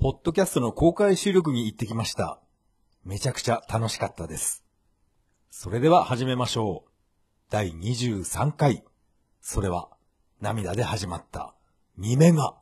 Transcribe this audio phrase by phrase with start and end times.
[0.00, 2.38] ポッドキャストの公開収録に行ってきました。
[3.04, 4.62] めちゃくちゃ楽しかったです。
[5.50, 6.90] それでは始めましょう。
[7.50, 8.84] 第23回。
[9.40, 9.88] それは、
[10.40, 11.52] 涙で始まった、
[11.98, 12.54] 2メガ。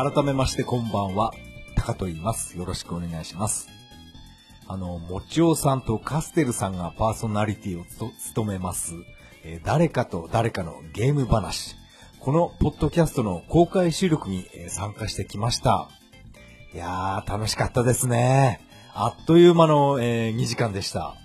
[0.00, 1.32] 改めましてこんばんは。
[1.74, 2.56] タカと言います。
[2.56, 3.68] よろしくお願いします。
[4.68, 7.84] あの、もちおさんとカステルさんがパーソナリティを
[8.16, 8.94] 務めます、
[9.42, 11.74] えー誰かと誰かのゲーム話。
[12.20, 15.88] このポッドキャストの公開収録に、参加してきました。
[16.72, 18.60] いやー、楽しかったですね。
[18.94, 21.16] あっという間の、え2時間でした。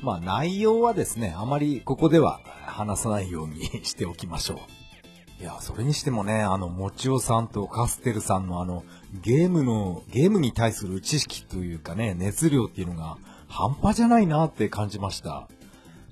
[0.00, 4.77] まあ内容はですね、あまりここでは話さないように しておきましょう。
[5.40, 8.84] いや、それにしてもね、あの、もちおさんとカステルさんのあの、
[9.22, 15.48] ゲームの、ゲームに対する知識というかね、熱量っていうのが半端じゃないなって感じました。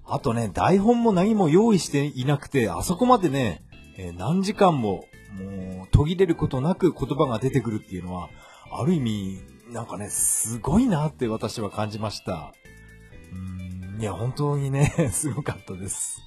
[0.06, 3.64] あとね、台本も何も用意していなくて、あそこまでね、
[3.96, 8.30] えー何時間も、もう、途切れることなく言葉が出てくるっていうのは、
[8.70, 9.40] ある意味、
[9.72, 12.52] なんかね、すごいなって私は感じました。
[13.32, 16.25] うん、いや、本当にね、 すごかったです。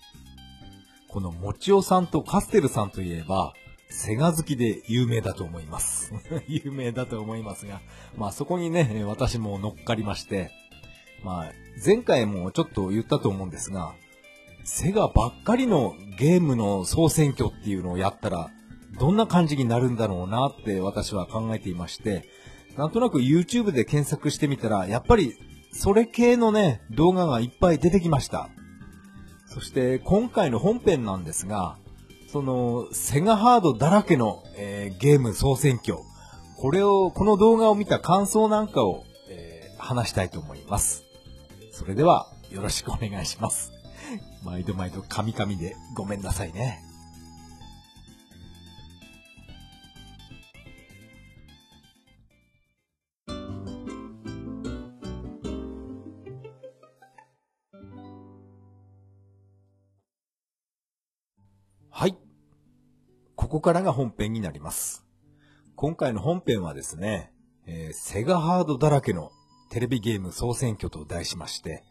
[1.10, 3.54] このもちおさんとカステルさんといえば、
[3.90, 6.14] セガ好きで有名だと思います。
[6.48, 7.82] 有名だと思いますが、
[8.16, 10.52] まあそこにね、私も乗っかりまして、
[11.24, 13.96] まあ前回もちょっと言ったと思うんですが、
[14.64, 18.52] セガばっかりのゲームの総選挙っていうのをやったら、
[19.00, 22.30] どんな感じになるんだろうなって私は考えていまして、
[22.78, 25.34] なんとなく YouTube で検索してみたら、やっぱり
[25.72, 28.52] それ系のね、動画がいっぱい出てきました。
[29.50, 31.76] そして今回の本編なんですが、
[32.32, 35.98] そのセガハードだらけの、えーゲーム総選挙、
[36.58, 41.06] これを、この動画を見た感想なんかを、えー話したいと思います。
[41.72, 43.72] それではよろしくお願いします。
[44.44, 46.84] 毎度毎度カミカミでごめんなさいね。
[63.50, 65.08] ここからが本編になります。
[65.76, 67.32] 今回の本編はですね、
[67.66, 69.32] えーセガハードだらけの
[69.72, 71.84] テレビゲーム総選挙と題しまして、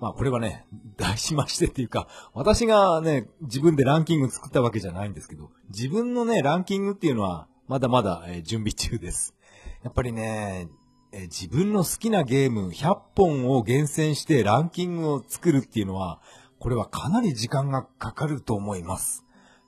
[0.00, 0.64] まあこれはね、
[0.96, 9.34] 題しましてっていうか、私がね、自分でランキング作ったわけじゃないんですけど、自分のね、ランキングっていうのはまだまだ、えー準備中です。
[9.82, 10.68] やっぱりね、
[11.12, 16.22] えー自分の好きなゲーム100本を厳選してランキングを作るっていうのは、
[16.58, 19.23] これはかなり時間がかかると思います。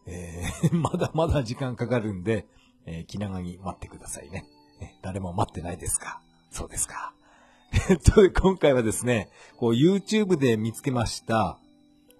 [0.06, 2.46] えー まだまだ時間かかるんで、
[2.86, 4.44] えー気長に待ってくださいね。
[5.02, 6.20] 誰も待ってないですか？
[6.50, 7.12] そうですか。
[7.90, 11.58] え っと、今回はですね、こう YouTube で見つけました、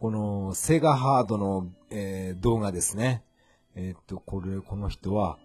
[0.01, 3.23] このセガハードの、えー動画ですね。
[3.75, 5.39] えっと、これ、この人は、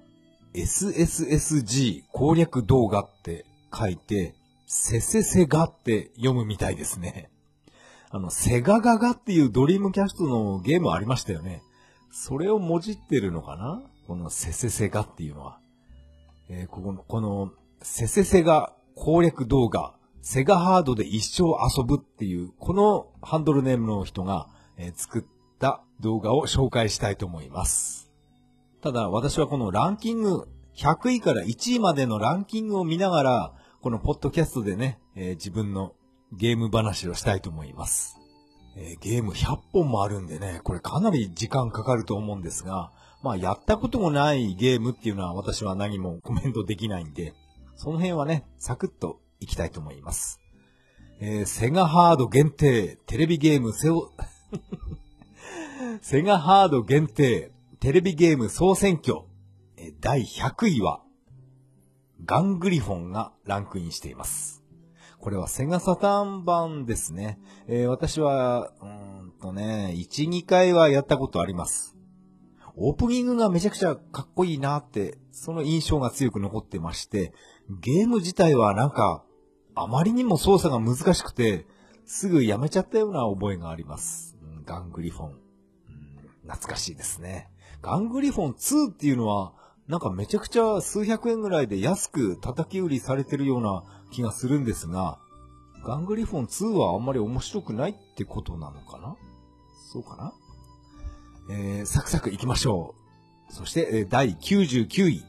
[0.54, 4.36] SSSG 攻略動画って書いて、
[4.68, 7.30] せせせがって読むみたいですね。
[8.10, 11.62] あの、セガガガっていうドリームキャストのゲームありましたよね。
[12.12, 13.82] それをもじってるのかな？
[14.08, 15.60] このせせせがっていうのは。
[16.50, 17.52] えーここの、この、
[17.82, 25.24] せせせが攻略動画、セガハードで一生遊ぶっていう、このハンドルネームの人が、え作っ
[25.60, 28.12] た動画を紹介したいと思います。
[28.82, 35.94] ただ、私はこのランキング、100位から1位までのランキングを見ながら、このポッドキャストでね、えー自分の
[36.34, 38.21] ゲーム話をしたいと思います。
[38.76, 47.34] えーゲーム100本もあるんでね、これかなり時間かかると思うんですが、まあやったこともないゲームっていうのは私は何もコメントできないんで、
[47.76, 50.40] その辺はね、サクッといきたいと思います。
[51.20, 54.12] えーセガハード限定、テレビゲームセオ、
[56.02, 59.22] セガハード限定、テレビゲーム総選挙、
[59.78, 61.02] え第100位は、
[62.26, 64.61] ガングリフォンがランクインしています。
[65.22, 67.40] これはセガサターン版ですね。
[67.68, 68.88] えー私は、うー
[69.28, 71.96] んとね、1、2回はやったことあります。
[72.76, 77.34] オープニングがめちゃくちゃかっこいいなって、その印象が強く残ってまして、
[77.70, 79.24] ゲーム自体はなんか、
[79.76, 81.68] あまりにも操作が難しくて、
[82.06, 84.36] すぐやめちゃったような覚えがあります。
[84.66, 85.36] ガングリフォン。
[86.48, 87.52] 懐かしいですね。
[87.84, 89.54] ガングリフォン2っていうのは、
[89.88, 95.18] なんかめちゃくちゃ数百円ぐらいで安く叩き売りされてるような気がするんですが、
[95.84, 99.16] ガングリフォン2はあんまり面白くないってことなのかな？
[99.92, 100.34] そうかな？
[101.50, 102.94] えー、サクサク行きましょ
[103.50, 103.54] う。
[103.54, 105.24] そして、えー第99位。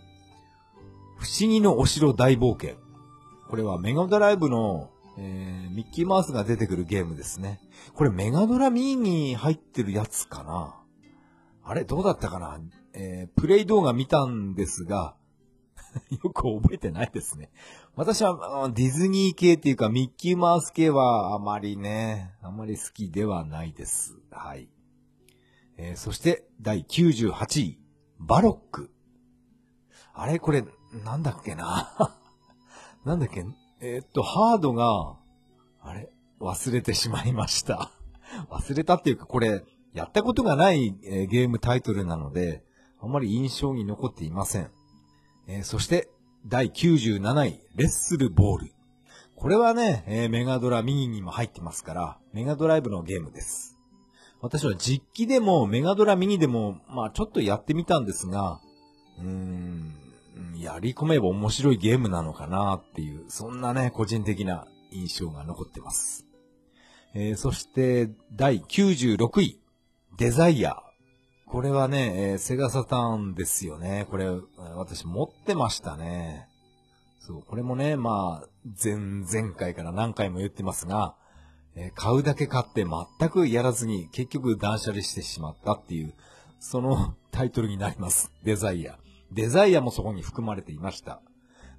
[1.16, 2.76] 不思議のお城大冒険。
[3.48, 7.60] これはメガドライブの、えー、ミッキーマウスが出てくるゲームですね。
[7.94, 10.74] これメガドラミーに入ってるやつかな？
[11.64, 11.84] あれ？
[11.84, 12.60] どうだったかな？
[12.94, 15.14] えー、プレイ動画見たんですが、
[16.24, 17.50] よく覚えてないですね。
[17.96, 24.18] 私はディズニー系っていうかミッキーマウス系はあまりね、あまり好きではないです。
[24.30, 24.68] はい。
[25.76, 27.78] えー、そして第98位、
[28.18, 28.90] バロック。
[30.14, 30.38] あれ？
[30.38, 30.64] これ、
[31.04, 32.16] なんだっけな？
[33.04, 33.44] なんだっけ？
[33.80, 35.18] えー、っと、ハードが、
[35.80, 36.12] あれ？
[36.40, 37.90] 忘れてしまいました。
[38.50, 42.64] 忘れたっていうか、これ、やったことがない、えー、ゲームタイトルなので、
[43.00, 44.70] あまり印象に残っていません。
[45.46, 46.08] えー、そして、
[46.46, 48.72] 第97位、レッスルボール。
[49.36, 53.76] これはね、えー、メガドラミニにも入ってますから、メガドライブのゲームです。
[54.40, 58.60] 私は実機でもメガドラミニでも、まあちょっとやってみたんですが、
[59.18, 59.94] うーん、
[60.58, 66.26] やり込めば面白いゲームなのかなっていう、そんなね、個人的な印象が残ってます。
[67.14, 69.60] えー、そして、第96位、
[70.16, 70.82] デザイア。
[71.52, 74.06] これはね、えー、セガサターンですよね。
[74.10, 74.26] これ、
[74.74, 76.48] 私持ってましたね。
[77.20, 78.48] そう、これもね、まあ、
[78.82, 81.14] 前、々回から何回も言ってますが、
[81.74, 86.14] えー、買うだけ買って全くやらずに結局断捨離してしまったっていう、
[86.58, 88.32] その タイトルになります。
[88.42, 88.98] デザイア。
[89.30, 91.20] デザイアもそこに含まれていました。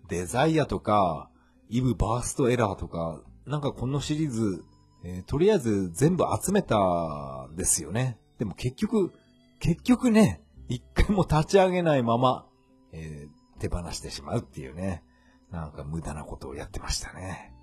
[0.07, 1.31] デザイアとか、
[1.69, 4.63] イブバーストエラーとか、なんかこのシリーズ、
[5.03, 8.19] えー、とりあえず全部集めたんですよね。
[8.37, 9.11] でも結局、
[9.63, 12.45] 結局ね、一回も立ち上げないまま、
[12.91, 15.03] えー、手放してしまうっていうね。
[15.51, 17.53] なんか無駄なことをやってましたね。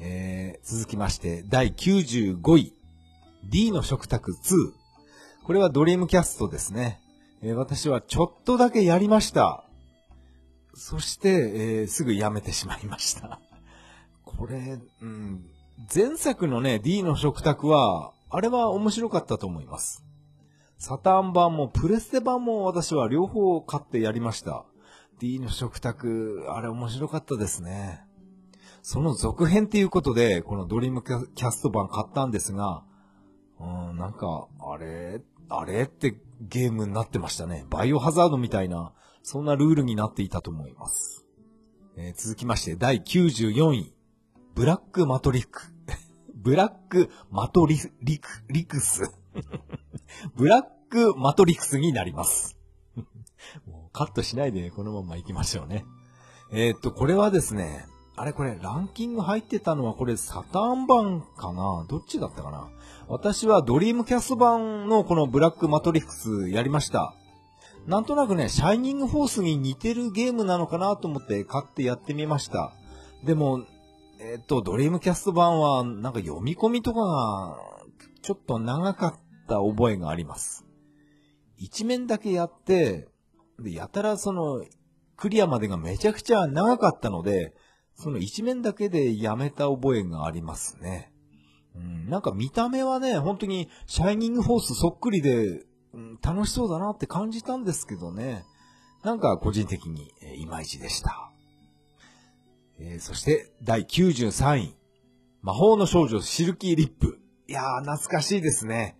[0.00, 2.72] えー、続きまして、第95位。
[3.44, 4.72] D の食卓2。
[5.44, 7.02] これはドリームキャストですね。
[7.42, 9.64] えー、私はちょっとだけやりました。
[10.72, 13.40] そして、えー、すぐやめてしまいました。
[14.24, 15.44] これ、うん、
[15.94, 20.02] 前作のね、D の食卓は、あれは面白かったと思います。
[20.80, 24.64] サターン版もプレステ版も私は両方買ってやりました。
[25.18, 28.00] D の食卓、あれ面白かったですね。
[28.80, 32.82] その続編っていうことで、このドリームキャスト版買ったんですが、
[33.60, 37.66] うん、なんか、あれ、あれってゲームになってましたね。
[37.68, 41.26] バイオハザードみたいな、そんなルールになっていたと思います。
[41.98, 43.92] えー、続きまして、第94位。
[44.54, 45.60] ブラックマトリック。
[46.34, 49.19] ブラックマトリリク、リクス。
[50.36, 52.56] ブラックマトリックスになります。
[53.66, 55.84] もうカットしないでこのまま行きましょうね。
[56.52, 57.86] えー、っと、これはですね、
[58.16, 61.86] あれこれ、ランキング入ってたのはこれサターン版かな？
[61.88, 62.68] どっちだったかな？
[63.08, 67.14] 私はドリームキャスト版のこのブラックマトリックスやりました。
[67.86, 72.72] なんとなくね、シャイニングフォースに似てるゲームなのかなと思って買ってやってみました。
[73.24, 73.62] でも、
[74.18, 77.58] えっ、と、ドリームキャスト版はなんか読み込みとかが
[78.22, 79.14] ちょっと長かっ
[79.48, 80.66] た覚えがあります。
[81.56, 83.08] 一面だけやって、
[83.58, 84.64] で、やたらその、
[85.16, 87.54] クリアまでがめちゃくちゃ長かったので、
[87.94, 91.12] その一面だけでやめた覚えがありますね。
[91.76, 98.44] うん、なんか見た目はね、本当にシャイニングフォースそっくりで、うん、楽しそうだなって感じたんですけどね。
[99.04, 101.30] なんか個人的に、えいまいちでした。
[102.78, 104.76] えー、そして第93位。
[105.42, 107.19] 魔法の少女シルキーリップ。
[107.50, 108.96] いやー、懐かしいですね。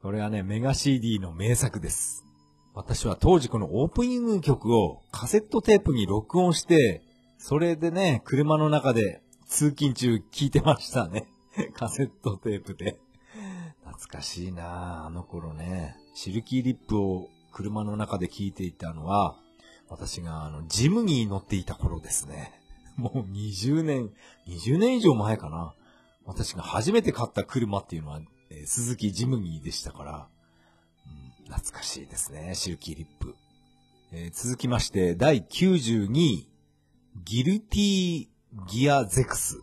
[0.00, 2.24] これはね、メガ CD の名作です。
[2.72, 7.02] 私は当時このオープニング曲をカセットテープに録音して、
[7.36, 11.26] それでね、車の中で通勤中聞いてましたね。
[11.76, 12.96] カセットテープで。
[13.84, 15.94] 懐かしいなあの頃ね。
[16.14, 19.36] シルキーリップを車の中で聞いていたのは、
[19.90, 22.58] 私があの、ジムに乗っていた頃ですね。
[22.96, 24.10] もう20年、
[24.48, 25.74] 20年以上前かな。
[26.26, 30.28] 私が初めて買った車っていうのは、えー、鈴木ジムニーでしたから、
[31.06, 33.34] うん、懐かしいですね、シルキーリップ。
[34.12, 36.48] えー、続きまして、第92位、
[37.24, 38.28] ギルティ
[38.68, 39.60] ギアゼクス。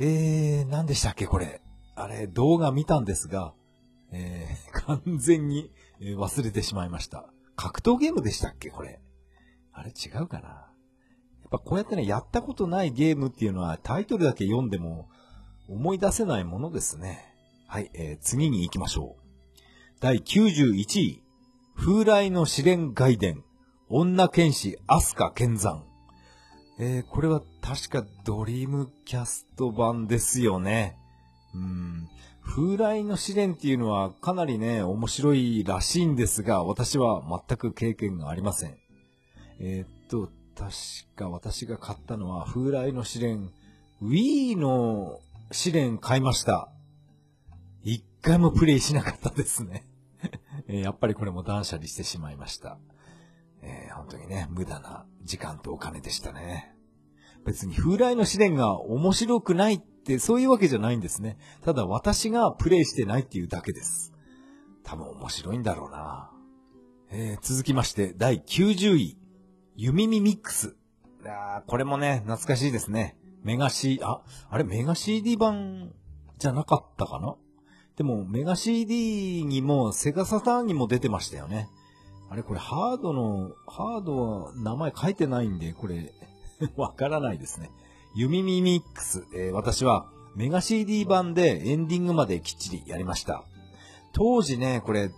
[0.00, 1.62] えー、何でしたっけこれ。
[1.94, 3.54] あれ、動画見たんですが、
[4.12, 5.70] えー、 完全に
[6.00, 7.32] 忘れてしまいました。
[7.56, 9.00] 格闘ゲームでしたっけこれ。
[9.72, 15.08] あれ違うかなやっぱこうやってね、やったことないゲームっていうのはタイトルだけ読んでも
[15.70, 17.32] 思い出せないものですね。
[17.68, 19.60] はい、えー、次に行きましょう。
[20.00, 21.22] 第91位、
[21.76, 23.44] 風来の試練外伝、
[23.88, 25.84] 女剣士アスカ剣山。
[26.80, 30.96] えー、これは確かドリームキャスト版ですよね。
[31.54, 32.08] うん。
[32.42, 38.76] 風来の試練っていうのはかなりね、面白いらしいんですが、私は全く経験がありません。
[39.60, 40.72] えー、っと、確
[41.14, 43.52] か私が買ったのは、風来の試練、
[44.02, 45.20] Wii の
[45.52, 46.70] 試練買いました。
[47.82, 49.84] 一回もプレイしなかったですね。
[50.68, 52.78] やっぱりこれも断捨離してしまいました。
[53.62, 56.72] えー、本当にね、無駄な時間とお金でしたね。
[57.44, 61.36] 別に風来の試練が面白くないってそういうわけじゃないんですね。
[61.62, 64.12] ただ私がプレイしてないっていうだけです。
[64.84, 66.30] 多分面白いんだろうな。
[67.10, 69.18] えー、続きまして第90位、
[69.74, 70.76] 弓ミミックス。
[71.26, 73.16] あこれもね、懐かしいですね。
[73.42, 75.92] メガ C、あ、あれメガ CD 版
[76.38, 77.36] じゃなかったかな？
[77.96, 81.68] でもメガ CD にもセガサターンにも出てましたよね。
[82.30, 86.12] あれこれハードの、ハードは名前書いてないんで、これ
[86.76, 87.70] わからないですね。
[88.14, 93.44] ユミミミックス、えー、私はメガ CD 版でエンディングまできっちりやりました。
[94.12, 95.10] 当時ね、これ、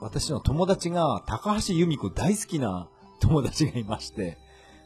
[0.00, 2.88] 私の友達が高橋由美子大好きな
[3.20, 4.38] 友達がいまして、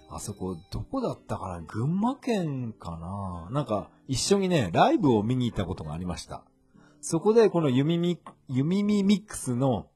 [0.09, 1.61] あそこ、どこだったかな？
[1.63, 3.49] 群馬県かな？
[3.51, 6.45] なんか、一緒にね、ライブを見に行ったことがありました。
[7.01, 9.89] そこで、このユミミ、ユミミミックスの、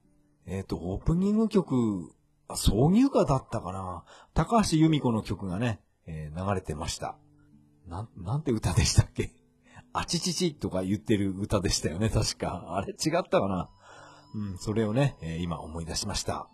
[0.45, 2.13] えっ、ー、と、オープニング曲、
[2.49, 4.03] 挿入歌だったかな？
[4.33, 7.15] 高橋由美子の曲がね、えー、流れてました。
[7.87, 9.31] なん、なんて歌でしたっけ？
[9.93, 12.75] あちちちとか言ってる歌でしたよね、確か。
[12.75, 13.69] あれ違ったかな？
[14.35, 16.47] うん、それをね、えー、今思い出しました。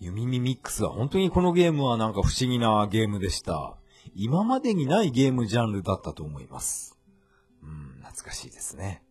[0.00, 3.76] ゆみみみっくすは本当にこのゲームはなんか不思議なゲームでした。
[4.14, 6.98] 今までにないゲームジャンルだったと思います。
[7.62, 9.02] うん、懐かしいですね。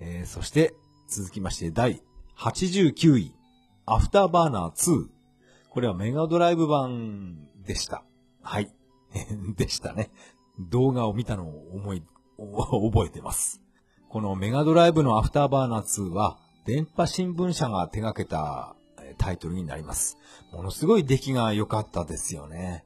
[0.00, 0.74] えー、そして、
[1.08, 2.02] 続きまして第
[2.36, 3.34] 89位、
[3.86, 5.08] アフターバーナー2。
[5.70, 8.04] これはメガドライブ版でした。
[8.42, 8.72] はい。
[9.56, 10.10] でしたね。
[10.58, 12.02] 動画を見たのを思い、
[12.38, 13.62] 覚えてます。
[14.08, 18.74] このメガドライブのアフターバーナー2は、電波新聞社が手掛けた
[19.14, 20.18] タイトルになります。
[20.52, 22.84] ものすごい出来が良かったですよね。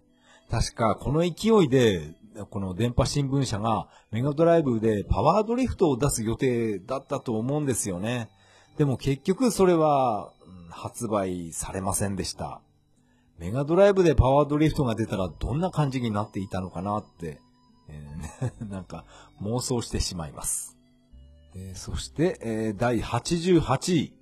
[0.50, 2.14] 確かこの勢いで、
[2.50, 8.28] この電波新聞社がメガドライブでパワードリフトを出す予定だったと思うんですよね。
[8.76, 10.32] でも結局それは
[10.70, 12.60] 発売されませんでした。
[13.38, 17.40] メガドライブでパワードリフトが出たらどんな感じになっていたのかなって、
[17.88, 19.04] えー、 なんか
[19.40, 20.76] 妄想してしまいます。
[21.54, 24.17] えー、そして、えー、第88位、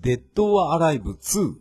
[0.00, 1.54] デッド・アライブ2。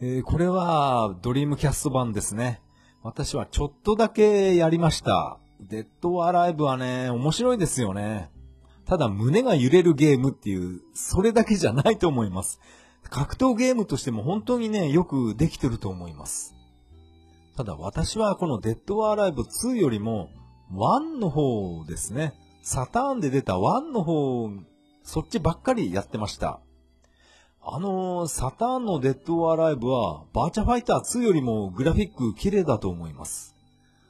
[0.00, 2.60] えー、これはドリームキャスト版ですね。
[3.02, 5.38] 私はちょっとだけやりました。
[5.60, 8.30] デッド・アライブはね、面白いですよね。
[8.86, 12.60] ただ胸が揺れるゲームっていう、それだけじゃないと思います。
[13.08, 16.54] 格闘ゲームとしても本当にね、よくできてると思います。
[17.56, 20.30] ただ私はこのデッドアライブ2よりも
[20.72, 22.34] 1の方ですね。
[22.62, 24.50] サターンで出た1の方、
[25.02, 26.60] そっちばっかりやってました。
[27.66, 33.56] あの、サターンのデッドアライブはバーチャファイター2よりもグラフィック綺麗だと思います。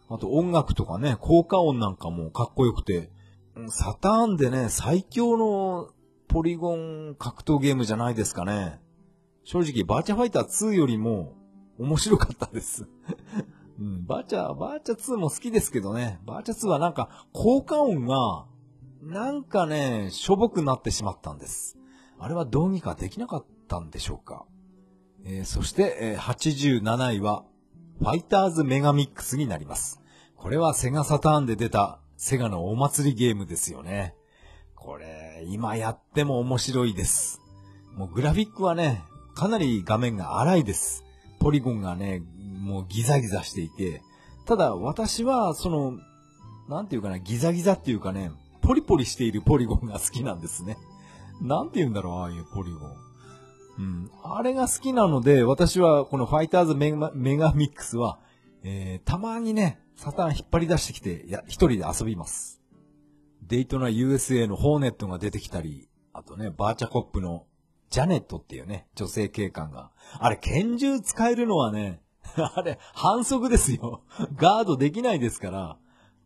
[0.08, 3.10] あと音楽とかね、効果音なんかもかっこよくて、
[3.68, 5.90] サターンでね、最強の
[6.26, 8.80] ポリゴン格闘ゲームじゃないですかね。
[9.44, 11.34] 正直、バーチャファイター2よりも
[11.78, 12.88] 面白かったです
[13.78, 18.46] うん、バーチャ、バーチャ2も好きですけどね、バーチャ2はなんか効果音が、
[19.00, 21.78] なんかね、しょぼくなってしまったんです。
[22.18, 24.44] あれはどうにかできなかったんでしょうか。
[25.24, 27.44] えー、そして、えー、87位は、
[27.98, 30.00] ファイターズメガミックスになります。
[30.36, 34.14] これはセガサターンで出たセガのお祭りゲームですよね。
[34.74, 37.40] これ、今やっても面白いです。
[37.96, 39.02] もうグラフィックはね、
[39.34, 41.04] かなり画面が荒いです。
[41.38, 42.22] ポリゴンがね、
[42.60, 44.02] もうギザギザしていて、
[44.46, 45.98] ただ私はその、
[46.68, 48.30] なんていうかな、ギザギザっていうかね、
[48.62, 50.76] ポリポリしているポリゴンが好きなんですね。
[51.40, 53.04] なんて言うんだろう、ああいうポリゴン。
[53.78, 54.10] うん。
[54.22, 58.18] あれが好きなので、私はこのファイターズメガメガミックスは、
[58.62, 62.62] えー、たまにね、サタン引っ張り出してきて、や、一人で遊びます。
[63.42, 67.46] デイトナ USA のホーネットが出てきたり、あとね、バーチャコップの
[67.90, 69.90] ジャネットっていうね、女性警官が。
[70.18, 72.00] あれ、拳銃使えるのはね、
[72.56, 74.02] あれ、反則ですよ。
[74.36, 75.78] ガードできないですから、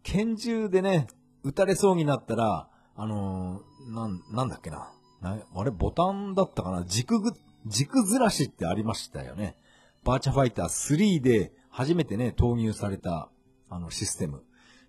[0.03, 1.09] 拳銃でね、
[1.43, 4.91] 撃たれそうになったら、あのー、なん、なんだっけな。
[5.21, 6.85] なあれ、ボタンだったかな？
[6.85, 7.33] 軸ぐ、
[7.67, 9.57] 軸ずらしってありましたよね。
[10.05, 13.29] バーチャファイター3で初めてね、投入された、
[13.69, 14.45] あの、システム。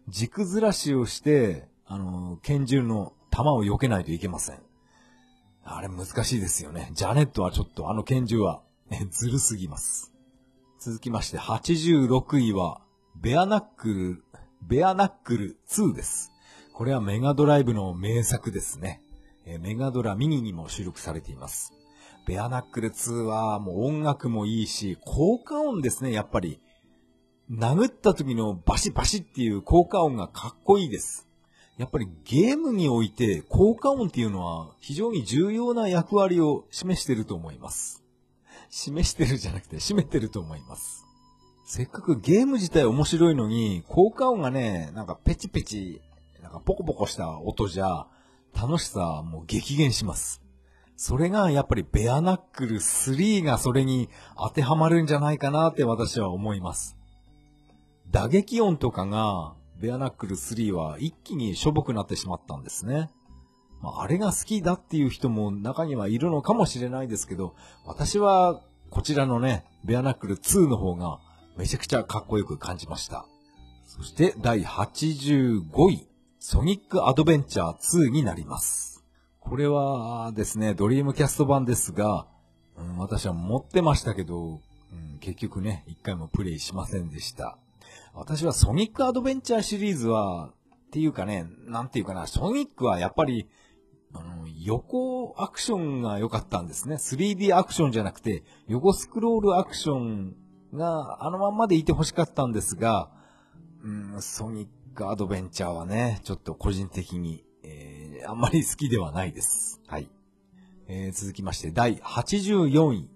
[0.08, 4.60] 軸ずらしをして、あの、拳銃の弾を避けないといけません。
[5.64, 6.90] あれ難しいですよね。
[6.94, 8.62] ジャネットはちょっとあの拳銃は、
[9.12, 10.12] ずるすぎます。
[10.80, 12.82] 続きまして86位は、
[13.16, 14.24] ベアナックル、
[14.62, 16.32] ベアナックル2です。
[16.74, 19.02] これはメガドライブの名作ですね。
[19.58, 21.74] メガドラミニにも収録されています。
[22.28, 26.62] ベアナックル2はもう音楽もいいし、効果音ですね、やっぱり。
[27.50, 31.28] 殴った時のバシバシっていう効果音がかっこいいです。
[31.80, 38.04] やっぱりゲームにおいて効果音っていうのは非常に重要な役割を示してると思います。
[38.70, 41.06] 示してるじゃなくて占めてると思います。
[41.66, 46.02] せっかくゲーム自体面白いのに、効果音がね、なんかペチペチ、
[46.42, 48.08] なんかポコポコした音じゃ、
[48.54, 50.42] 楽しさはもう激減します。
[50.96, 56.98] それがやっぱりベアナックル3がそれに当てはまるんじゃないかなって私は思います。
[58.12, 63.10] 打撃音とかが、ベアナックル3は一気にしょぼくなってしまったんですね。
[63.82, 71.20] まあ、あれが好きだっていう人も中にはいるのかもしれないですけど、私はこちらのね、ベアナックル2の方が
[71.56, 73.26] めちゃくちゃかっこよく感じました。
[73.86, 76.09] そして第85位、
[76.52, 79.06] ソニックアドベンチャー2になります。
[79.40, 82.26] これはですね、ドリームキャスト版ですが、
[82.76, 84.60] うん、私は持ってましたけど、
[84.92, 87.60] うん、結局ね、一回もプレイしませんでした。
[88.16, 90.50] 私はソニックアドベンチャーシリーズは、
[90.88, 93.48] っていうかね、なんていうかな、ソニックはやっぱり、
[94.16, 96.96] あの、横アクションが良かったんですね。
[96.96, 100.36] 3D アクションじゃなくて、横スクロールアクション
[100.74, 103.12] があのまんまでいて欲しかったんですが、
[103.84, 109.80] うん、ソニックアドベンチャーはね、ちょっと個人的に、えー、あんまり好きではないです。
[109.88, 110.10] はい。
[110.90, 113.10] えー、続きまして、第84位、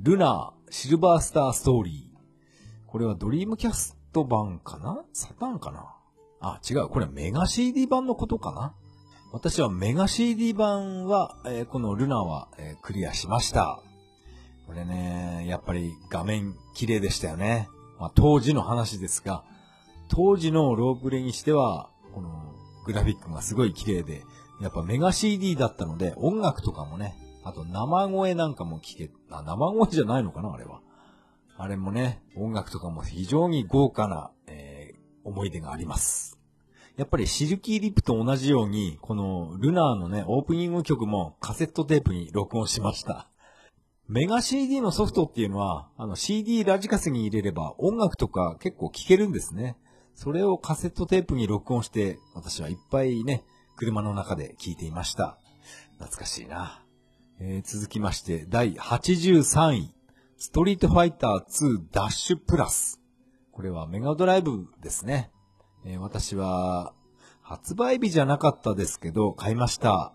[0.00, 2.90] ルナー、シルバースターストーリー。
[2.90, 5.04] これはドリームキャスト版かな？
[5.12, 5.94] サタンかな？
[6.40, 6.88] あ、違う。
[6.88, 8.74] これはメガ CD 版のことかな？
[9.30, 13.78] 私はメガ CD 版は、えーこのルナは、えークリアしました。
[14.66, 17.68] これね、やっぱり画面綺麗でしたよね。
[18.00, 19.44] まあ、当時の話ですが、
[20.14, 22.54] 当時のロープレにしては、この
[22.86, 24.22] グラフィックがすごい綺麗で、
[24.60, 30.80] やっぱメガ CD だったので、音楽とかもね、あと生声なんかも聞け、あ、生声じゃないのかなあれは。
[31.56, 36.38] あれもね、音楽とかも非常に豪華な、えー思い出があります。
[36.96, 43.28] やっぱりシルキーリップと同じように、このルナーのね、オープニング曲もカセットテープに録音しました。
[44.06, 49.76] メガ CD のソフトっていうのは、あの CD ラジカセに入れれば音楽とか結構聴けるんですね。
[50.14, 53.44] それをカセットテープに録音して、私はいっぱいね、
[53.76, 55.38] 車の中で聴いていました。
[55.98, 56.82] 懐かしいな。
[57.40, 59.94] えー続きまして、第83位、
[60.36, 63.00] ストリートファイター2ダッシュプラス。
[63.50, 65.30] これはメガドライブですね。
[65.84, 66.94] えー私は、
[67.42, 70.14] 発売日じゃなかったですけど、買いました。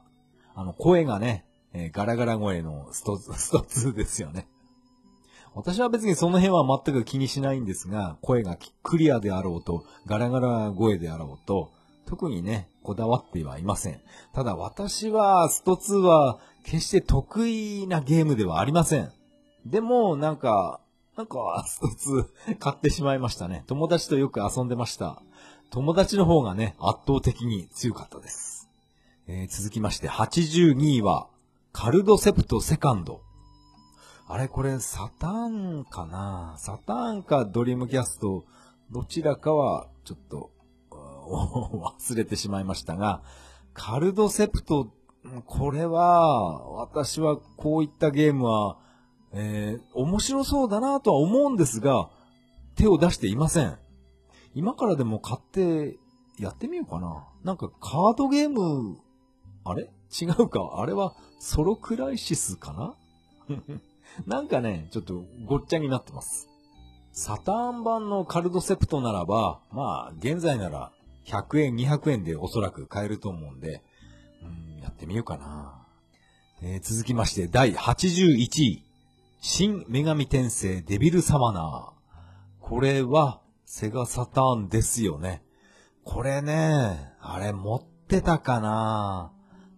[0.56, 4.48] あの、声がね、えーガラガラ声のスト、スト2ですよね。
[5.56, 11.72] 私は別にその辺は全く気にしないんですが、声がクリアであろうと、ガラガラ声であろうと、
[12.06, 14.02] 特にね、こだわってはいません。
[14.34, 19.12] ただ私は、スト2は決して得意なゲームではありません。
[19.66, 20.82] でも、なんか、
[21.16, 23.64] なんか、スト2買ってしまいましたね。
[23.68, 25.22] 友達とよく遊んでました。
[25.70, 28.70] 友達の方がね、圧倒的に強かったです。
[29.28, 31.28] えー続きまして、82位は、
[31.72, 33.22] カルドセプトセカンド。
[34.32, 36.54] あれこれ、サターンかな？
[36.60, 38.46] サターンかドリームキャスト、
[38.92, 40.52] どちらかは、ちょっと、
[40.92, 43.24] 忘れてしまいましたが、
[43.74, 44.92] カルドセプト、
[45.48, 48.78] これは、私はこういったゲームは、
[49.32, 52.12] えー面白そうだなとは思うんですが、
[52.76, 53.80] 手を出していません。
[54.54, 55.98] 今からでも買って
[56.38, 57.28] やってみようかな。
[57.44, 59.00] なんかカードゲーム、
[59.64, 59.92] あれ？
[60.22, 60.76] 違うか？
[60.78, 62.96] あれはソロクライシスかな？
[64.26, 66.50] なんかね、ちょっとごっちゃになってます。
[67.12, 70.92] サターン版のカルドセプトならば、まあ、現在なら
[71.26, 73.84] 100円、200円でおそらく買えると思うんで、
[74.44, 75.86] うん、やってみようかな。
[76.62, 78.86] えー続きまして、第81位。
[79.42, 82.00] 新女神転生デビルサマナー。
[82.60, 85.44] これは、セガサターンですよね。
[86.04, 89.32] これね、あれ持ってたかな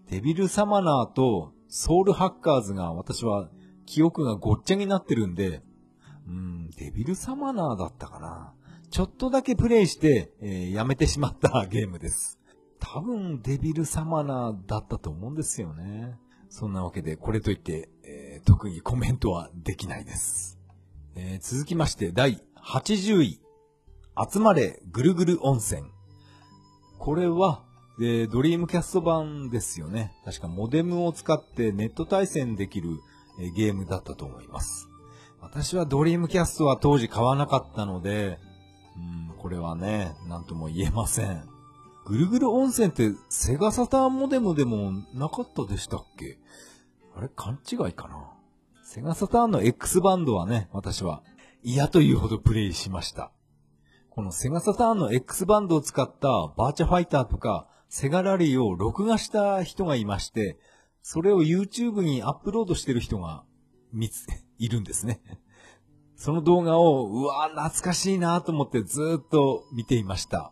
[0.10, 3.50] デビルサマナーとソウルハッカーズが私は
[3.92, 5.62] 記憶がごっちゃになってるんで、
[6.26, 8.54] うん、デビルサマナーだったかな
[8.90, 12.40] ちょっとだけプレイして、えーやめてしまったゲームです。
[12.80, 16.18] 多分デビルサマナーだったと思うんですよね。
[16.50, 20.58] そんなわけで、これといって、えー特にコメントはできないです。
[21.16, 23.42] えー続きまして、第80位。
[24.32, 25.84] 集まれぐるぐる温泉。
[26.98, 27.64] これは、
[28.00, 30.14] えードリームキャスト版ですよね。
[30.24, 33.00] 確かモデムを使ってネット対戦できる、
[33.38, 34.90] ゲームだったと思います。
[35.40, 38.40] 私はドリームキャストは当時買わなかったので、
[38.96, 39.00] う
[39.34, 41.44] ん、これはね、なんとも言えません。
[42.06, 46.38] ぐるぐる温泉ってセガサターンモデムでもなかったでしたっけ？
[47.16, 48.32] あれ勘違いかな？
[48.84, 51.24] セガサターンの X バンドはね、私は
[51.64, 53.32] 嫌というほどプレイしました。
[54.10, 60.58] このセガサターンの X バンドを使ったバーチャファイターとかセガラリーを録画した人がいまして、
[61.02, 63.44] それを YouTube にアップロードしてる人が
[63.92, 65.22] 見つ、いるんですね。
[66.16, 70.52] その動画を、うわ懐かしいなと思ってずっと見ていました。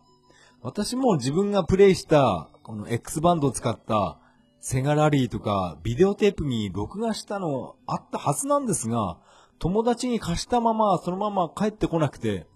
[0.62, 4.18] 私も自分がプレイした、この X バンドを使った
[4.60, 9.18] セガラリーとかビデオテープに録画したのあったはずなんですが、
[9.58, 12.46] 友達に貸したままそのまま帰ってこなくて、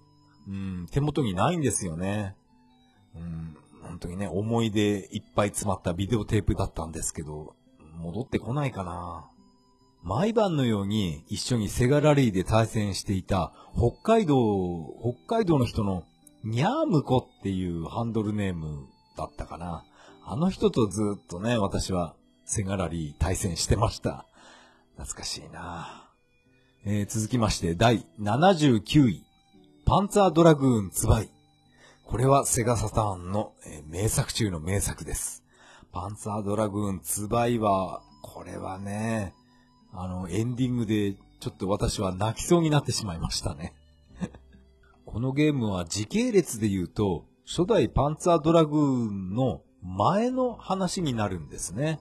[0.46, 2.37] うん、手元にないんですよね。
[3.14, 7.54] うん、本当にね、思い出いっぱい詰まったビデオテープだったんですけど、
[7.96, 9.30] 戻ってこないかな。
[10.02, 14.37] 毎晩のように一緒にセガラリーで対戦していた北海道、
[15.26, 16.04] 北海道の人の
[16.44, 19.85] ニャームコっていうハンドルネームだったかな。
[20.26, 24.26] あの人とずっとね、私はセガラリー対戦してました。
[24.96, 26.11] 懐かしいな
[26.85, 29.24] えー、続きまして第79位。
[29.87, 31.30] パンツァードラグーンツバイ。
[32.04, 35.43] これはセガサターンの、え、名作中の名作です。
[35.94, 39.33] パンツァードラグーンツバイは、これはね、
[39.92, 43.74] あの、エンディングでちょっと私は泣きそうになってしまいましたね。
[45.07, 52.00] このゲームは時系列で言うと、初代パンツァードラグーンの前の話になるんですね。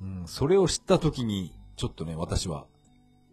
[0.00, 2.66] うん、それを知った時に、ちょっとね、私は、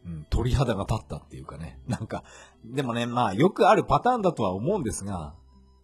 [0.05, 1.79] うん、鳥肌が立ったっていうかね。
[1.87, 2.23] なんか、
[2.63, 5.33] でもね、まあ、よくあるパターンだとは思うんですが、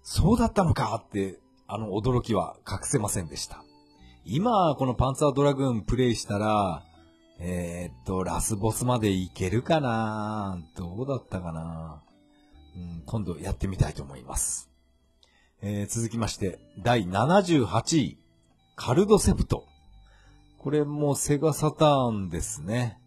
[0.04, 3.64] そうだったのかって、あの驚きは隠せませんでした。
[4.30, 6.84] 今、このパンツァードラグーンプレイしたら、
[7.40, 10.62] えー、っと、ラスボスまでいけるかな？
[10.76, 12.04] どうだったかな、
[12.76, 14.70] うん、今度やってみたいと思います。
[15.62, 18.18] えー、続きまして、第78位、
[18.76, 19.64] カルドセプト。
[20.58, 23.00] これもセガサターンですね。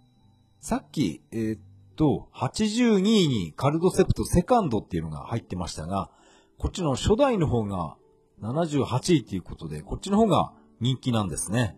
[0.61, 1.61] さっき、えー、っ
[1.97, 6.11] と、82位にカルドセプトセカンドっていうのが入ってましたが、
[6.57, 7.99] こっちの初代の方が
[8.41, 11.77] 78位っていうことで、こっちの方が人気なんですね。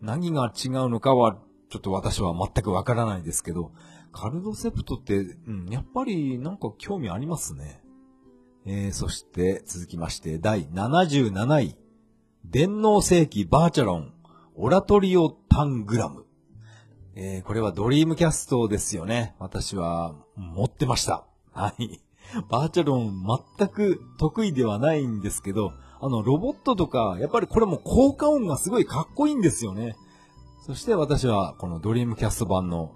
[0.00, 1.38] 何が違うのかは
[1.70, 3.72] ちょっと私は全くわからないですけど、
[4.12, 7.82] カルドセプトって、うん、やっぱりなんか興味ありますね。
[8.66, 11.76] えー、そして続きまして第77位。
[12.44, 14.12] 電脳世紀バーチャロン、
[14.54, 16.26] オラトリオタングラム。
[17.16, 19.34] えー、これはドリームキャストですよね。
[19.38, 21.26] 私は持ってました。
[21.52, 22.00] はい。
[22.48, 23.24] バーチャロン
[23.58, 25.72] 全く得意ではないんですけど、
[26.06, 29.96] あの、ロボットとか、やっぱりこれも効果音がすごいかっこいいんですよね。
[30.64, 32.94] そして私はこのドリームキャスト版の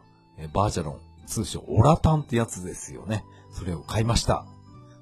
[0.53, 3.25] バーチャロン、通称オラタンってやつですよね。
[3.51, 4.47] それを買いました。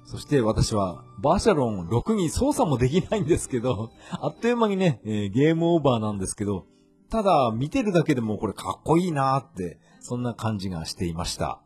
[0.05, 6.65] そして私はバーチャロン6に操作もできないんですけど、 あっという間にね、えー、ゲームオーバーなんですけど、
[7.11, 11.61] ただ見てるだけでもこれかっこいいなーって、そんな感じがしていました。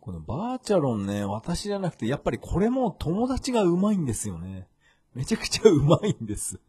[0.00, 4.69] このバーチャロンね、私じゃなくてやっぱりこれも友達が上手いんですよね。
[5.14, 6.60] めちゃくちゃ上手いんです。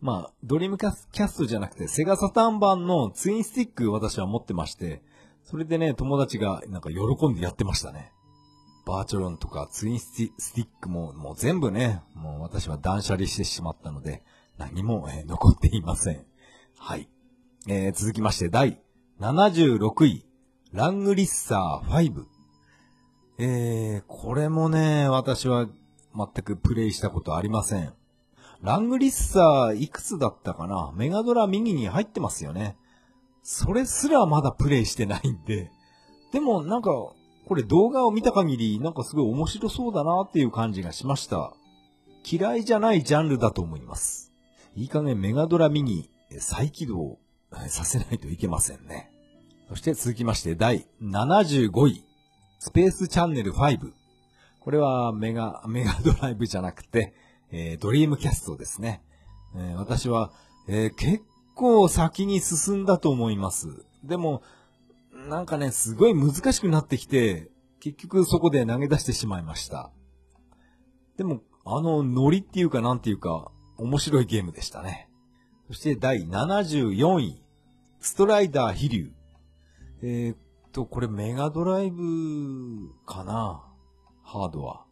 [0.00, 5.02] まあ、ドリームキャストじゃなくて、セガサターン版のツインスティック私は持ってまして、
[5.44, 8.12] それでね、友達がなんか喜んでやってましたね。
[8.86, 14.22] バーチャロンとかツインスティックももう全部ね、もう私は断捨離してしまったので、
[14.58, 16.24] 何も、え、残っていません。
[16.78, 17.08] はい。
[17.66, 18.80] えー、続きまして第
[19.20, 20.26] 76位、
[20.72, 22.24] ラングリッサー5。
[23.38, 25.66] えー、これもね、私は
[26.16, 27.92] 全くプレイしたことありません。
[28.62, 30.92] ラングリッサーいくつだったかな？
[30.96, 32.76] メガドラ右に入ってますよね。
[33.42, 35.70] それすらまだプレイしてないんで。
[36.32, 36.90] でもなんか、
[37.46, 41.52] これ動画を見た限りなんかすごい面白そうだなっていう感じがしました。
[42.24, 44.32] 嫌いじゃないジャンルだと思います。
[44.74, 47.18] いい加減メガドラミニ再起動
[47.68, 49.10] させないといけませんね。
[49.68, 52.02] そして続きまして第75位、
[52.58, 53.92] スペースチャンネル5。
[54.64, 57.12] これはメガ、メガドライブじゃなくて、
[57.50, 59.02] えー、ドリームキャストですね。
[59.54, 60.32] えー、私は、
[60.66, 61.22] えー、結
[61.54, 63.84] 構先に進んだと思います。
[64.02, 64.42] でも、
[65.28, 69.90] なんかね、すごい難しくなってきて、結局そこで投げ出してしまいました。
[71.18, 75.10] でも、あの、ノリっていうかなんていうか、面白いゲームでしたね。
[75.68, 77.42] そして第74位、
[78.00, 79.12] ストライダー飛竜。
[80.02, 80.36] えー、っ
[80.72, 83.63] と、これメガドライブかな？
[84.34, 84.84] ハードは。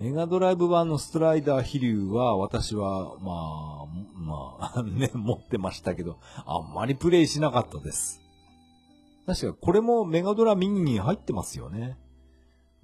[0.00, 8.22] メガドライブ版のストライダー飛竜は私は、まあ、まあ、 ね、持ってましたけど、あんまりプレイしなかったです。
[9.26, 11.98] 確かこれもメガドラミニに入ってますよね。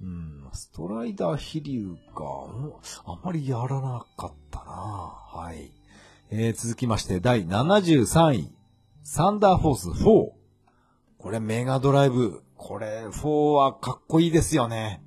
[0.02, 2.24] うん、ストライダー飛竜か、
[3.06, 5.70] あんまりやらなかったなはい。
[6.30, 8.52] えー、続きまして、第73位、
[9.02, 10.30] サンダーフォース4。
[11.18, 12.42] これメガドライブ。
[12.56, 15.03] これ4はかっこいいですよね。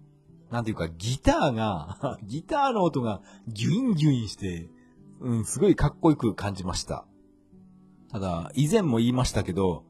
[0.51, 4.69] なんていうか、ギターが、 ギターの音がギュインギュインして、
[5.19, 7.05] うん、すごいかっこよく感じました。
[8.11, 9.83] ただ、以前も言いましたけど、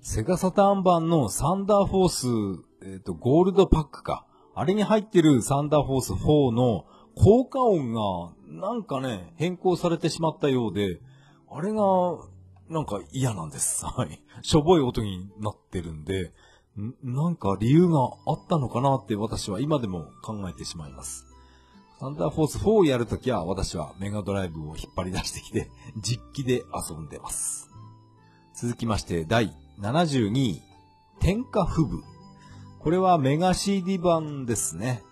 [0.00, 4.26] セガサターン版のサンダーフォース、えっ、ー、と、ゴールドパックか。
[4.54, 11.00] あれに入ってるサンダーフォース4の効果音が、なんかね、変更されてしまったようで、
[11.50, 11.82] あれが、
[12.68, 13.84] なんか嫌なんです。
[13.84, 14.22] はい。
[14.42, 16.32] しょぼい音になってるんで、
[17.02, 21.26] なんか理由があったのかなって私は今でも考えてしまいます。
[21.98, 27.70] サンダーフォース4をやるときは私はメガドライブを引っ張り出してきて 実機で遊んでます。
[28.54, 30.62] 続きまして第72位、
[31.20, 32.02] 天下不部。
[32.78, 35.02] これはメガ CD 版ですね。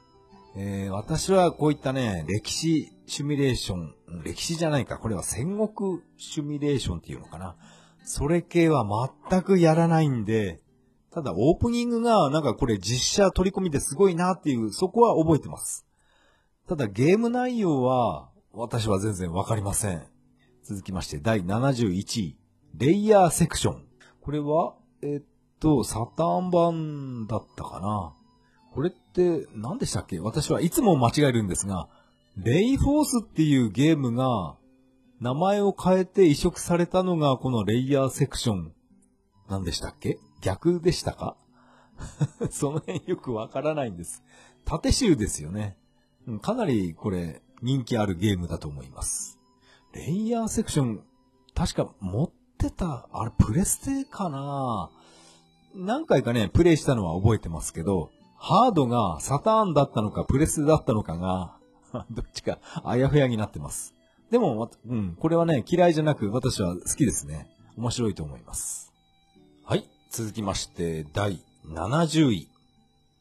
[0.56, 7.56] えー、私はこういったね、歴史シミュレーション、歴史じゃないか、これは戦国シミュレーションっていうのかな。
[8.04, 8.86] それ系は
[9.28, 10.60] 全くやらないんで、
[11.10, 15.86] ただオープニングがなんかこれ実写取り込みですごいなっていう、そこは覚えてます。
[16.68, 20.02] ただゲーム内容は私は全然わかりません。
[20.64, 22.36] 続きまして第71位、
[22.76, 23.84] レイヤーセクション。
[24.20, 25.24] これは、えっ
[25.60, 28.14] と、サターン版だったかな。
[28.74, 30.20] これって何でしたっけ？
[30.20, 31.88] 私はいつも間違えるんですが、
[32.36, 34.56] レイフォースっていうゲームが
[35.20, 38.72] 名前を変えて移植されたのがこのレイヤーセクション
[39.48, 40.18] 何でしたっけ？
[40.40, 41.36] 逆でしたか？
[42.50, 44.22] その辺よくわからないんです。
[44.64, 45.76] 縦集ですよね。
[46.42, 49.38] かなりこれ人気あるゲームだと思います。
[49.94, 51.02] レイヤーセクション、
[51.54, 54.90] 確か持ってた、あれプレステかな？
[55.74, 61.56] 何回かね、プレイしたのは覚えてますけど、ハードがサターンだったのかプレスだったのかが
[62.10, 63.94] どっちかあやふやになってます。
[64.30, 67.48] でも、うん、これはね、嫌いじゃなく私は好きですね。
[67.76, 68.87] 面白いと思います。
[70.10, 72.48] 続きまして、第70位。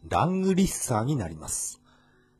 [0.07, 1.81] ラングリッサーになります。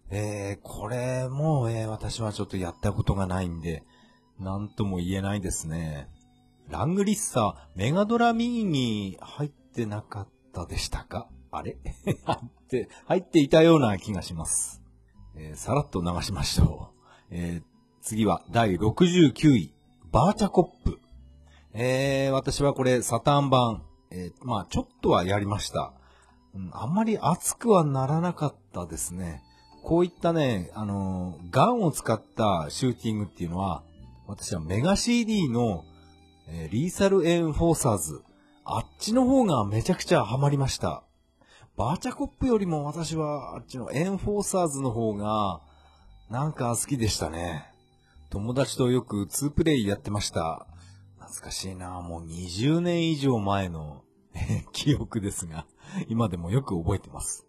[0.09, 3.83] えー、これも、えー、私はちょっとやったことがないんで、
[4.39, 6.07] なんとも言えないですね。
[6.69, 11.27] ラングリッサー、メガドラミニに入ってなかったでしたか？
[11.51, 11.75] あれ？
[12.25, 14.81] 入って、入っていたような気がします。
[15.35, 17.03] えー、さらっと流しましょう。
[17.31, 17.63] えー、
[18.01, 19.73] 次は第69位、
[20.11, 20.99] バーチャコップ。
[21.73, 25.93] えー、私はこれサターン版、えー、まあちょっとはやりました。
[26.55, 29.43] うん、あんまり熱くはならなかったですね。
[29.83, 33.83] こういったね、あの、ガンを使ったシューティングっていうのは、
[34.27, 35.85] 私はメガ CD の、
[36.49, 38.21] えー、リーサルエンフォーサーズ、
[38.65, 41.03] あっちの方がめちゃくちゃハマりました。
[41.77, 45.61] バーチャコップよりも私はあっちのエンフォーサーズの方が
[46.29, 47.71] なんか好きでしたね。
[48.29, 50.67] 友達とよく2プレイやってました。
[51.27, 54.03] 懐かしいなもう20年以上前の
[54.71, 55.65] 記憶ですが、
[56.07, 57.45] 今でもよく覚えてます。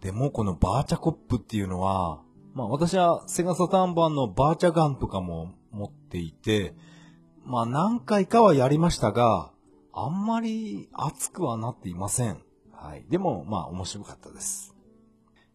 [0.00, 2.22] でもこのバーチャコップっていうのは、
[2.54, 6.74] まあ私はセガサターン版のバーチャガンとかも持っていて、
[7.44, 9.52] まあ何回かはやりましたが、
[9.92, 12.42] あんまり熱くはなっていません。
[12.72, 13.06] はい。
[13.08, 14.74] でも、まあ、面白かったです。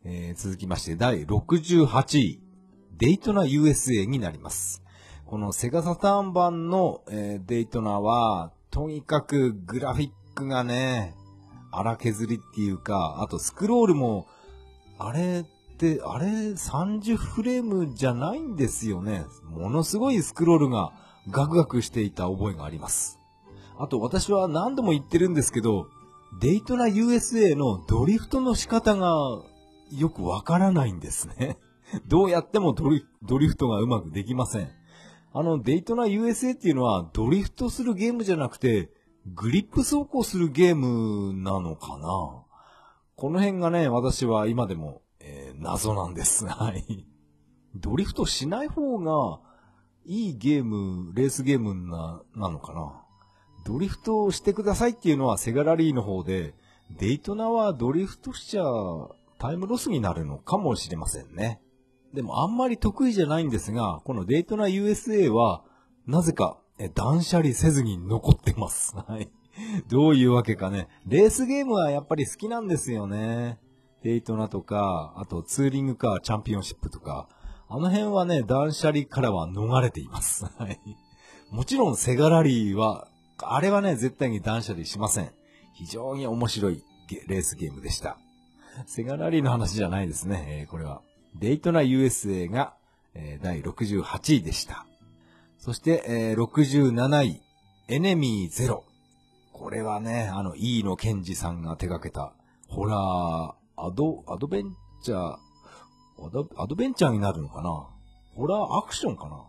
[0.04, 2.42] えー、続きまして、第68位、
[2.98, 4.81] デイトナ USA になります。
[5.32, 11.16] このセガサターン版の、えー、デイトナーは、とにかくグラフィックがね、
[11.72, 14.28] 荒削りっていうか、あとスクロールも、
[15.00, 19.24] あれって、あれ30フレームじゃないんですよね。
[19.46, 20.92] ものすごいスクロールが
[21.30, 23.18] ガクガクしていた覚えがあります。
[23.80, 25.88] あと私は何度も言ってるんですけど、
[26.42, 29.16] デイトナ USA のドリフトの仕方が
[29.98, 31.58] よくわからないんですね。
[32.06, 34.81] どうやってもドリドリフトがうまくできません。
[35.34, 38.92] あの、デイトナ USA っていうのはドリフトするゲームじゃなくて、
[39.28, 42.08] グリップ走行するゲームなのかな？
[43.16, 46.48] この辺がね、私は今でも、えー、謎なんです。
[46.48, 47.06] はい。
[47.76, 49.40] ドリフトしない方が
[50.06, 53.02] いいゲーム、レースゲームな、なのかな？
[53.64, 56.56] ドリフトをしてくださいっていうのはセガラリーの方で、
[57.00, 58.64] デイトナはドリフトしちゃ
[59.38, 61.62] タイムロスになるのかもしれませんね。
[62.14, 65.64] でもあんまり得意じゃないんですが、このデイトナ USA は、
[66.08, 66.58] なぜか
[66.94, 68.96] 断捨離せずに残ってます。
[69.08, 69.30] はい。
[69.88, 70.88] どういうわけかね。
[71.06, 73.60] レースゲームはやっぱり好きなんですよね。
[74.04, 77.28] デイトナとか、あとツーリングカーチャンピオンシップとか、
[77.70, 80.46] あの辺はね、断捨離からは逃れています。
[80.58, 80.80] はい。
[81.52, 83.08] もちろんセガラリーは
[83.44, 85.32] あれはね、絶対に断捨離しません。
[85.74, 86.84] 非常に面白い
[87.28, 88.18] レースゲームでした。
[88.86, 91.02] セガラリーの話じゃないですね、えー、これは。
[91.36, 92.74] デイトナ USA が、
[93.14, 94.86] えー、第68位でした。
[95.58, 97.42] そして、えー、67位、
[97.88, 98.84] エネミーゼロ。
[99.54, 102.34] これはね、あの、E のケンジさんが手掛けた、
[102.68, 105.38] ホラー、アド、アドベンチャー、
[106.26, 107.88] アドアドベンチャーになるのかな？
[108.36, 109.44] ホラーアクションかな？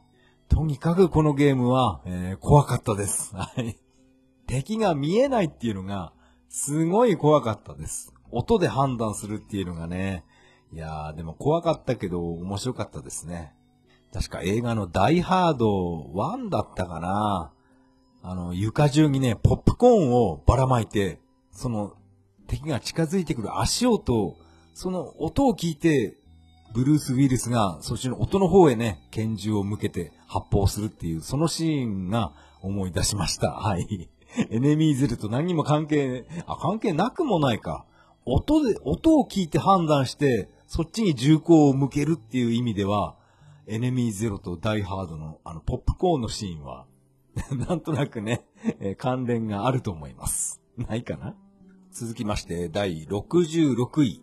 [0.48, 3.34] とにかくこのゲームは、えー、怖かったです。
[3.34, 3.76] はい。
[4.46, 6.12] 敵が見えないっていうのが、
[6.48, 8.12] すごい怖かったです。
[8.30, 10.24] 音で判断するっていうのがね、
[10.72, 13.54] いやー、でも怖かったけど面白かったですね。
[14.12, 17.52] 確か映画のダイハード1だったかな
[18.22, 21.18] あの、床中にね、ポップコーンをばらまいて、
[21.50, 21.94] その、
[22.46, 24.36] 敵が近づいてくる足音、
[24.74, 26.16] その音を聞いて、
[26.72, 32.32] ブルース・ウィルスがそっちの音の方へね、拳銃を向けて発砲するっていう、そのシーンが
[32.62, 33.52] 思い出しました。
[33.52, 34.08] はい。
[34.50, 37.84] エネミーゼルと何にも関係、あ、関係なくもないか。
[38.24, 43.14] 音で、音を聞いて判断して、そっちに銃口を向けるっていう意味では、
[43.66, 46.86] エネミーゼロとダイハードのあのポップコーンのシーンは、
[47.68, 48.46] なんとなくね、
[48.80, 50.62] え関連があると思います。
[50.78, 51.36] ないかな？
[51.90, 54.22] 続きまして、第66位。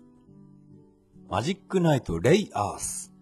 [1.29, 3.13] マジックナイトレイアース。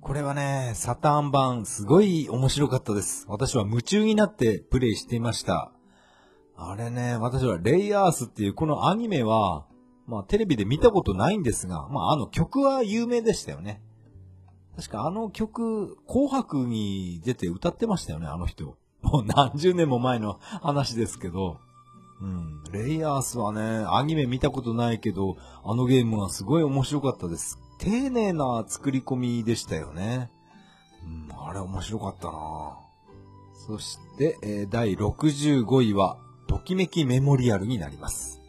[0.00, 3.26] これはね、サターン版、すごい面白かったです。
[3.28, 5.70] 私は夢中になってプレイしていました。
[6.56, 9.66] あれね、私はレイアースっていうこのアニメは、
[10.06, 13.82] まあテレビで見たことないんですが、まああの曲は有名でしたよね。
[14.76, 18.76] 確かあの曲、紅白に出て歌ってましたよね、あの人。
[19.02, 21.58] もう何十年も前の話ですけど。
[22.20, 22.62] うん。
[22.72, 27.58] レイアースはね、アニメ見たことないけど、あのゲームはすごい面白かったです。
[27.78, 30.30] 丁寧な作り込みでしたよね。
[31.04, 32.78] うん、あれ面白かったな
[33.66, 38.43] そして、えー第65位は、ときめきメモリアルになります。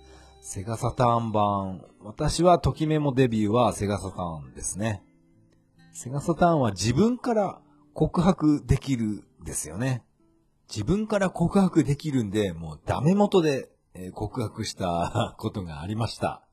[0.48, 1.82] セガサターン版。
[2.02, 5.02] 私はときメモデビューはセガサターンですね。
[5.92, 7.60] セガサターンは自分から
[7.96, 10.04] 告白できるですよね。
[10.70, 13.70] 自分から告白できるんで、もうダメ元で
[14.14, 16.48] 告白した ことがありました。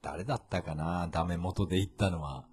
[0.00, 1.08] 誰だったかな？
[1.10, 2.44] ダメ元で言ったのは。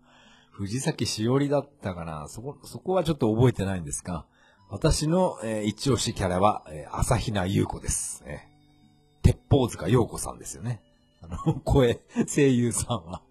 [0.50, 2.28] 藤崎しおりだったかな？
[2.28, 4.26] そこ、そこはちょっと覚えてないんですが、
[4.67, 8.24] 私の、えー一押しキャラは、えー朝比奈優子です。
[8.26, 8.51] えー
[9.21, 10.81] 鉄砲塚陽子さんですよね。
[11.21, 12.01] あの、声、
[12.34, 13.21] 声優さんは。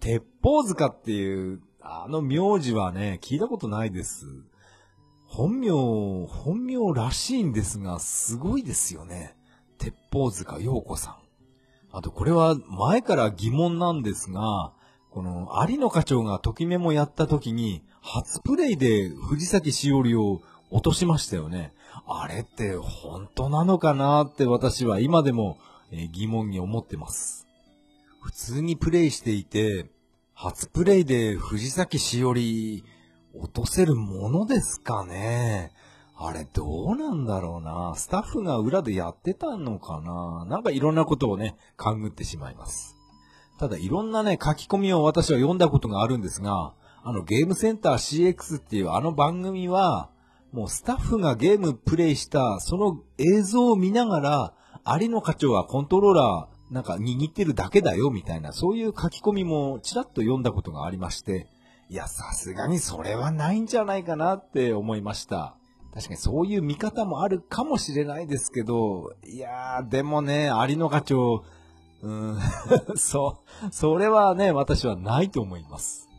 [0.00, 4.26] 鉄砲塚っていう、あの名字はね、聞いたことないです。
[5.26, 5.70] 本名、
[6.26, 9.36] 本名らしいんですが、すごいですよね。
[9.78, 11.16] 鉄砲塚陽子さん。
[11.92, 14.72] あと、これは前から疑問なんですが、
[15.10, 21.72] この、有野課長がときめもやった時に、初プレイで藤崎しおりを落としましたよね。
[22.12, 25.58] あれって本当なのかなって私は今でも
[26.12, 27.46] 疑問に思ってます。
[28.20, 29.86] 普通にプレイしていて、
[30.34, 32.84] 初プレイで藤崎しおり
[33.34, 35.70] 落とせるものですかね
[36.16, 42.96] あれどうなんだろうなスタッフが裏でやってたのかななんかいろんなことをね、勘ぐってしまいます。
[43.58, 50.10] ただいろんなね、書き込みを私は読んだことがあるんですが、あのゲームセンター CX っていうあの番組は、
[50.52, 61.48] もうスタッフがゲームプレイしたその映像を見ながら、有野課長はコントローラーなんか握ってるだけだよみたいな、そういう書き込みもちらっと読んだことがありまして、
[61.88, 65.56] いや、さすがにそれはないんじゃないかなって思いました。
[65.92, 71.44] 確かにそういう見方もあるかもしれないですけど、いやー、でもね、有野課長、
[72.02, 72.38] うん、
[72.96, 76.09] そう、それはね、私はないと思います。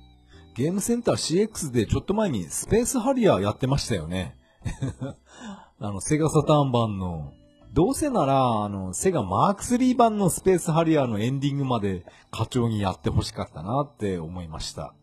[0.56, 4.38] ゲームセンター CX でちょっと前にスペースハリアーやってましたよね。
[5.80, 7.34] あの、セガサターン版の、
[7.74, 14.94] どうせなら、あの、セガマーク3版のスペースハリアーのエンディングまで課長にやってほしかったなって思いました。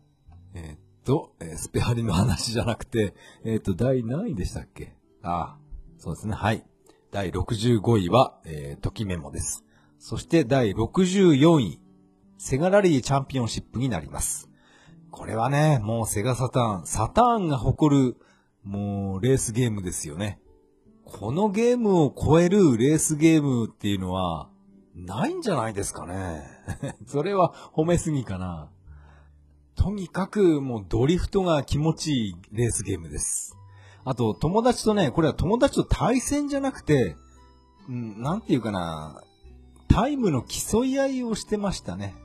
[0.53, 4.93] えーっと、えースペハリの話じゃなくて、えーっと、第何位でしたっけ？
[5.23, 5.57] ああ、
[5.97, 6.63] そうですね、はい。
[7.11, 9.65] 第65位は、えー、ときメモです。
[9.97, 11.81] そして第64位、
[12.37, 14.48] セガラリーチャンピオンシップになります。
[15.19, 18.15] これはね、もうセガサターン、サターンが誇る、
[18.63, 20.39] もうレースゲームですよね。
[21.03, 24.49] このゲームを超えるレースゲームっていうのは、
[24.95, 26.43] ないんじゃないですかね。
[27.05, 28.69] それは褒めすぎかな。
[29.75, 33.57] とにかくもうドリフトが気持ちいいレースゲームです。
[34.05, 37.17] あと友達とね、これは友達と対戦じゃなくて、
[37.89, 39.21] うん、なんていうかな、
[39.89, 42.15] タイムの競い合いをしてましたね。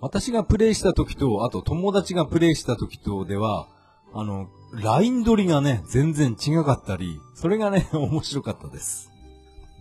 [0.00, 3.68] 私がプレイした時と、あと友達がプレイした時とでは、
[4.12, 9.10] あの、ライン取りがね、全然違かったり、それがね、 面白かったです。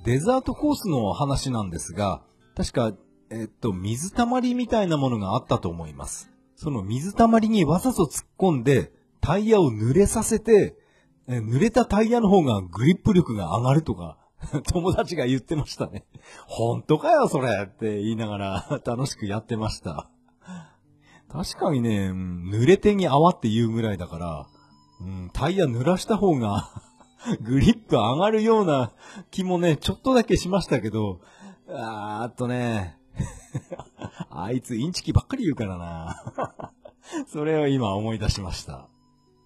[0.05, 2.21] デザートコースの話なんですが、
[2.55, 2.93] 確か、
[3.29, 6.31] えっと、水たまりみたいなものがあったと思います。
[6.55, 8.91] その水たまりにわざと突っ込んで、
[9.21, 10.77] タイヤを濡れさせて、
[11.27, 14.17] え濡れたタイヤの方がグリップ力が上がるとか、
[14.71, 16.05] 友達が言ってましたね。
[16.47, 20.09] 本当かよ、それって言いながら楽しくやってました。
[21.29, 24.47] 確かにね、濡れてに泡って言うぐらいだから、
[25.33, 26.69] タイヤ濡らした方が、
[27.41, 28.91] グリップ上がるような
[29.31, 31.21] 気もね、ちょっとだけしましたけど、
[31.69, 32.97] あーあとね、
[34.29, 36.73] あいつインチキばっかり言うからな。
[37.27, 38.87] それを今思い出しました。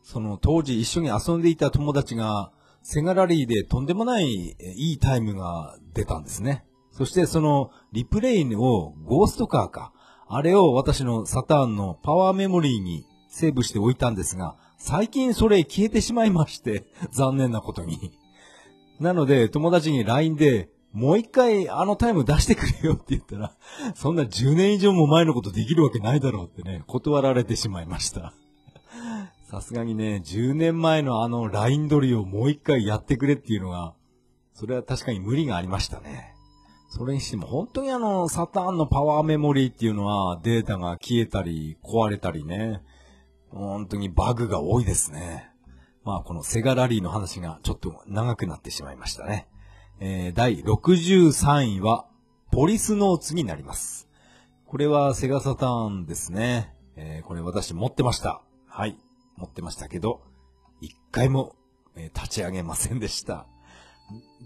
[0.02, 2.52] その当時一緒に遊んでいた友達が、
[2.90, 6.64] セガラリーでとんでもないえいいタイムが出たんですね。
[6.92, 9.92] そしてそのリプレイをゴーストカーか。
[10.30, 18.14] あれを私のサターンのパワーメモリーにセーブしておいたんですが、最近それ消えてしまいまして、 残念なことに。
[19.02, 23.58] なので、友達に LINE で、もう一回あのタイム出してくれよって言ったら、
[23.96, 28.34] そんな10年以上も前のことできるわけないだろうってね、断られてしまいました。
[29.50, 33.94] さすがにね、10年前のあの LINE 取りをもう一回やってくれっていうのが、
[34.54, 36.34] それは確かに無理がありましたね。
[36.90, 42.82] それにしても本当にあのサターンのパワーメモリーっていうのはデータが消えたり壊れたりね、
[43.50, 45.50] 本当にバグが多いですね。
[46.04, 49.48] まあこのセガラリーの話がちょっと長くなってしまいましたね。
[50.02, 52.06] えー、第63位は
[52.52, 54.10] ポリスノーツになります。
[54.66, 56.74] これはセガサターンですね。
[56.98, 58.42] えーこれ私持ってました。
[58.68, 58.98] はい。
[59.38, 60.22] 持ってましたけど、
[60.82, 61.56] 一回も、
[61.96, 63.48] え立ち上げませんでした。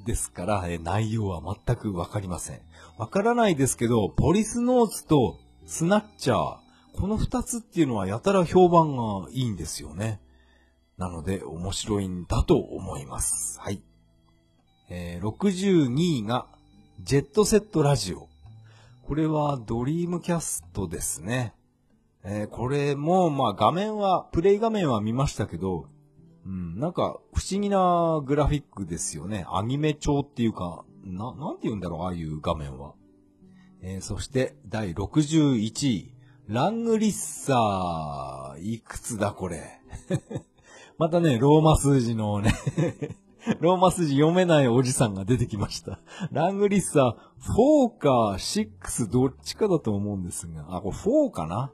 [0.05, 2.61] ですから、え内容は全くわかりません。
[2.97, 6.57] わからないですけど、ポリスノーツとスナッチャー、
[6.93, 10.21] この二つっていうのはやたら評判がいいんですよね。
[10.97, 13.59] なので、面白いんだと思います。
[13.59, 13.81] はい。
[14.89, 16.47] えー62位が、
[16.99, 18.27] ジェットセットラジオ。
[19.07, 21.53] これはドリームキャストですね。
[22.23, 25.87] えーこれも、まあ画面は、プレイ画面は見ましたけど、
[26.45, 29.45] うん、なんか不思議なグラフィックですよね。
[29.51, 32.93] アニメ調っていうか、な、なんて言うんだろう、ああいう画面は。
[33.81, 36.13] えーそして、第61位。
[36.47, 38.61] ラングリッサー。
[38.61, 39.79] いくつだ、これ。
[40.97, 42.53] またね、ローマ数字のね、
[43.59, 45.99] ローマ数字読めないおじさんが出てきました。
[46.31, 51.71] ラングリッサー、4か6どっちかだと思うんですが、あ、これ4かな？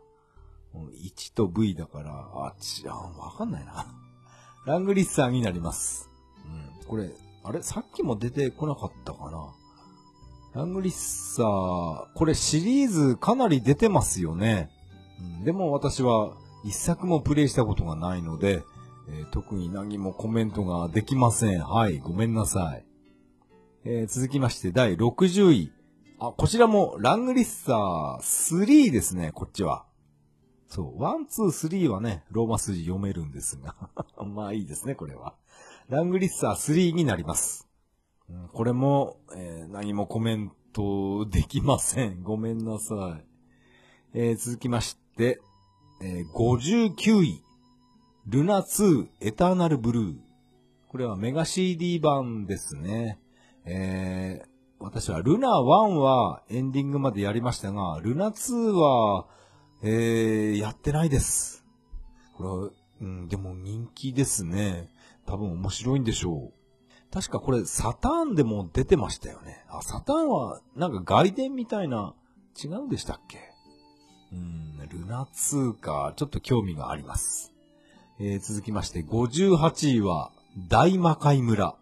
[0.91, 3.86] 1と V だから、あ、ち、あ、わかんないな。
[4.65, 6.09] ラングリッサーになります。
[6.45, 7.09] うん、これ、
[7.43, 7.61] あれ？
[7.61, 9.53] さっきも出てこなかったかな
[10.53, 14.69] ラングリッサー、これシリーズかなり出てますよね。
[15.39, 18.63] うん、でも私は一作もプレイしたことがないので、
[19.09, 21.61] えー特に何もコメントができません。
[21.61, 22.86] はい、ごめんなさい。
[23.86, 25.71] えー続きまして第60位。
[26.19, 29.86] あ、こちらもラングリッサー3ですね、こっちは。
[30.68, 33.76] そう、1、2、3はね、ローマ数字読めるんですが。
[34.26, 35.36] まあいいですね、これは。
[35.89, 37.68] ラングリッサー3になります。
[38.51, 42.24] これも、えー何もコメントできません。
[42.24, 43.26] ごめんなさい。
[44.13, 45.39] えー続きまして、
[46.01, 47.43] えー59位。
[48.26, 50.18] ルナ2エターナルブルー。
[50.89, 53.20] これはメガ CD 版ですね。
[53.63, 59.26] えー私はルナ1はエンディングまでやりましたが、ルナ2は、
[59.84, 61.65] えーやってないです。
[62.36, 62.69] これは、
[63.01, 64.89] うん、でも人気ですね。
[65.25, 67.13] 多分面白いんでしょう。
[67.13, 69.63] 確かこれサターンでも出てましたよね。
[69.69, 72.15] あ、サターンはなんか外伝みたいな、
[72.61, 73.39] 違うんでしたっけ？
[74.34, 77.53] うん、ルナ2か、ちょっと興味があります。
[78.19, 80.32] えー続きまして、58位は、
[80.69, 81.75] 大魔界村。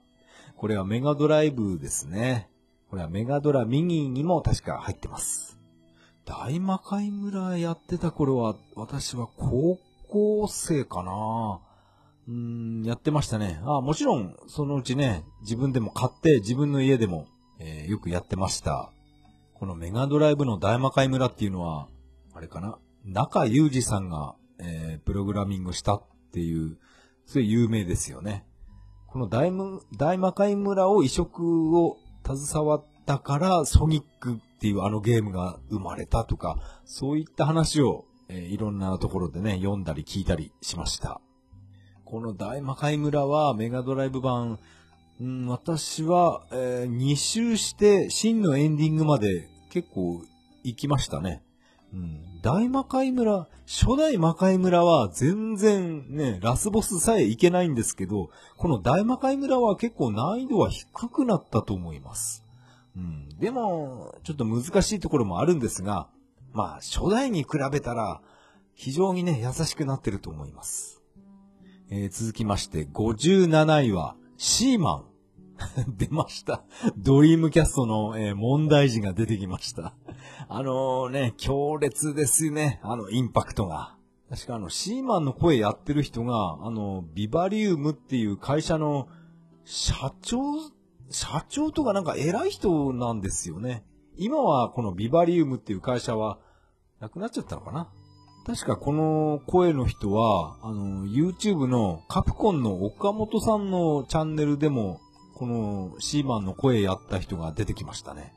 [0.58, 2.50] これはメガドライブですね。
[2.90, 5.55] これはメガドラミニにも確か入ってます。
[6.26, 11.60] 大魔界村やってた頃は、私は高校生かな
[12.28, 12.34] うー
[12.82, 13.60] ん、やってましたね。
[13.64, 17.28] あ、もちろん、そのうちね、自分でも買って、自分の家でも、
[17.60, 18.92] えーよくやってました。
[19.54, 21.88] このメガドライブの大魔界村っていうのは、
[22.34, 26.04] あれかな中裕二さんが、えープログラミングしたっ
[26.34, 26.78] ていう、
[27.28, 28.46] それ有名ですよね。
[29.08, 29.52] この大
[29.96, 41.22] 大魔界村を移植を携わったから、ソニックっていうあのゲームが生まれたとか、そういった話を、えーいろんなところでね、読んだり聞いたりしました。
[42.06, 44.60] この大魔界村はメガドライブ版、
[45.20, 50.22] うん、私は、え2周して真のエンディングまで結構
[50.64, 51.44] 行きましたね。
[51.94, 62.44] うん、大魔界村、初代魔界村は全然ね、ラスボスさえいけないんですけど、この大魔界村は結構難易度は低くなったと思います。
[62.98, 66.08] うん、でも、ちょっと難しいところもあるんですが、
[66.54, 68.22] まあ、初代に比べたら、
[68.74, 71.02] 非常にね、優しくなってると思います。
[71.90, 75.06] えー続きまして、57位は、シーマン。
[75.98, 76.64] 出ました。
[76.98, 79.94] ドリームキャストの、えー問題児が出てきました。
[80.50, 82.80] あのね、強烈ですね。
[82.84, 83.96] あの、インパクトが。
[84.30, 89.08] 確かあの、シーマンの声やってる人が、あの、ビバリウムっていう会社の
[89.64, 90.40] 社長、
[91.10, 93.84] 社長とかなんか偉い人なんですよね。
[94.18, 96.40] 今はこのビバリウムっていう会社は、
[97.00, 97.90] なくなっちゃったのかな？
[98.46, 105.02] 確かこの声の人は、あの、YouTube のカプコンの岡本さんのチャンネルでも、
[105.36, 108.34] このシーマンの声やった人が出てきましたね。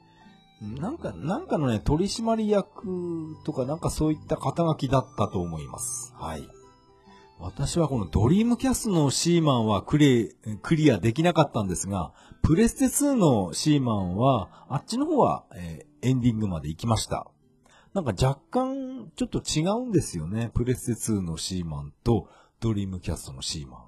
[0.61, 6.13] なんか、なんかのね、取締役とかなんかそういった肩書きだったと思います。
[6.17, 6.49] はい。
[7.39, 12.13] 私はこのドリームキャストのシーマンはクリクリアできなかったんですが、
[12.43, 17.29] プレステ2のシーマンは、あっちの方は、えーエンディングまで行きました。
[17.93, 20.53] なんか若干ちょっと違うんですよね。
[20.55, 22.29] プレステ2のシーマンと
[22.61, 23.81] ドリームキャストのシーマン。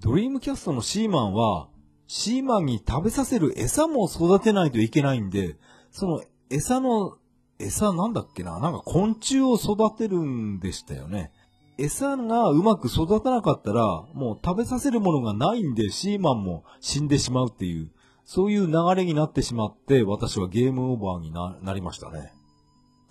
[0.00, 1.68] ドリームキャストのシーマンは、
[2.06, 5.58] シーマンに食べさせる餌も育てないといけないんで、
[5.90, 7.18] その餌の、
[7.58, 8.58] 餌なんだっけな？
[8.60, 11.32] なんか昆虫を育てるんでしたよね。
[11.78, 17.90] 餌がうまく育たなかったら、もう食べさせるものがないんで、シーマンも死んでしまうっていう、
[18.24, 22.32] そういう流れになってしまって、私はゲームオーバーにななりましたね。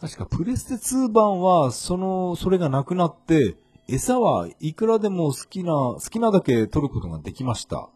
[0.01, 3.57] 確かプレステ2版は、その、それがなくなって、
[3.87, 7.89] 餌はいくらでも好きな、好きなだけ取ることができました。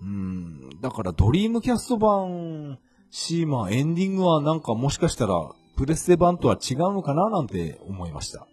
[0.00, 2.78] うん、だからドリームキャスト版、
[3.10, 5.34] シーマンエンディングはなんかもしかしたら、
[5.76, 8.46] プレステ版とは違うのかななんて思いました。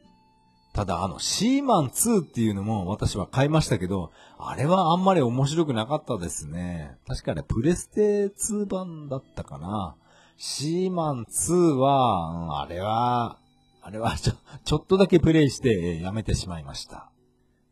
[0.78, 6.96] ただあの、シーマン2っていうのも私は買いましたけど、あれはあんまり面白くなかったですね。
[7.08, 9.96] 確かね、プレステ2版だったかな。
[10.38, 13.40] シーマン2は、あれは、
[13.82, 14.34] あれはちょ、
[14.66, 17.10] ちょっとだけプレイして、えーやめてしまいました。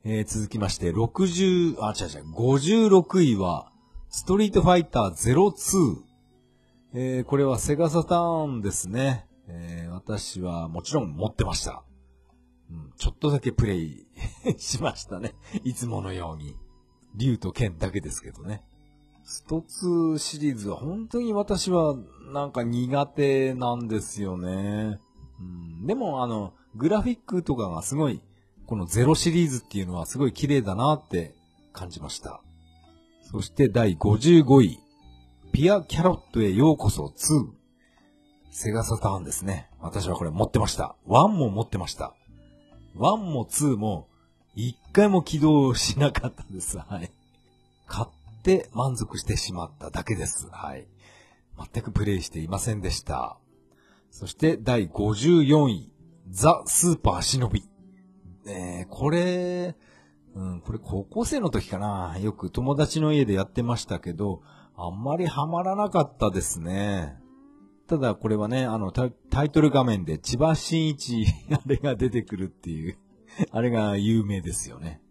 [0.04, 3.72] えー続きまして、60、あ、違う違う、56位は、
[4.10, 5.98] ストリートファイター02。
[6.96, 9.28] えーこれはセガサターンですね。
[9.48, 11.84] えー私はもちろん持ってました。
[12.72, 14.08] うん、ちょっとだけプレイ
[14.58, 15.36] しましたね。
[15.64, 16.56] いつものように。
[17.18, 18.64] 竜と剣だけですけどね。
[19.24, 21.96] スト2シリーズは本当に私は
[22.32, 25.00] なんか苦手なんですよね。
[25.40, 28.22] うん、でもあの、グラフィックとかがすごい、
[28.68, 31.36] このゼロシリーズっていうのはすごい綺麗だなって
[31.72, 32.42] 感じました。
[33.32, 34.80] そして第55位。
[35.52, 37.48] ピアキャロットへようこそ2。
[38.52, 39.70] セガサターンですね。
[39.80, 40.96] 私はこれ持ってました。
[41.08, 42.14] 1も持ってました。
[42.96, 44.08] 1も2も
[44.56, 46.78] 一回も起動しなかったです。
[46.78, 47.12] はい。
[47.88, 50.48] 買って満足してしまっただけです。
[50.50, 50.88] はい。
[51.74, 53.38] 全くプレイしていませんでした。
[54.12, 55.92] そして第54位、
[56.30, 57.64] ザ・スーパーシノビ。
[58.48, 59.76] えー、これ、
[60.36, 62.18] うん、これ高校生の時かな。
[62.20, 64.42] よく友達の家でやってましたけど、
[64.78, 67.18] あんまりハマらなかったですね。
[67.88, 72.98] ただこれはね、あのタイタイトル画面で千葉真一、あれが出てくるっていう、
[73.52, 75.02] あれが有名ですよね。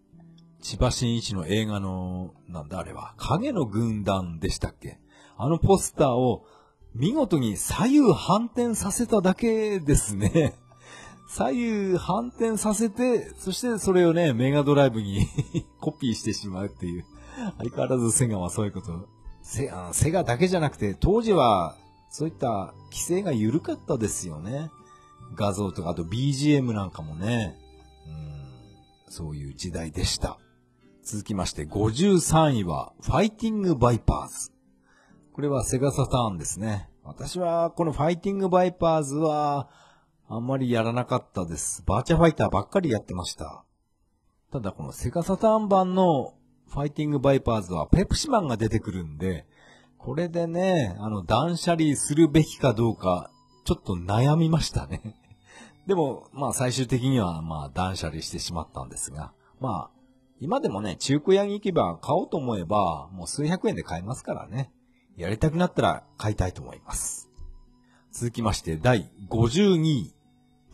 [0.60, 4.98] 千葉真一の映画の、なんだあれは、影の軍団でしたっけ？
[5.36, 6.46] あのポスターを
[6.94, 10.54] 見事に左右反転させただけですね。
[11.28, 15.26] 左右反転させて、そしてそれをね、メガドライブに
[15.80, 17.04] コピーしてしまうっていう。
[17.58, 19.08] 相変わらずセガはそういうこと。
[19.42, 21.76] セセガだけじゃなくて、当時は
[22.16, 24.70] そういった規制が緩かったですよね。
[25.34, 27.56] 画像とか、あと BGM なんかもね。
[28.06, 30.38] うん、そういう時代でした。
[31.02, 34.52] 続きまして、53位は、ファイティングバイパーズ。
[35.32, 36.88] これはセガサターンですね。
[37.02, 39.68] 私はこのファイティングバイパーズは
[40.28, 41.82] あんまりやらなかったです。
[41.84, 43.64] バーチャファイターばっかりやってました。
[44.52, 46.34] ただこのセガサターン版の
[46.68, 49.48] ファイティングバイパーズはペプシマンが出てくるんで、
[50.04, 53.30] これでね、あの断捨離するべきかどうか、
[53.64, 55.16] ちょっと悩みましたね。
[55.88, 59.90] でも、まあ最終的にはまあ断捨離してしまったんですが、まあ、
[60.40, 64.70] 今でもね、中古屋に行けば買おうと思えば、もう数百円で買えますからね。
[65.16, 67.30] やりたくなったら買いたいと思います。
[68.12, 70.14] 続きまして、第52位、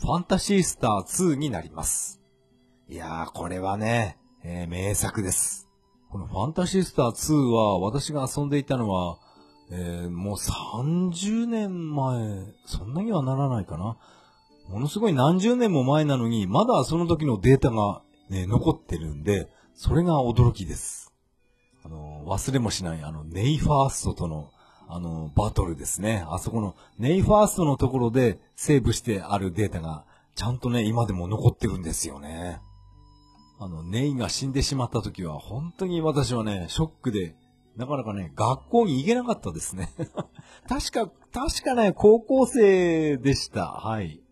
[0.01, 2.21] ファンタシースター2になります。
[2.89, 5.70] いやー、これはね、えー名作です。
[6.11, 9.19] このファンタシスター2は、私が遊んでいたのは、
[9.71, 13.97] えーもう30年前、そんなにはならないかな。
[14.69, 21.13] ものすごい何十年も前なのに、まだその時のデータが、ね、残ってるんで、それが驚きです。
[21.85, 24.51] あの、忘れもしない、あの、ネイファーストとの、
[24.89, 26.25] あの、バトルですね。
[26.29, 30.05] あそこの、ネイファーストのところでセーブしてあるデータが、
[30.35, 32.61] ちゃんとね、今でも残ってるんですよね。
[33.63, 37.37] あの、ネイが死んでしまった時は、本当に私はね、ショックで、
[37.77, 39.91] なかなかね、学校に行けなかったですね。
[40.67, 43.67] 確か、確かね、高校生でした。
[43.67, 44.23] はい。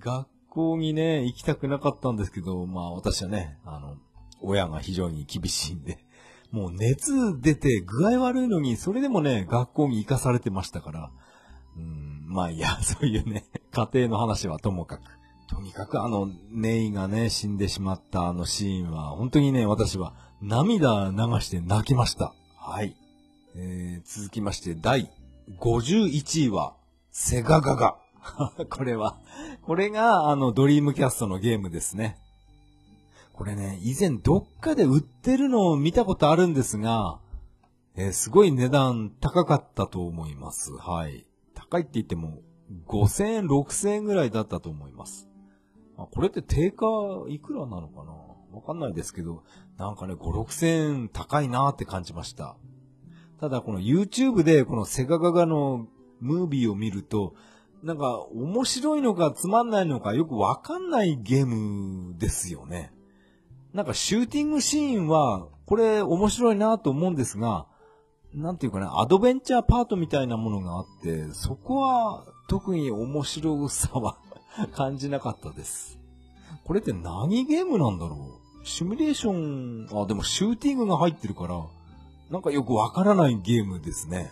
[0.00, 3.96] 学校にね、行きたくなかったんですけど、まあ私はね、あの、
[4.40, 6.04] 親が非常に厳しいんで、
[6.50, 11.10] もう熱出て具合悪いのに、それでもね、学校に行かされてましたから、
[11.76, 15.02] うん、まあいや、そういうね、家庭の話はともかく。
[15.48, 22.34] とにかくあの、ネイがね、死んでしまったあのシーンは、本当にね、私は涙流して泣きました。
[22.56, 22.94] はい。
[23.56, 25.10] えー、続きまして、第
[25.58, 26.74] 51位は、
[27.10, 27.98] セガガガ。
[28.68, 29.16] これは、
[29.62, 32.18] これがあの、ドリームキャストのゲームですね。
[33.32, 37.20] これね、以前どっかで売ってるのを見たことあるんですが、
[37.96, 40.72] えー、すごい値段高かったと思います。
[40.72, 41.26] はい。
[41.54, 42.42] 高いって言っても、
[42.86, 45.27] 5000円、6000円ぐらいだったと思います。
[45.98, 46.86] あこれって定価
[47.28, 48.12] いくらなのかな？
[48.52, 49.42] わかんないですけど、
[49.76, 52.56] なんかね、5、6000円高いなって感じました。
[53.40, 55.86] ただこの YouTube でこのセガガガの
[56.20, 57.34] ムービーを見ると、
[57.82, 62.92] なんか面白いのかつまんないのかよくわかんないゲームですよね。
[63.74, 67.66] なんかシューティングシーンは、これ面白いなと思うんですが、
[68.32, 74.18] なんていうかね、アドベンチャーパートみたいなものがあって、そこは特に面白さは
[74.72, 75.98] 感じなかったです。
[76.64, 78.66] これって何ゲームなんだろう？
[78.66, 81.64] シミュレーション、あ、でもシューティングが入ってるから、
[82.30, 84.30] なんかよくわからないゲームですね。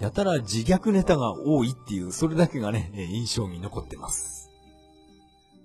[0.00, 4.50] やたら自虐ネタが多いっていう、それだけがね、印象に残ってます。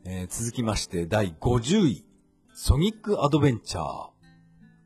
[0.03, 2.05] えー、続きまして、第50位。
[2.53, 4.09] ソニックアドベンチャー。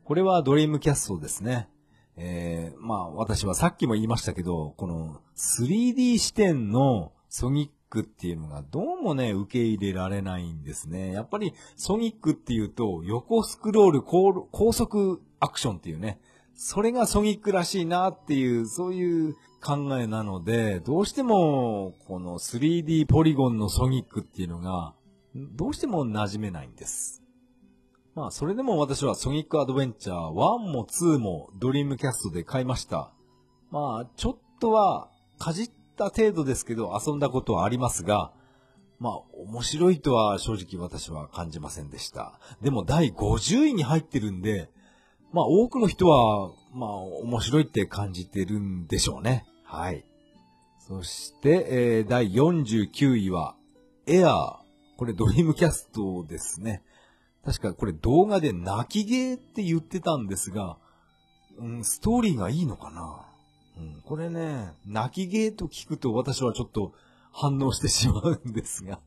[0.04, 1.68] これはドリームキャストですね。
[2.16, 11.12] えー、まあ私はさっきも言いましたけど、この 3D 視点のソニッックっていうのがどうもね、受け入れられないんですね。
[11.12, 16.20] やっぱりソニックっていうと横スクロール高速アクションっていうね、
[16.54, 24.94] それがソニックらしいなっていう、そういう考えなので、どうしてもこの 3D ポリゴンのソニックっていうのが、
[25.34, 27.22] どうしても馴染めないんです。
[28.14, 33.12] まあ、それでも私はソニックアドベンチャー1も2もドリームキャストで買いました。
[33.70, 35.70] まあ、ちょっとはかじっ
[36.00, 38.32] た程度ですけど遊んだことはありますが、
[38.98, 42.40] まあ、面白いとは正直私は感じませんでした。
[42.62, 44.70] でも第50位に入ってるんで、
[45.32, 49.46] まあ多くの人は、まあ面白いって感じてるんでしょうね。
[49.64, 50.06] はい。
[50.88, 53.54] そして、えー、第49位は、
[54.06, 54.56] エアー。
[54.96, 56.82] これドリームキャストですね。
[57.44, 60.76] 確かこれ動画で泣きゲーって言ってたんですが、
[61.58, 63.29] うん、ストーリーがいいのかな？
[63.80, 66.92] うん、これね、泣きゲーと聞くと私はちょっと
[67.32, 69.00] 反応してしまうんですが。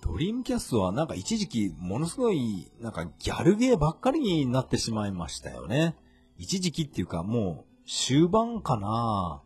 [0.00, 5.96] ドリームキャストはなんか一時期ものすごいなんかギャルゲーばっかりになってしまいましたよね。
[6.38, 9.42] 一時期っていうかもう終盤かな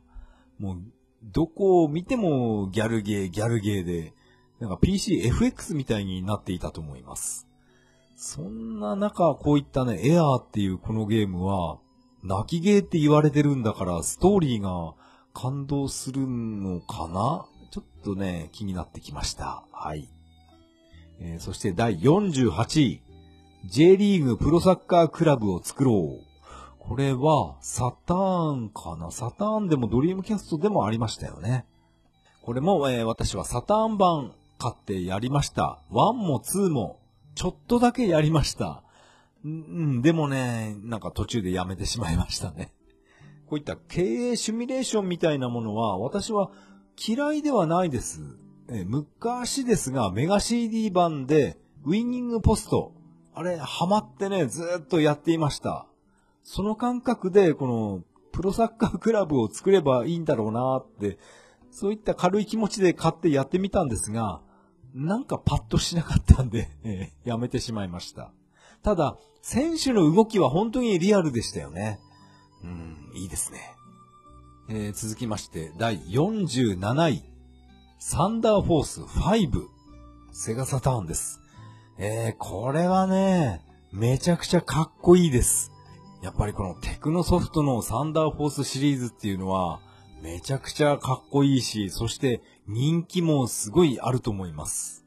[0.58, 0.82] もう
[1.22, 4.12] どこを見てもギャルゲー、ギャルゲーで、
[4.58, 7.48] なんか PCFX みたいになっていたと思います。
[8.16, 11.78] そんな中、こういったね、エアーっていうこのゲームは、
[12.22, 14.94] 泣きゲーって言われてるんだから、ストーリーが
[15.34, 17.46] 感動するのかな？
[17.70, 19.64] ちょっとね、気になってきました。
[19.72, 20.08] はい。
[21.20, 23.02] えー、そして第48位。
[23.64, 26.26] J リーグプロサッカークラブを作ろう。
[26.78, 29.10] これは、サターンかな？
[29.10, 31.64] サターンでもドリームキャストでもありましたよね。
[32.42, 35.78] これも、えー、私はサターン版買ってやりました。
[35.90, 36.98] 1も2も、
[37.34, 38.81] ちょっとだけやりました。
[39.44, 42.72] うん、でもね、なんか途中でやめてしまいましたね。
[43.46, 46.50] こういった経営シミュレーションみたいなものは、私は
[46.96, 48.22] 嫌いではないです。
[48.68, 52.94] え昔ですが、メガ CD 版で、ウィニングポスト、
[53.34, 55.86] あれ、ハマってね、ずっとやっていました。
[56.44, 61.18] その感覚で、この、プロサッカークラブを作ればいいんだろうなって、
[61.70, 64.40] そういった軽い気持ちで買ってやってみたんですが、
[64.94, 68.30] なんかパッとしなかったんで、えー、やめてしまいました。
[68.82, 71.98] ただ、選手の動きは本当にリアルでしたよね。
[72.62, 73.74] うん、いいですね。
[74.68, 77.22] えー、続きまして、第47位。
[77.98, 79.66] サンダーフォース5。
[80.30, 81.40] セガサターンです。
[81.98, 83.60] えー、これはね、
[83.92, 85.72] めちゃくちゃかっこいいです。
[86.22, 89.80] やっぱりこのテクノソフトのサンダーフォースシリーズっていうのは、
[90.22, 95.04] めちゃくちゃかっこいいし、そして人気もすごいあると思います。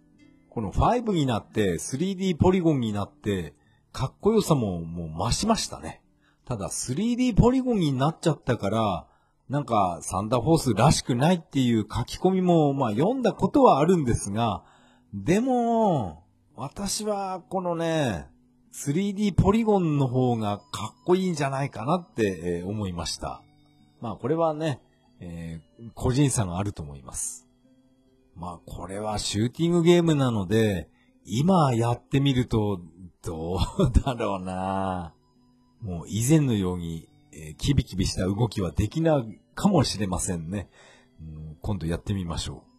[0.49, 3.53] この5になって 3D ポリゴンになって
[3.95, 6.01] かっこよさももう増しましたね。
[6.43, 9.07] ただ 3D ポリゴンになっちゃったから、
[9.47, 14.65] なんかサンダーフォースらしくないっていう書き込みもまあ読んだことはあるんですが、
[15.13, 16.25] でも、
[16.57, 18.27] 私はこのね、
[18.73, 23.43] 3D ポリゴンの方がかっこいいんじゃないかなって、思いました。
[24.01, 24.81] まあこれはね、
[25.21, 27.47] えー、個人差があると思います。
[28.35, 30.89] まあこれはシューティングゲームなので、
[31.23, 32.81] 今やってみると、
[33.25, 35.13] どうだろうな
[35.81, 40.69] もう以前のように、えー、キビキビした動きはできないかもしれませんね。
[41.21, 42.75] うん、今度やってみましょう。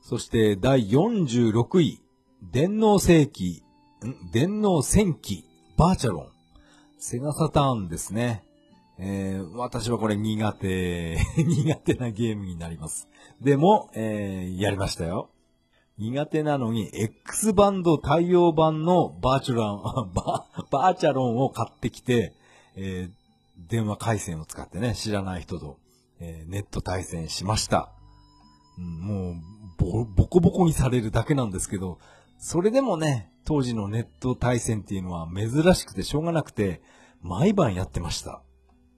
[0.00, 2.00] そして第46位、
[2.42, 3.62] 電脳世紀、
[4.04, 4.30] ん？
[4.32, 5.44] 電脳戦記、
[5.76, 6.28] バーチャロン。
[6.98, 8.44] セガサターンですね。
[8.98, 13.08] えー、私はこれ苦手、 苦手なゲームになります。
[13.40, 15.30] でも、えー、やりましたよ。
[15.98, 22.34] 苦手なのに、X バンド対応版のバーチャロン、 バーチャロンを買ってきて、
[22.76, 25.78] えー、電話回線を使ってね、知らない人と、
[26.20, 27.90] えー、ネット対戦しました。
[28.76, 29.34] もう
[29.76, 31.98] ボ、ボコボコにされるだけなんですけど、
[32.38, 36.80] それでもね、当時のネット対戦っていうのは珍しくてしょうがなくて、
[37.22, 38.42] 毎晩やってました。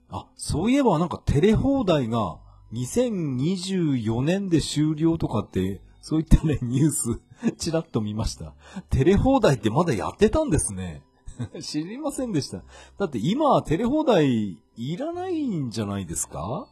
[0.09, 2.37] あ、そういえばなんかテレ放題が
[2.73, 7.21] 2024年で終了とかって、そういったね、ニュース、
[7.57, 8.53] ちらっと見ました。
[8.89, 11.03] テレ放題ってまだやってたんですね。
[11.61, 12.63] 知りませんでした。
[12.97, 16.67] だって今、テレ放題いらないんじゃないですか？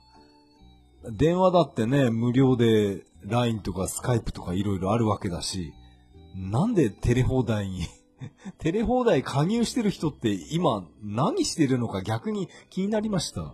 [1.11, 5.73] 電話だってね、無料で LINE とか Skype とかいろいろあるわけだし、
[6.35, 7.83] なんでテレ放題に？
[8.59, 13.53] テレ放題加入してる人って今何してるのか逆に気になりました。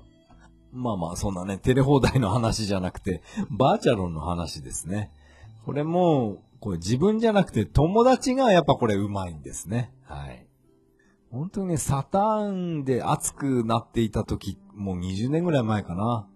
[0.71, 5.11] まあまあ、そんなね、テレ放題の話じゃなくて、バーチャロンの話ですね。
[5.65, 9.91] これも、これ自分じゃなくて友達がやっぱこれうまいんですね。
[10.03, 10.47] はい。
[11.31, 16.27] 本当にね、サターンで熱くなっていた時、もう20年ぐらい前かな。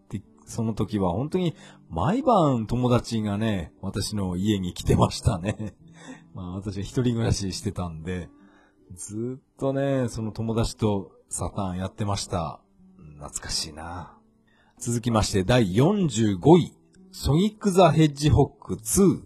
[0.50, 1.56] その時は本当に
[1.90, 5.76] 毎晩友達がね、私の家に来てましたね。
[6.34, 8.30] まあ私は一人暮らししてたんで、
[8.96, 12.62] ずっとね、その友達とサターンやってました。
[13.18, 14.18] 懐かしいな。
[14.80, 16.74] 続きまして第45位、
[17.12, 19.22] ソニック・ザ・ヘッジホック2。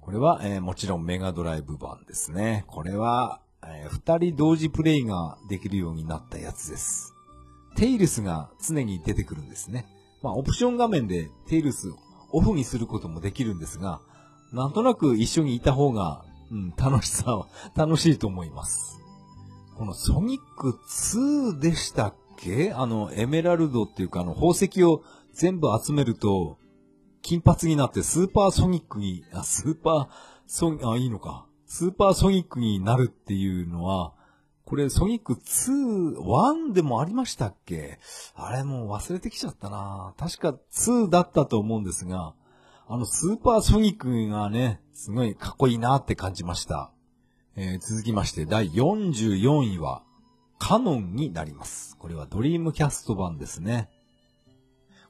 [0.00, 2.64] これは、えー、もちろんメガドライブ版ですね。
[2.68, 7.12] これは、えー、二人同時プレイができるようになったやつです。
[7.76, 9.86] テイルスが常に出てくるんですね。
[10.22, 11.92] まあ、オプション画面でテイルス
[12.32, 14.00] オフにすることもできるんですが、
[14.54, 18.98] なんとなく一緒にいた方が、うん、楽しさは、楽しいと思います。
[19.76, 22.72] このソニック2でしたっけ？
[22.72, 25.02] あの、エメラルドっていうかあの、宝石を
[25.34, 26.56] 全部集めると、
[27.26, 30.08] 金髪になってスーパーソニックに、あ、スーパー
[30.46, 31.44] ソニック、あ、いいのか。
[31.66, 34.14] スーパーソニックになるっていうのは、
[34.64, 37.98] これソニック2、1でもありましたっけ？
[38.36, 42.34] あれもう忘れてきちゃったな確か2だったと思うんですが、
[42.86, 46.92] あの、スーパーソニックがね、すごいかっこいいなって感じました。
[47.56, 50.04] えー、続きまして、第44位は、
[50.60, 51.96] カノンになります。
[51.96, 53.90] これはドリームキャスト版ですね。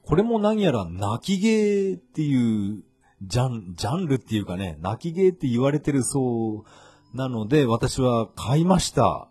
[0.07, 2.81] これも何やら泣きゲーっていう
[3.23, 9.27] ジャン、ジャンルっていうかね、泣きゲーって言われてるそうなので、私は買いました。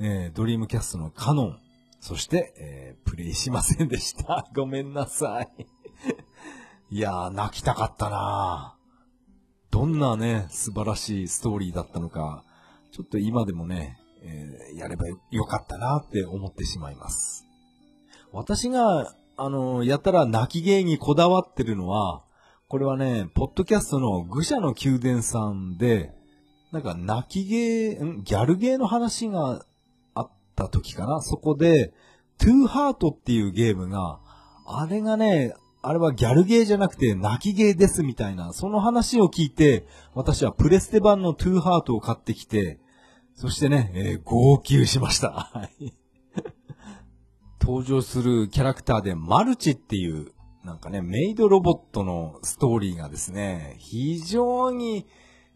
[0.00, 1.58] えー、ドリームキャストのカノン。
[2.00, 4.46] そして、えー、プレイしませんでした。
[4.56, 5.66] ごめんなさい。
[6.88, 8.78] いやー、泣きたかったな
[9.70, 12.42] どんなね、素晴らしいストーリーだったのか、
[12.90, 17.44] ちょっと今でもね、えー、やればよかったなって思ってしまいます。
[18.32, 22.22] 私が、あの、やたら泣き芸にこだわってるのは、
[22.68, 26.12] これはね、ポッドキャストの愚者の宮殿さんで、
[26.72, 28.22] なんか泣き芸、ん？
[28.24, 29.64] ギャル芸の話が
[30.14, 31.20] あった時かな？
[31.20, 31.92] そこで、
[32.38, 34.18] トゥーハートっていうゲームが、
[34.66, 42.78] あれがね、あれはギャルゲーじゃなくて泣きゲーですみたいな、その話を聞いて、私はプレステ版のトゥーハートを買ってきて、
[43.34, 45.50] そしてね、えー、号泣しました。
[47.66, 50.32] 登場するキャラクターでマルチっていう、
[50.64, 55.06] なんかね、メイドロボットのストーリーがですね、非常に、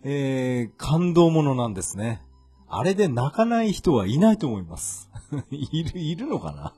[0.03, 2.23] えー、感動ものなんですね。
[2.67, 5.11] あれで泣かない人はいないと思います。
[5.53, 6.73] いる、いるのかな？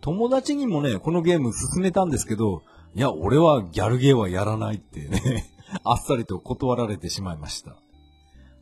[0.00, 2.62] 友達にもね、このゲーム進めたんですけど、
[2.96, 5.46] いや、俺はギャルゲーはやらないってね
[5.84, 7.76] あっさりと断られてしまいました。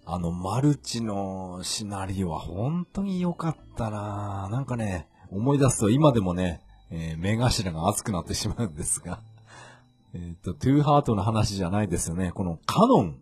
[0.05, 9.21] あの、マルチのシナリオは本当に良かったななんかね、思い出すと今でもね、えー、目頭が熱くなってしまうんですが。
[10.15, 12.33] えっ、と、トゥーハートの話じゃないですよね。
[12.33, 13.19] このカノン。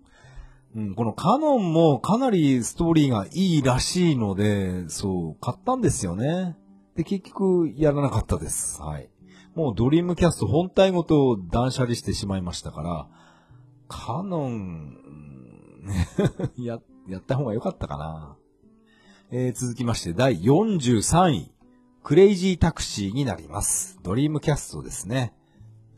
[0.76, 6.56] うん、このカノンもかなりストーリーがいいらしいので、そう、買ったんですよね。
[6.96, 8.80] で、結局、やらなかったです。
[8.82, 9.08] はい。
[9.54, 13.08] もうドリームキャスト本体ごと断捨離してしまいましたから、
[13.88, 14.98] カノン、
[16.58, 18.36] や、やった方が良かったかな。
[19.30, 21.53] えー、続きまして第43位、
[22.04, 23.98] クレイジータクシーになります。
[24.02, 25.32] ドリームキャストですね。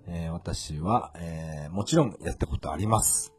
[0.06, 3.32] えー、私は、えー、もちろんやったことあります。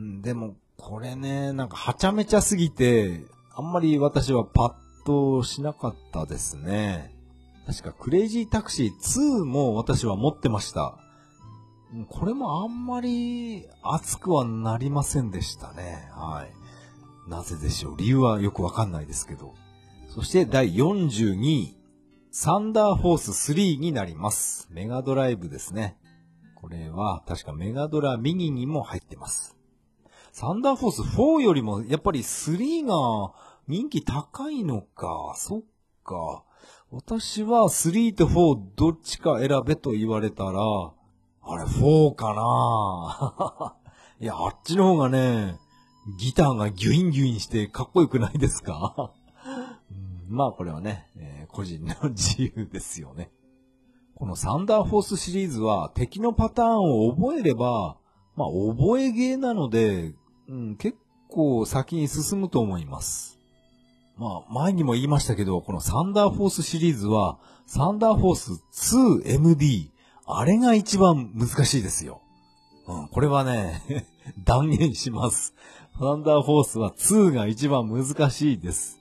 [0.00, 3.22] ん、でも、これね、なんかはちゃめちゃすぎて、
[3.52, 4.66] あんまり私はパ
[5.02, 7.12] ッとしなかったですね。
[7.66, 10.96] 確かクレイジータクシー2も私は持ってました。
[12.08, 16.08] これもあんまり熱くはなりませんでしたね。
[16.12, 16.46] は
[17.26, 17.28] い。
[17.28, 17.96] なぜでしょう？
[17.96, 19.54] 理由はよくわかんないですけど。
[20.06, 21.79] そして第42位、
[22.32, 24.68] サンダーフォース3になります。
[24.70, 25.96] メガドライブですね。
[26.54, 29.56] これは確かメガドラミニにも入ってます。
[30.32, 32.94] サンダーフォース4よりもやっぱり3が
[33.66, 35.34] 人気高いのか。
[35.36, 35.62] そっ
[36.04, 36.44] か。
[36.92, 40.52] 私は3と4どっちか選べと言われたら、
[41.42, 43.74] あれ4かな
[44.20, 45.58] いや、あっちの方がね、
[46.18, 49.10] ギターがギュインギュインしてかっこよくないですか？
[49.90, 53.30] うんまあこれはね、えー、個人の自由ですよね。
[54.14, 57.96] このサンダーフォースシリーズは敵のパターンを覚えれば、
[58.36, 60.14] まあ覚えゲーなので、
[60.48, 60.98] うん、結
[61.28, 63.38] 構先に進むと思います。
[64.20, 69.88] まあ、前にも言いましたけど、このサンダーフォースシリーズは、サンダーフォース 2MD、
[70.26, 72.20] あれが一番難しいですよ。
[72.86, 73.82] うん、これはね、
[74.44, 75.54] 断言します。
[75.98, 78.99] サンダーフォースは2が一番難しいです。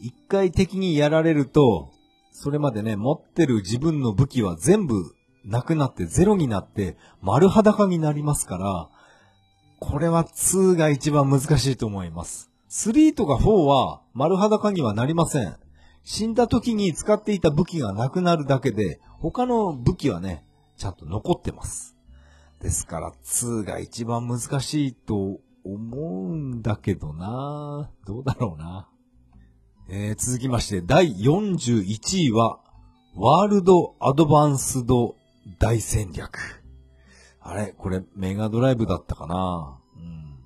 [0.00, 1.92] 一回敵にやられると、
[2.32, 8.88] それまでね、持ってる自分の武器は全部なくなってゼロになって丸裸になりますから、
[9.78, 12.50] これは2が一番難しいと思います。
[12.70, 15.56] 3とか4は丸裸にはなりません。
[16.02, 20.44] 死んだ時に使っていた武器がなくなるだけで、他の武器はね、
[20.76, 21.96] ちゃんと残ってます。
[22.60, 28.88] ですから2が一番難しいと思うんだけどなどうだろうな。
[29.92, 32.60] えー、続きまして、第41位は、
[33.16, 35.16] ワールドアドバンスド
[35.58, 36.62] 大戦略。
[37.40, 39.80] あれこれメガドライブだったかな？
[39.96, 40.38] うん。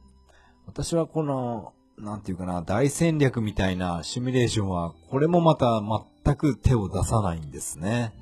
[0.67, 5.83] 私はこの、なんていうかな、大戦略みたいなシミュレーションは、これもまた
[6.25, 8.15] 全く手を出さないんですね。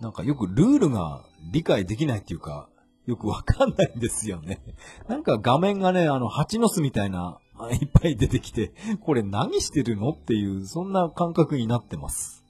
[0.00, 1.22] なんかよくルールが
[1.52, 2.68] 理解できないっていうか、
[3.06, 4.60] よくわかんないんですよね。
[5.06, 7.38] なんか画面がね、あの、蜂の巣みたいな、
[7.72, 12.44] いっぱい出てきて、これ何してるのっていう、そんな感覚になってます。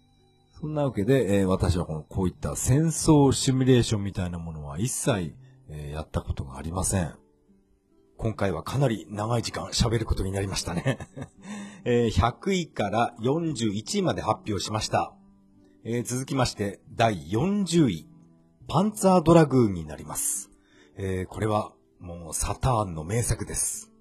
[0.61, 5.35] そんなわけで、えー、私はこの、こういった戦争シミュレーションみたいなものは一切、
[5.69, 7.15] えー、やったことがありません。
[8.17, 10.99] 今回はかなり長い時間喋ることになりましたね。
[11.85, 15.13] えー、100位から41位まで発表しました。
[15.85, 18.09] えー、続きまして、第40位、
[18.67, 20.51] パンツァードラグーンになります。
[20.97, 23.93] えー、これはもうサターンの名作です。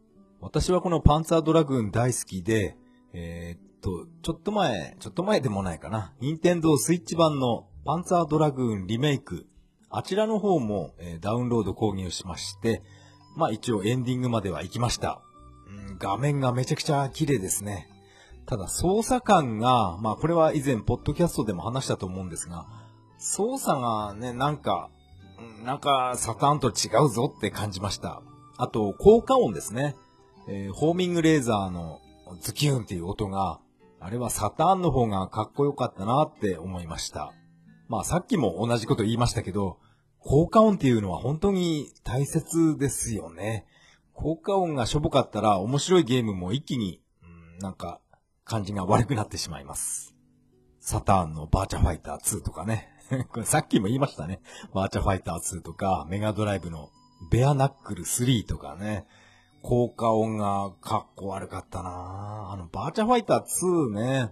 [0.46, 2.78] 私はこのパンツァードラグーン大好きで、
[3.14, 6.14] えー、っと、ちょっと前、ちょっと前でもないかな。
[6.22, 9.48] ニンテンドースイッチ版のパンツァードラグーンリメイク。
[9.89, 12.84] あちらの方も、えー、ダウンロード購入しまして、
[13.36, 15.20] まあ一応エンディングまでは行きました。
[15.89, 17.89] うん、画面がめちゃくちゃ綺麗ですね。
[18.46, 22.68] ただ操作感が、まあこれは以前ポッドキャストでも話したと思うんですが、
[23.18, 24.91] 操作がね、なんか、
[25.64, 28.22] なんかサタンと違うぞって感じました。
[28.58, 29.96] あと、効果音ですね。
[30.48, 32.02] えー、ホーミングレーザーの
[32.41, 33.60] ズキュンっていう音が、
[34.00, 37.34] あれはサターンの方がかっこよかったなって思いました。
[37.88, 39.80] まあさっきも同じこと言いましたけど、
[40.20, 43.66] 効果音っていうのは本当に大切ですよね。
[44.14, 48.00] 効果音がしょぼかったら面白いゲームも一気に、うん、なんか
[48.43, 50.16] 感じが悪くなってしまいます。
[50.80, 52.89] サターンのバーチャファイター2とかね。
[53.30, 54.41] これさっきも言いましたね。
[54.74, 56.89] バーチャファイター2とか、メガドライブの
[57.32, 59.06] ベアナックル3とかね。
[59.66, 64.32] 効果音がかっこ悪かったなあの、バーチャファイター2ね。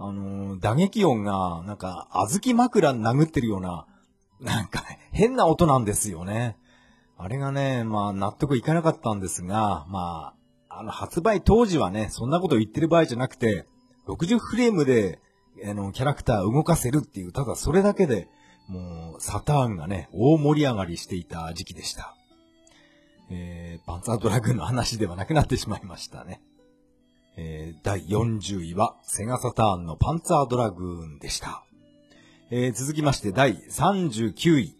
[0.00, 3.86] あの打撃音が、なんか、小豆枕殴ってるような、
[4.40, 6.56] なんか、変な音なんですよね。
[7.16, 10.34] あれがね、まあ、納得いかなかったんですが、ま
[10.68, 13.68] あ、あの、発売当時はね、そんなこと言ってる場合じゃなくて、
[14.08, 15.20] 60フレームで、
[15.64, 18.28] あの、キャラクター動かせるっていう、ただそれだけで、
[18.66, 22.17] もう、サターンがね、大盛り上がりしていた時期でした。
[23.30, 26.40] えー、パンツァードラグーンの話ではなくなってしまいましたね。
[27.36, 31.62] えー、第40位は、セガサターンのパンツァードラグーンでした。
[32.50, 34.76] えー、続きまして第39位。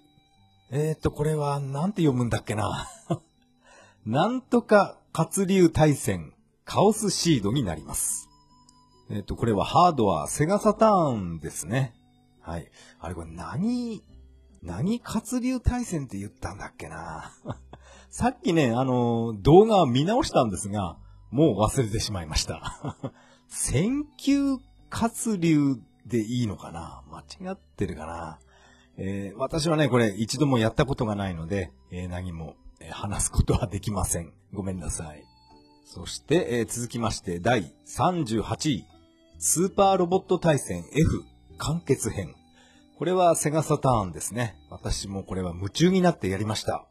[0.70, 2.88] えーと、これは、なんて読むんだっけな。
[4.04, 6.32] なんとか活流対戦、
[6.64, 8.28] カオスシードになります。
[9.10, 11.94] えっ、ー、と、これはハードはセガサターンですね。
[12.40, 12.70] はい。
[12.98, 14.02] あれこれ何、
[14.62, 17.32] 何活流対戦って言ったんだっけな。
[18.18, 20.96] さっきね、あの、動画を見直したんですが、
[21.30, 22.74] もう忘れてしまいました。
[23.46, 24.56] 選球
[24.90, 27.04] 活流でいいのかな？
[27.12, 28.40] 間違ってるかな？
[28.96, 32.56] えー私はね、これ一度もやったことがないので、えー何も、
[32.90, 34.32] 話すことはできません。
[34.52, 35.22] ごめんなさい。
[35.84, 38.84] そして、えー続きまして、第38位。
[39.38, 41.22] スーパーロボット対戦 F
[41.56, 42.34] 完結編。
[42.98, 44.56] これはセガサターンですね。
[44.70, 46.88] 私もこれは夢中になってやりました。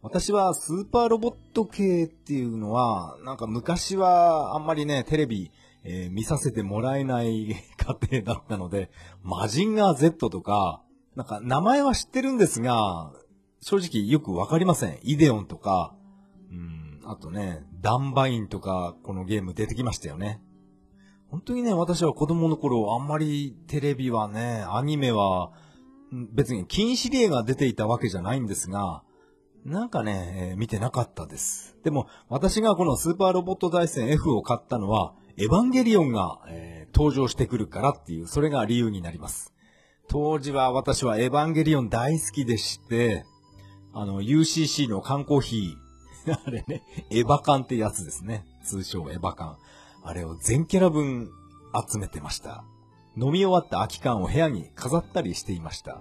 [0.00, 5.50] 私はスーパーロボット系っていうのは、なんか昔はあんまりね、テレビ、
[5.84, 8.90] えー見させてもらえない家庭だったので、
[9.22, 10.82] マジンガー Z とか、
[11.16, 13.12] なんか名前は知ってるんですが、
[13.60, 14.98] 正直よくわかりません。
[15.02, 15.96] イデオンとか、
[16.50, 20.40] うん、あとね、ダンバインとか、このゲーム出てきましたよね。
[21.28, 25.50] 本当にね、私は子供の頃、あんまりテレビはね、アニメは、
[26.32, 29.02] 別に禁止令が出ていたわけじゃないんですが、
[29.68, 31.76] なんかね、えー見てなかったです。
[31.84, 39.52] でも、私がこのスーパーロボット対戦 F を買ったのは、エヴァンゲリオンが、えー登場してくるからっていう、それが理由になります。
[40.08, 43.26] 当時は私はエヴァンゲリオン大好きでして、
[43.92, 48.46] あの、UCC の缶コーヒー、 あれね、エヴァ缶ってやつですね。
[48.64, 49.58] 通称エヴァ缶。
[50.02, 51.30] あれを全キャラ分
[51.88, 52.64] 集めてました。
[53.16, 56.00] 飲み終わった空き缶を部屋に飾ったりしていました。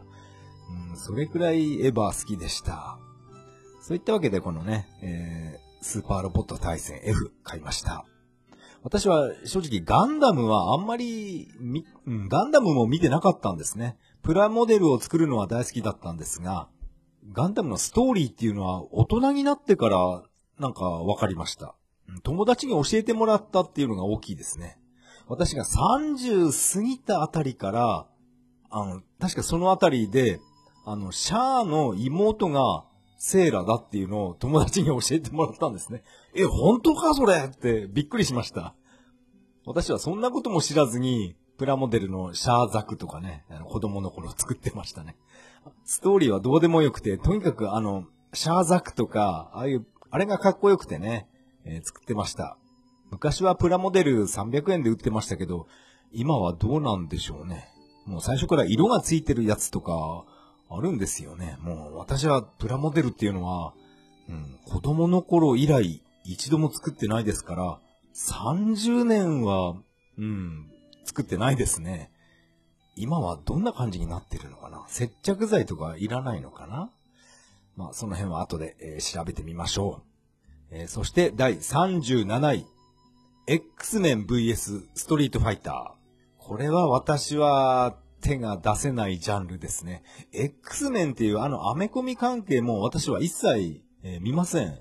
[0.90, 2.98] うん、それくらいエヴァ好きでした。
[3.88, 8.04] そういったわけでこのね、えー、スーパーロボット対戦 F 買いました。
[8.84, 11.48] 私は正直ガンダムはあんまり、
[12.06, 13.98] うん、ガンダムも見てなかったんですね。
[14.24, 16.68] プラモデルを作るのは大好きだったんですが、
[17.32, 19.98] ガンダムのストーリーっていうのは大人になってから
[20.60, 21.74] なんか分かりました。
[22.24, 24.78] 友達に教えてもらったっていうのが大きいですね。
[25.30, 28.08] 私が30過ぎたあたりから、
[28.70, 30.42] あの、確かそのあたりで、
[30.86, 32.84] あの、シャアの妹が
[33.18, 36.04] セーラだっていうのを友達に教えてもらったんですね。
[36.36, 37.46] え、本当かそれ？
[37.46, 38.76] ってびっくりしました。
[39.66, 45.18] 私はそんなことも知らずに、プラモデルのシャーザクとかね、あの子供の頃作ってましたね。
[45.84, 51.28] ストーリーはどうでもよくて、とにかくあの、シャーザクとか、ああいう、あれがかっこよくてね、
[51.66, 52.58] えー作ってました。
[53.10, 55.68] 昔はプラモデル300円で売ってましたけど、
[56.12, 57.68] 今はどうなんでしょうね。
[58.06, 60.26] もう最初から色がついてるやつとか、
[60.70, 61.58] あるんですよね。
[61.62, 63.74] もう私はプラモデルっていうのは、
[64.30, 67.80] うん、子供の頃以来一度も作ってないですから、
[68.16, 69.76] 30年は、
[70.18, 70.70] うん、
[71.06, 72.12] 作ってないですね。
[72.96, 74.84] 今はどんな感じになってるのかな？
[74.88, 76.90] 接着剤とかいらないのかな？
[77.76, 80.02] まあ、その辺は後で、えー調べてみましょ
[80.72, 80.76] う。
[80.76, 82.66] えーそして第37位。
[83.50, 86.44] X メン VS ストリートファイター。
[86.44, 87.96] これは私は
[88.28, 90.04] 手が出せないジャンルですね。
[90.34, 94.80] X メンっていうあのアメコミ関係も私は一切、えー見ません。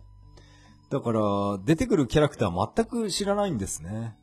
[0.90, 1.20] だから、
[1.64, 4.16] 出てくるキャラクター全く知らないんですね。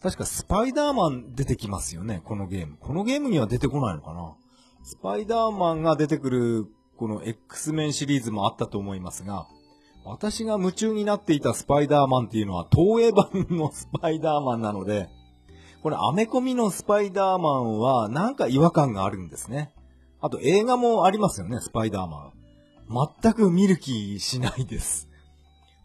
[0.00, 2.76] 確かスパイダーマン出てきますよね、このゲーム。
[2.78, 4.36] このゲームには出てこないのかな
[4.84, 9.46] スパイダーマンが出てくる、この X メンシリーズもあったと思いますが、
[10.04, 15.08] 私が夢中になっていたスパイダーマンっていうのは東映版のスパイダーマンなので、
[15.82, 19.72] これアメコミのスパイダーマンはなんか違和感があるんですね。
[20.20, 22.32] あと映画もありますよね、スパイダーマ
[22.88, 23.08] ン。
[23.22, 25.08] 全く見る気しないです。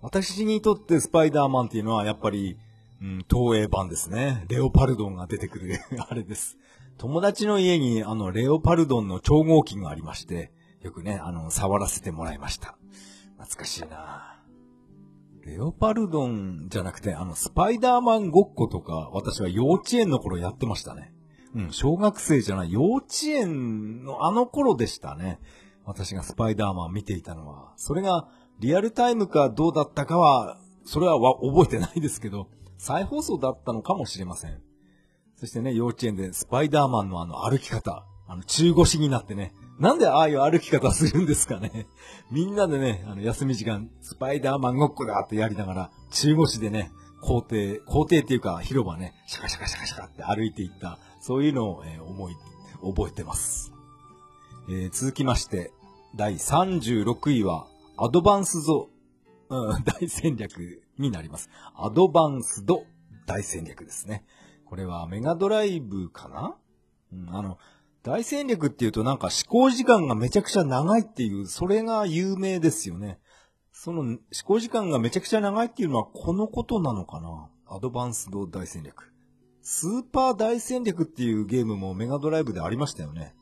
[0.01, 2.57] 私にとってスパイダーマンっていうのはやっぱり、
[3.01, 4.45] うん、東映版ですね。
[4.49, 5.79] レオパルドンが出てくる
[6.09, 6.57] あれです。
[6.97, 12.75] 友達の家にあのレオパルドンの超合金がありまして、よくね、あの、触らせてもらいました。
[13.37, 14.32] 懐かしいなぁ
[15.45, 21.13] レオパルドンじゃなくて、あの、スパイダーマンごっことか、私は幼稚園の頃やってましたね。
[21.53, 25.39] うん、小学生じゃない、幼稚園のあの頃でしたね。
[25.85, 27.73] 私がスパイダーマン見ていたのは。
[27.75, 28.29] それが、
[28.59, 34.61] リアルタイムかどうだったかは、それは覚えてないですけど、再放送だったのかもしれません。
[35.35, 41.87] そしてね、幼稚園でスパイダーマンのあの歩き方、あの中腰になってね、なんでああいう歩き方するんですかね。
[42.31, 52.35] みんなでね、あの休み時間、スパイダーマンごっこだってやりながら、中腰でね、校庭、校庭っていうか広場ね、シャカシャカシャカシャカって歩いていった、そういうのを、えー思い、
[52.83, 53.73] 覚えてます。
[54.69, 55.71] えー続きまして、
[56.15, 57.67] 第36位は、
[57.97, 58.89] アドバンスド、
[59.49, 61.49] うん、 大戦略になります。
[61.75, 62.85] アドバンスド
[63.25, 64.25] 大戦略ですね。
[64.65, 66.55] これはメガドライブかな？
[67.11, 67.57] うん、あの、
[68.03, 73.19] 大戦略っていうとなんか思考時間がめちゃくちゃ長いっていう、それが有名ですよね。
[73.71, 77.49] その思考時間がめちゃくちゃ長いっていうのはこのことなのかな？
[77.65, 79.11] アドバンスド大戦略。
[79.61, 83.33] スーパー大戦略っていうゲームもメガドライブでありましたよね。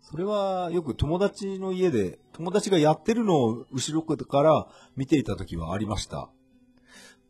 [0.00, 6.30] それはよく友達の家で、友達がやってるのを後ろから見ていた時はありました。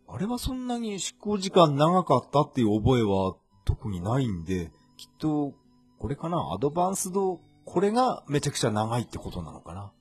[0.06, 5.52] あれはそんなに執行時間長かったっていう覚えは特にないんで、きっと、
[6.00, 6.50] これかな？
[6.52, 9.92] アドバンスド、これがめちゃくちゃ長いってことなのかな？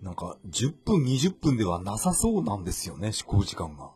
[0.00, 3.90] なんか、10分、20分ではなさそうなんですよね、執行時間が。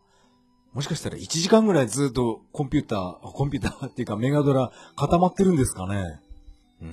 [0.73, 6.19] もしかしたら1時間ぐらいずっとコンピューター、コンピューターっていうかメガドラ固まってるんですかね？
[6.79, 6.87] うー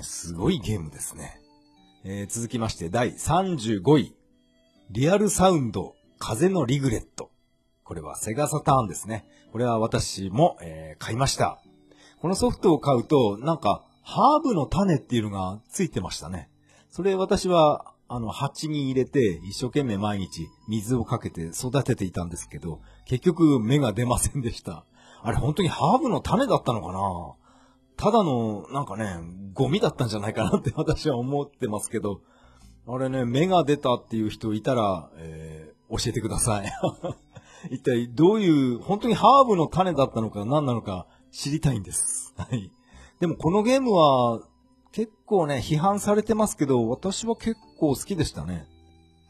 [0.00, 1.40] ん、すごいゲームですね。
[2.04, 4.14] えー、続きまして第35位。
[4.90, 7.30] リアルサウンド、風のリグレット。
[7.82, 9.24] これはセガサターンですね。
[9.52, 11.58] これは私も、えー、買いました。
[12.20, 16.48] このソフトを買うと、なんか、ハーブの種っていうのがついてましたね。
[16.90, 24.84] それ私は、あの、鉢に入れて、一生懸命毎日水をかけて育てていたんですけど、結局芽が出ませんでした。
[25.22, 27.34] あれ本当にハーブの種だったのかな？
[27.96, 29.16] ただの、なんかね、
[29.54, 32.20] ゴミだったんじゃないかなって 私は思ってますけど、
[32.86, 36.72] あれね、芽が出たっていう人いたら、えー、教えてください。
[37.70, 42.34] 一体どういう、本当にハーブの種だったのか何なのか知りたいんです。
[42.36, 42.72] はい。
[43.22, 44.40] でもこのゲームは
[44.90, 48.66] 結構ね、批判されてますけど、私は結構好きでしたね。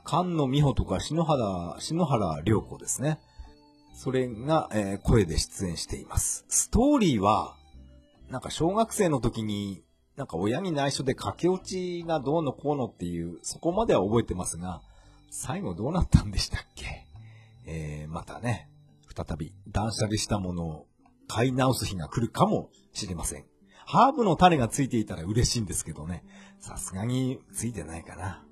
[0.07, 3.19] 菅野美穂とか篠原、篠原涼子ですね。
[3.95, 6.47] それが、えー、声で出演しています。
[6.49, 7.55] ストーリーは、
[8.31, 9.85] なんか小学生の時に、
[10.17, 14.81] なんか親に内緒で駆け落ちがどうのこうのっていう、そこまでは覚えてますが、
[15.31, 17.07] 最後どうなったんでしたっけ？
[17.67, 18.71] えー、またね、
[19.15, 20.87] 再び断捨離したものを
[21.29, 23.45] 買い直す日が来るかもしれません。
[23.93, 26.25] ハーブの種がついていたら嬉しいんですけどね、
[26.61, 28.43] さすがについてないかな。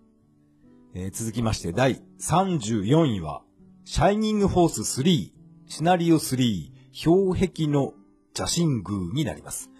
[0.92, 3.40] えー、続きまして第34位は、
[3.86, 5.30] シャイニングフォース3、
[5.66, 6.72] シナリオ3、
[7.06, 7.94] 氷壁の
[8.38, 9.70] 邪神宮になります。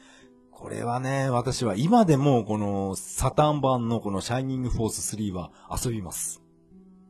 [0.50, 6.42] これはね、私は今でもこのサタン版のこのシャイニングフォース3は遊びます。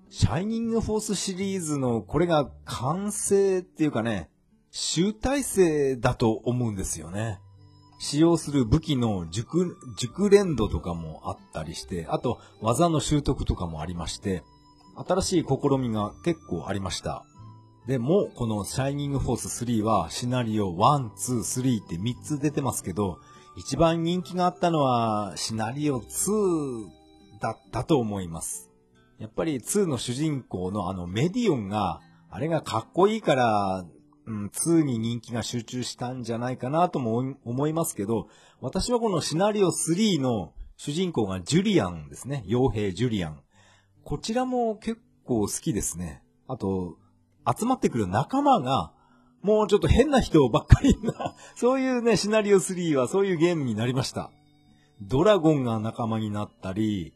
[0.09, 4.29] シャイニングフォースシリーズのこれが完成っていうかね、
[4.73, 7.39] 集大成だと思うんですよね。
[8.01, 14.43] 使用する武器の熟、熟練度とかもあったりして、あと技の習得とかもありまして、
[14.97, 17.25] 新しい試みが結構ありました。
[17.87, 23.19] でも、このシャイニングフォース3はシナリオ1、2、3って3つ出てますけど、
[23.57, 26.87] 一番人気があったのは、シナリオ2
[27.43, 28.71] だったと思います。
[29.19, 33.85] やっぱり2の主人公のあのメディオンが、あれがかっこいいから、
[34.31, 38.28] うん、2に人気が集中したんじゃないかなとも思いますけど、
[38.61, 42.45] 私はこのシナリオ3の主人公がジュリアンですね。
[42.47, 43.43] 傭兵ジュリアン。
[44.05, 46.22] こちらも結構好きですね。
[46.47, 46.97] あと、
[47.45, 48.93] 集まってくる仲間が、
[49.43, 54.31] もうちょっと変な人ばっかりな、そういうね、シナリオ3はそういうゲームになりました。
[55.03, 57.14] ドラゴンが仲間になったり、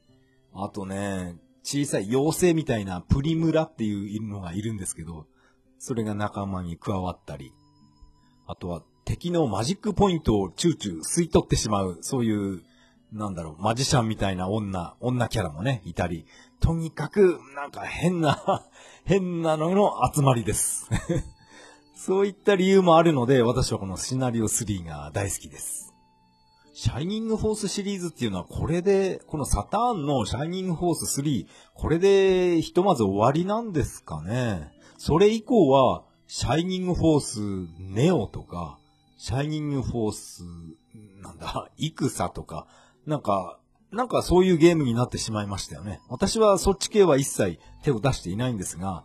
[0.52, 5.26] あとね、小さい妖精みたいなプリムラっていうのがいるんですけど、
[5.78, 7.52] それが仲間に加わったり、
[8.46, 12.62] あとは敵のマジックポイントをチューチュー吸い取ってしまう、そういう、
[13.12, 16.26] なんだろう、マジシャンみたいな女、女キャラもね、いたり、
[16.60, 18.64] とにかく、なんか変な
[19.04, 20.88] 変なのの集まりです
[21.94, 25.94] そういった理由もあるので、私はこのシナリオ3が大好きです。
[26.76, 34.73] シャイニングフォースシリーズっていうのはこれで、このサターンのシャイニングフォース3、これでひとまず終わりなんですかね。
[35.07, 37.40] それ以降は、シャイニングフォース
[37.78, 38.78] ネオとか、
[39.18, 40.44] シャイニングフォース、
[41.20, 42.66] なんだ、 イクサとか、
[43.05, 43.59] なんか、
[43.90, 46.01] なんかそういうゲームになってしまいましたよね。
[46.09, 49.05] 私はそっち系は一切手を出していないんですが、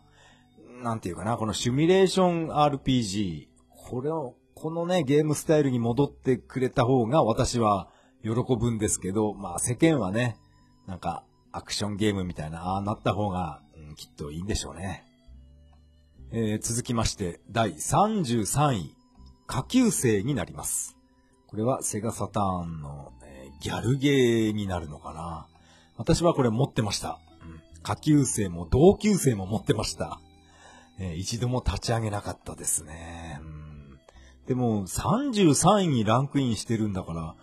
[0.82, 3.50] なんていうかな、このシミュレーション RPG、
[3.90, 7.90] これを、このね、ゲームスタイルに戻ってくれた方が私は
[8.24, 10.38] 喜ぶんですけど、まあ世間はね、
[10.88, 15.09] なんかアクションゲームみたいな、ああなった方が、うん、きっといいんでしょうね。
[16.32, 18.96] えー、続きまして、第33位、
[19.48, 20.96] 下級生になります。
[21.48, 23.14] これはセガサターンの
[23.62, 25.48] ギャルゲーになるのかな。
[25.98, 27.20] 私はこれ持ってました。
[27.42, 30.22] うん、下級生も同級生も持ってました。
[31.00, 33.40] えー、一度も立ち上げなかったですね。
[33.42, 34.00] うん、
[34.46, 37.36] でも、33位にランクインしてるんだから、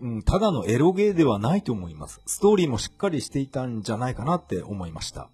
[0.00, 2.20] うん、ただのエロゲーではないと思います。
[2.26, 5.30] ストーリーもしっかりしていたんじゃないかなって思いました。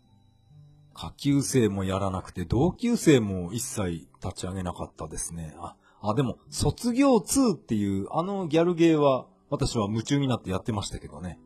[0.97, 5.55] 下級生もやらなくて、同級生も一切立ち上げなかったですね。
[5.59, 11.39] あ、あ、でも、卒業2っていうあのギャルゲーは私は夢中になってやってましたけどね。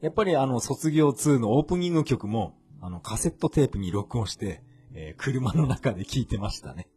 [0.00, 4.62] やっぱりあの、卒業2のオープニング曲も、あの、カセットテープに録音して、
[4.94, 6.88] えー、車の中で聴いてましたね。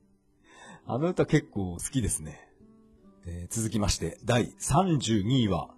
[0.85, 2.47] あの歌結構好きですね。
[3.25, 5.69] えー、続きまして、第32位は、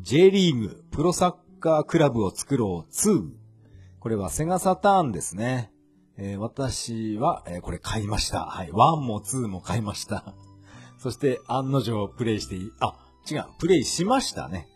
[0.00, 3.47] J リーグプロサッカークラブを作ろう2。
[4.00, 5.72] これはセガサターンですね。
[6.16, 8.44] えー私は、えーこれ買いました。
[8.44, 8.70] はい。
[8.70, 10.34] 1も2も買いました。
[10.98, 12.94] そして、案の定プレイしていい、あ、
[13.30, 14.68] 違う、プレイしましたね。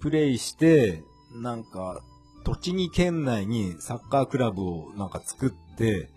[0.00, 1.02] プレイして、
[1.34, 2.00] なんか、
[2.44, 6.08] 栃木県内にサッカークラブをなんか作って、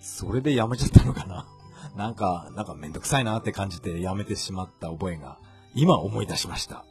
[0.00, 1.46] それで辞めちゃったのかな。
[1.96, 5.38] なんか、なんかめんどくさいなって感じて辞めてしまった覚えが、
[5.74, 6.84] 今思い出しました。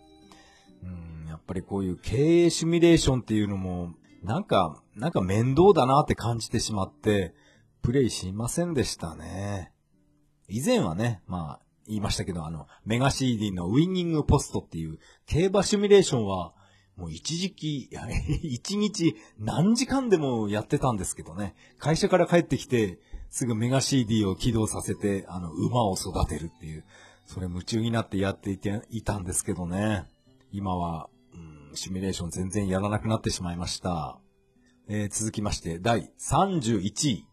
[0.83, 7.33] うん、やっぱりこういう経営シミュレーションっていうのも、なんか、なんか面倒だなって感じてしまって、
[7.81, 9.73] プレイしませんでしたね。
[10.47, 16.53] 以前はね、まあ、言いましたけど、あの、メガ CD のウィニングポストっていう競馬シミュレーションは、
[16.95, 17.89] もう一時期、
[18.43, 21.55] 一日何時間でもやってたんですけどね。
[21.77, 26.85] 会社から帰ってきて、すぐメガ CD を起動させて、あの、馬を育てるっていう、
[27.25, 30.05] それ夢中になってやっていて、いたんですけどね。
[30.51, 31.09] 今は、
[31.75, 34.19] シミュレーション全然やらなくなってしまいました。
[34.87, 37.27] えー続きまして、第31位。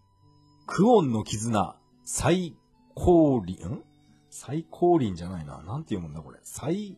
[0.67, 2.57] クオンの絆、最
[2.95, 3.83] 高輪、ん？
[4.31, 5.63] 最高輪じゃないな。
[5.63, 6.39] なんて読むんだこれ。
[6.45, 6.97] 最、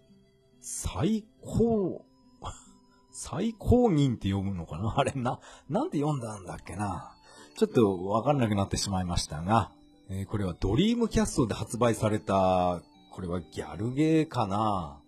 [0.60, 2.04] 最高、
[3.10, 4.94] 最高輪って読むのかな？
[4.96, 7.14] あれな、なんて読んだんだっけな？
[7.56, 9.72] ちょっとわかんなくなってしまいましたが、
[10.10, 15.01] えーこれはドリームキャストで発売された、これはギャルゲーかな？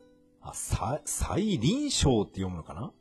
[0.44, 2.92] あ、さ、最臨床って読むのかな？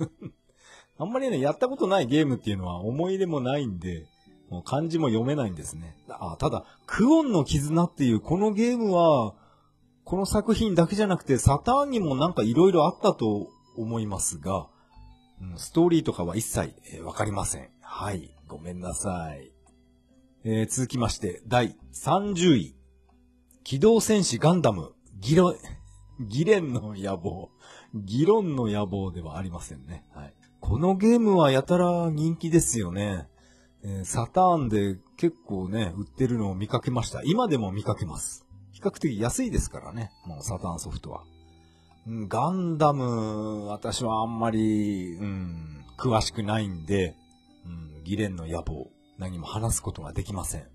[0.98, 4.06] あんまりね、やったことないゲームっていうのは思い入れもないんで、
[4.48, 5.96] もう漢字も読めないんですね。
[6.08, 9.34] あ、ただ、クオンの絆っていうこのゲームは、
[10.04, 14.68] この作品だけじゃなくて、サターンにもなんか色々あったと思いますが、
[15.56, 17.68] ストーリーとかは一切わかりません。
[17.82, 18.34] はい。
[18.46, 19.52] ごめんなさい。
[20.44, 22.76] えー続きまして、第30位。
[23.64, 25.56] 機動戦士ガンダム、ギロ、
[26.20, 27.50] ギレンの野望。
[27.94, 30.04] ギロンの野望ではありませんね。
[30.14, 30.34] はい。
[30.60, 33.28] このゲームはやたら人気ですよね。
[33.82, 37.22] えーサターンで結構ね、売ってるのを見かけました。
[37.24, 38.46] 今でも見かけます。
[38.72, 40.10] 比較的安いですからね。
[40.26, 41.22] もうサターンソフトは。
[42.06, 47.16] ガンダム、私はあんまり、うん、詳しくないんで、
[47.64, 50.68] うん、ギレンの野望、何も話すことができません。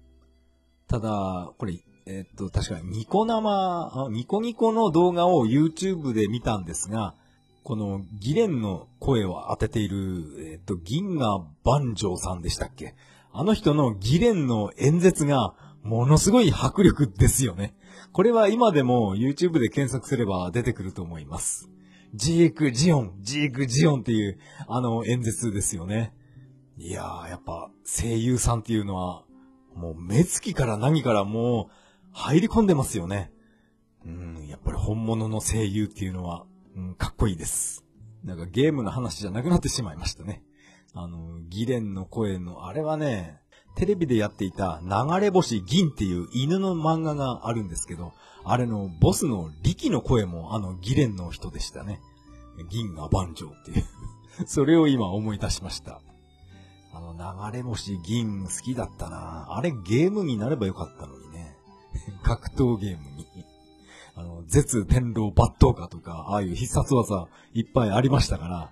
[0.87, 7.15] ただ、これ、えっと、確かにニコ生、ニコニコの動画を YouTube で見たんですが、
[7.63, 12.95] このギレンの声を当てている、えっと、銀河万丈さんでしたっけ？
[13.31, 15.53] あの人のギレンの演説が、
[15.83, 17.73] ものすごい迫力ですよね。
[18.11, 21.69] これは今でも YouTube で検索すれば出てくると思います。
[22.13, 24.37] ジーク・ジオン、ジーク・ジオンっていう
[24.67, 26.13] あの演説ですよね。
[26.77, 29.23] いやー、やっぱ声優さんっていうのは、
[29.75, 31.80] もう目つきから何からもう
[32.13, 33.31] 入り込んでますよね。
[34.05, 37.85] うん、やっぱり本物の声優っていうのは、うん、かっこいいです。
[38.23, 40.43] なんかゲームの話じゃなくなってしまいましたね。
[40.93, 43.39] あの、ギレンの声の、あれはね、
[43.75, 48.11] テレビでやっていた流れ星銀っていう犬の漫画があるんですけど、
[48.43, 52.01] あれのボスの力の声もあのギレンの人でしたね。
[52.69, 53.85] 銀河万丈っていう。
[54.45, 56.01] それを今思い出しました。
[56.93, 57.13] あの
[57.51, 61.30] 流れ星銀好きだったなあれゲームになればよかったのに。
[62.23, 63.27] 格闘ゲームに。
[64.13, 68.71] あの、絶天狼抜刀家とか、ああいう必殺技いっぱいありましたから、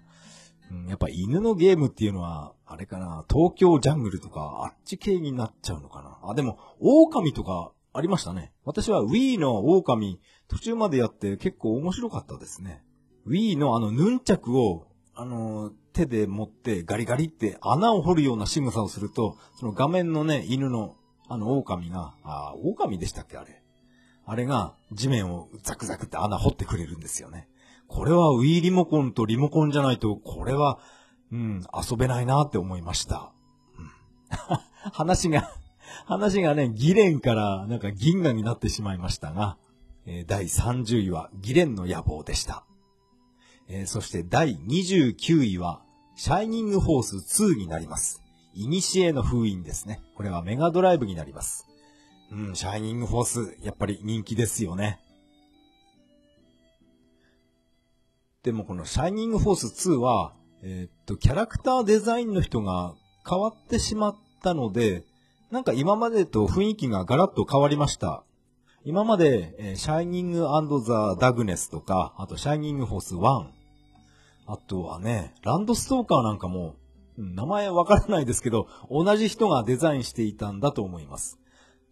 [0.71, 6.19] うん、やっぱ犬のゲームっていうのは、あれかな、東京ジャングルとか、あっち系になっちゃうのかな。
[6.29, 8.51] あ、でも、狼とかありましたね。
[8.63, 12.83] 私は Wii の狼、途中までやって結構面白かったですね。
[13.27, 20.95] Wii のあの、ヌンチャクを、あの、手で持ってガリガリって穴を掘るような仕草をすると、その画面のね、犬の、
[21.29, 23.61] あの、狼が、あ、狼でしたっけあれ。
[24.25, 27.47] あれが地面をザクザクって穴掘ってくれるんですよね。
[27.87, 30.79] これは Wii リモコンとリモコンじゃないと、これは、
[31.31, 33.31] うん、遊べないなって思いました。
[33.77, 33.89] うん、
[34.91, 35.51] 話が、
[36.05, 39.57] 話がね、ギレンからなんか銀河になってしまいましたが、
[40.05, 42.63] えー第30位はギレンの野望でした。
[43.67, 45.81] えーそして第29位は、
[46.15, 48.21] シャイニングフォース2になります。
[48.53, 50.01] イニシエの封印ですね。
[50.15, 51.67] これはメガドライブになります。
[52.31, 54.99] うん、シャイニングフォース、やっぱり人気ですよね。
[58.43, 62.95] でもこのシャイニングフォース2は、えーっと、キャラクターデザインの人が
[63.27, 65.03] 変わってしまったので、
[65.51, 68.23] なんか今までと雰囲気がガラッと変わりました。
[68.85, 70.47] 今まで、えーシャイニング
[70.81, 73.47] ザ・ダグネスとか、あとシャイニングフォース1、
[74.47, 76.75] あとはね、ランドストーカーなんかも、
[77.19, 81.39] 名前わからないですけど、同じ人がデザインしていたんだと思います。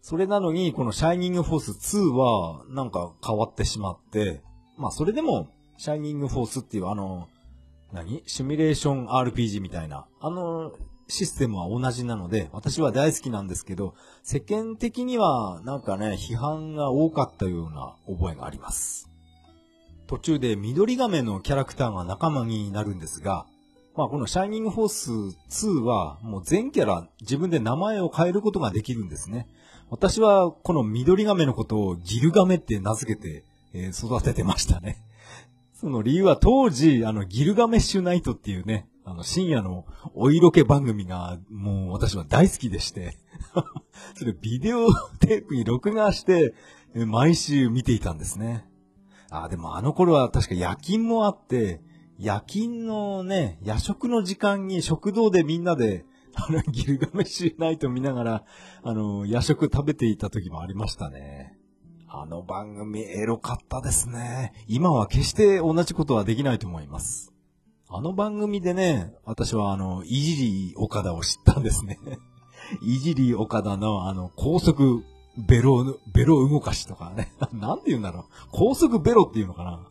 [0.00, 4.42] それなのに、このシャイニングフォース2は、なんか変わってしまって、
[4.76, 7.28] まあそれでも、シャイニングフォースっていうあの、
[7.92, 8.22] 何？
[8.26, 10.72] シミュレーション RPG みたいな、あの、
[11.08, 19.10] システムは同じなので、私は大好きなんですけど、世間的にはなんかね、批判が多かったような覚えがあります。
[20.06, 23.46] 途中で緑亀のキャラクターが仲間になるんですが、
[23.98, 29.48] まあこのシャイニングフォース2はもう全キャラ自分で名前を変えることができるんですね。
[29.90, 33.42] 私はこの緑亀のことをギルガメって名付けて、
[33.74, 35.02] え、育ててましたね。
[35.74, 39.84] その理由は当時、あの、ギルガメッシュナイトっていうね、あの、深夜の
[40.14, 43.18] お色気番組が、もう私は大好きでして、
[44.14, 44.86] それビデオ
[45.18, 46.54] テープに録画して、
[46.94, 48.64] 毎週見ていたんですね。
[49.28, 51.80] ああ、でもあの頃は確か夜勤もあって、
[52.18, 56.04] 夜勤のね、夜食の時間に食堂でみんなで、
[56.34, 58.44] あの、ギルガメッシュナイト見ながら、
[58.82, 61.58] あの、夜食食べていた時もありましたね。
[62.10, 64.54] あの番組エロかったですね。
[64.66, 67.34] 今は決して同じことはできないと思います。
[67.90, 71.98] あの番組でね、私はあの、いじり岡田を知ったんですね。
[72.80, 75.04] いじり岡田のあの、高速
[75.36, 77.32] ベロ、ベロ動かしとかね。
[77.52, 78.24] なんて言うんだろう。
[78.52, 79.87] 高速ベロっていうのかな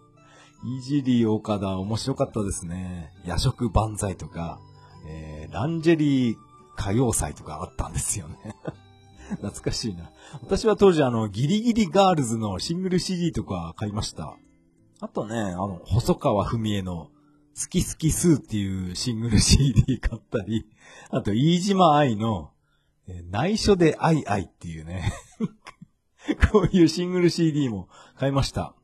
[0.64, 3.14] いじり岡田面白かったですね。
[3.26, 4.60] 夜食万歳とか、
[5.08, 6.38] えー、ランジェリー
[6.78, 8.56] 歌謡祭とかあったんですよね。
[9.30, 10.12] 懐かしいな。
[10.42, 14.38] 私は当時あの、ギリギリガールズのシングル CD とか買いました。
[15.00, 17.10] あとね、あの、細川文江の
[17.60, 20.66] 好き好きスーっていうシングル CD 買ったり、
[21.10, 22.52] あと、飯島愛の、
[23.08, 25.14] え内緒で愛愛っていうね
[26.52, 28.76] こういうシングル CD も買いました。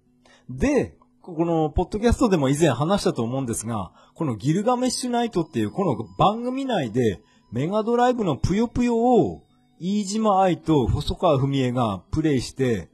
[0.49, 7.21] で、この、ポッドキャストでも以前話したと思うんですが、このギルガメッシュナイトっていうこの番組内で、
[7.53, 9.45] メガドライブのぷよぷよを、
[9.79, 12.89] 飯島愛と細川文江がプレイして、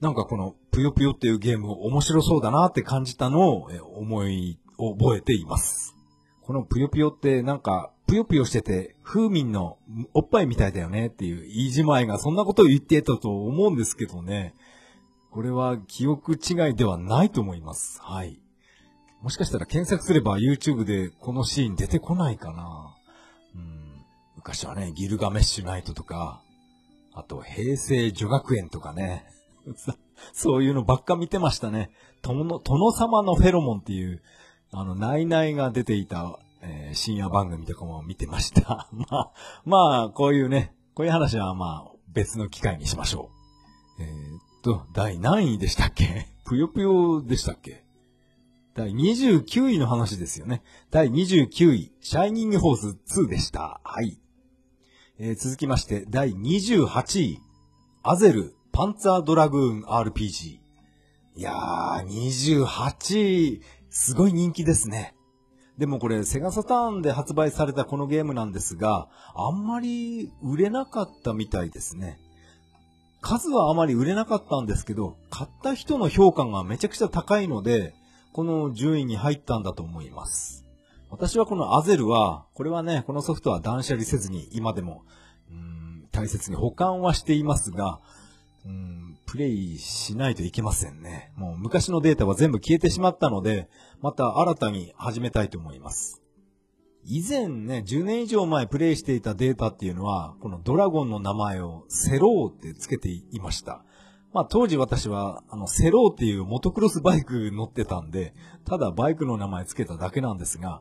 [0.00, 5.96] なんかこの、ぷよぷよっていうゲーム面白そうだなって感じたのを思い覚えています。
[6.42, 9.78] このぷよぷよってなんか、ぷよぷよしてて、風民の
[10.14, 14.54] おっぱいみたいだよねっていう、飯島愛がそんなことを言ってたと思うんですけどね。
[15.32, 17.98] これは記憶違いではないと思います。
[18.02, 18.38] はい。
[19.22, 22.94] もしかしたら検索すれば YouTube でこのシーン出てこないかな。
[23.54, 24.04] うん、
[24.36, 26.42] 昔はね、ギルガメッシュナイトとか、
[27.14, 29.24] あと平成女学園とかね。
[30.34, 31.90] そういうのばっか見てましたね。
[32.22, 32.60] 殿
[32.92, 34.22] 様のフェロモンっていう、
[34.70, 38.88] あの、ナイナイが出ていた、えー、深夜番組とかも見てました。
[38.92, 39.32] まあ、
[39.64, 43.30] まあ、こういうね、こういう話はまあ、別の機会にしましょ
[43.98, 44.02] う。
[44.02, 46.28] えー、と、第何位でしたっけ？
[46.46, 47.84] ぷよぷよでしたっけ？
[48.74, 50.62] 第29位の話ですよね。
[50.90, 53.80] 第29位、シャイニングホース2でした。
[53.84, 54.18] はい。
[55.18, 57.40] えー、続きまして、第28位、
[58.02, 60.58] アゼル、パンツァードラグーン RPG。
[61.36, 65.14] いやー、28位、すごい人気ですね。
[65.76, 72.18] でもこれ、セガサターンで発売されたこのゲームなんですが、あんまり売れなかったみたいですね。
[73.22, 77.94] 数はあまり売れなかったんですけど、買った人の評価がめちゃくちゃ高いので、
[78.32, 80.66] この順位に入ったんだと思います。
[81.08, 85.04] 私はこのアゼルは、これはね、このソフトは断捨離せずに今でも、
[86.10, 88.00] 大切に保管はしていますが、
[89.26, 91.32] プレイしないといけませんね。
[91.36, 93.68] もう昔のデータは全部消えてしまったので、
[94.00, 96.21] また新たに始めたいと思います。
[97.04, 103.84] 以前ね、10年以上前プレイしていたデータっていうのは、このドラゴンの名前をセローって付けていました。
[104.32, 108.34] まあ当時私は、あの、セローっていうモトクロスバイク乗ってたんで、
[108.64, 110.80] ただバイクの名前付けただけなんですが、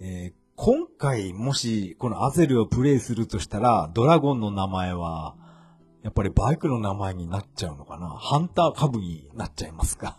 [0.00, 5.34] えー、今回もしこのアゼルをプレイするとしたら、ドラゴンの名前は、
[6.02, 10.18] やっぱりバイクの名前になっちゃうのかなハンター株になっちゃいますか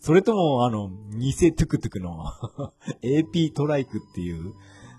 [0.00, 2.24] それとも、あの、偽トゥクトゥクの
[3.04, 4.54] AP トライクっていう、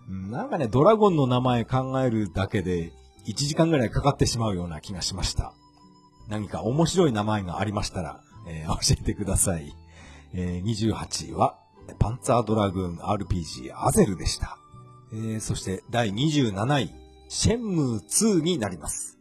[0.07, 2.91] なんかね、ドラゴンの名前考えるだけで
[3.26, 5.53] 1時間ぐらいかかってしまうような気がしました。
[6.28, 9.76] 何か面白い名前がありましたら、えー、 教えてください。
[10.34, 11.57] えー、28位は、
[11.98, 14.57] パンツァードラグーン RPG アゼルでした。
[15.14, 16.94] えー、そして第27位、
[17.28, 19.18] シェンムー2になります。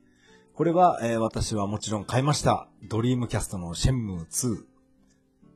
[0.55, 2.69] これは、えー、私はもちろん買いました。
[2.82, 4.69] ドリームキャストのシェンムー2。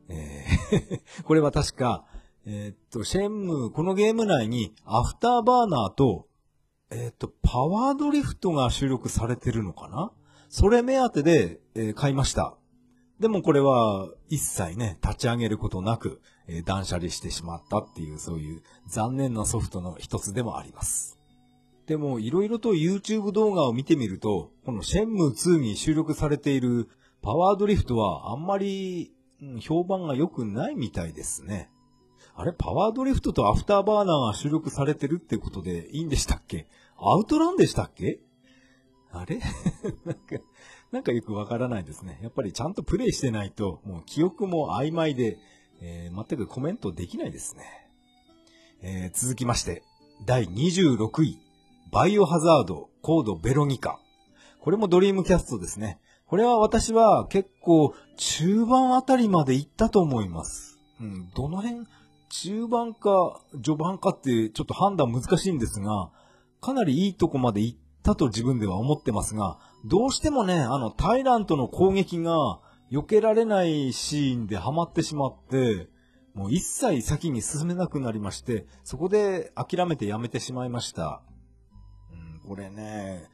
[0.09, 0.55] えー
[1.25, 2.05] これは確か、
[2.47, 6.29] えー、っと、シェンムー、このゲーム内にアフターバーナーと、
[6.91, 10.13] えー、っと、パワードリフトが収録されてるのかな？
[10.49, 12.57] それ目当てで、えー、買いました。
[13.19, 21.19] でもこれは一切ね、立ち上げることなく、え断捨離してしまったっていう、そういう残念なソフトの一つでもあります。
[21.87, 26.89] でも、いろいろと YouTube 動画を見てみると、このシェンムー2に収録されている
[27.23, 29.14] パワードリフトはあんまり、
[29.53, 31.71] うん、評判が良くないみたいですね。
[32.35, 36.67] あれパワードリフトとアフターバーナーが収録されてるってことでいいんでしたっけ？
[36.97, 38.21] アウトランでしたっけ？
[39.13, 39.39] あれ？
[40.05, 40.37] なんか、
[40.91, 42.19] なんかよくわからないですね。
[42.23, 45.39] やっぱりちゃんとプレイしてないと、もう記憶も曖昧で、
[45.81, 47.65] えー、全くコメントできないですね。
[48.83, 49.83] えー、続きまして、
[50.25, 51.39] 第26位、
[51.93, 54.01] バイオハザード、コードベロニカ。
[54.61, 56.01] これもドリームキャストですね。
[56.27, 60.79] これは私は結構中盤あたりまで行ったと思います。
[61.01, 61.87] うん、どの辺、
[62.31, 66.11] 中盤か序盤かってちょっと判断難しいんですが、
[66.61, 72.61] かなりいいとこまで行ったと自分では思ってますが、どうしてもね、あの、タイラントの攻撃が
[72.91, 75.89] 避けられないシーンでハマってしまって、
[76.35, 81.23] もう一切先に進めなくなりまして、そこで諦めてやめてしまいました。
[82.13, 83.29] うん、これね、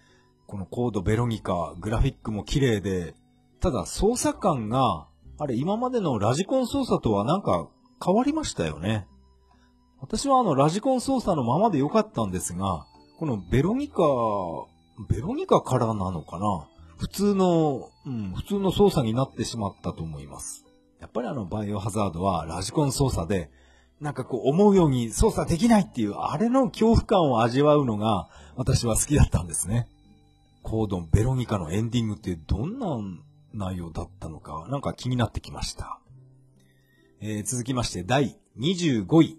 [0.51, 3.15] このコードベロニカ、グラフィックも綺麗で、
[3.61, 5.07] ただ操作感が、
[5.39, 7.69] あれ今までのラジコン操作とはなんか
[8.05, 9.07] 変わりましたよね。
[10.01, 12.85] 私はあのラジコン操作のままで良かったんですが、
[13.21, 14.03] このベロニカ、
[15.09, 16.67] ベロニカからなのかな？
[16.99, 20.65] 普通の、うん、普通の操作になってしまったと思います。
[21.01, 23.53] やっぱりあのバイオハザードはラジコン操作で、
[24.01, 29.87] なんかこう思うように操作できないっていう、あれの恐怖感を味わうのが私は好きだったんですね。
[30.63, 32.87] コードンベロニカのエンディングってどんな
[33.53, 36.01] 内容だったのか、なんか気になってきました。
[37.21, 39.39] えー、続きまして第25位、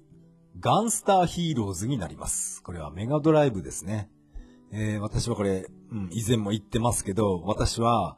[0.60, 2.61] ガンスターヒーローズになります。
[2.64, 4.10] これはメガドライブですね。
[4.72, 8.18] えー、私はこれ、うん、以前も言ってますけど、私は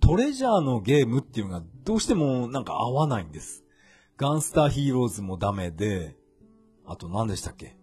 [0.00, 3.64] トレジャーのゲームっていうのがどうしてもなんか合わないんです。
[4.16, 6.16] ガンスターヒーローズもダメで、
[6.86, 7.76] あと何でしたっけ？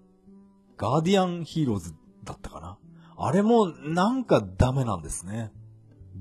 [0.78, 1.94] ガーディアンヒーローズ
[2.24, 2.78] だったかな？
[3.22, 5.52] あれもなんかダメなんですね。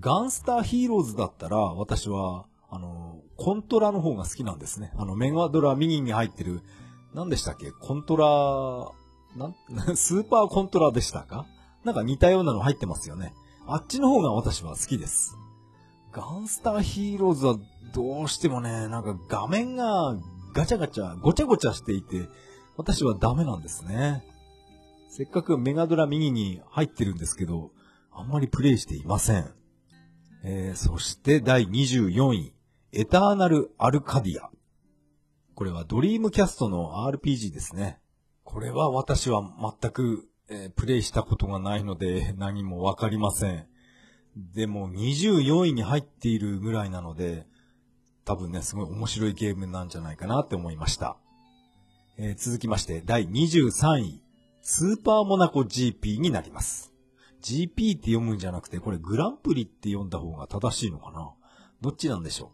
[0.00, 4.92] ガンスターヒーローズだったら私は、あの、コントラの方が好きなんですね。
[4.96, 6.60] あの、メガドラミニに入ってる、
[7.14, 7.70] 何でしたっけ？
[7.70, 9.54] コントラ、なん、
[9.96, 11.46] スーパーコントラでしたか？
[11.84, 13.32] なんか似たようなの入ってますよね。
[13.66, 15.36] あっちの方が私は好きです。
[16.12, 17.56] ガンスターヒーローズは
[17.94, 20.16] どうしてもね、なんか画面が
[20.52, 22.28] ガチャガチャ、ごちゃごちゃしていて、
[22.76, 24.24] 私はダメなんですね。
[25.18, 27.72] せっかくメガドラミニに入ってるんですけど、
[28.12, 29.52] あんまりプレイしていません。
[30.44, 32.54] えー、そして第24位、
[32.92, 34.48] エターナル・アルカディア。
[35.56, 37.98] これはドリームキャストの RPG ですね。
[38.44, 39.42] これは私は
[39.80, 43.66] 全く、えー、プレイしたことがないので何もわかりません。
[44.36, 47.44] でも24位に入っているぐらいなので、
[48.24, 51.16] 多分ね、すごい面白いゲームなんじゃないかなって思いました。
[52.18, 54.22] えー、続きまして、第23位、
[54.70, 56.92] スーパーモナコ GP になります。
[57.42, 61.32] GP って読むんじゃなくて、これグランプリって読んだ方が正しいのかな？
[61.80, 62.52] どっちなんでしょ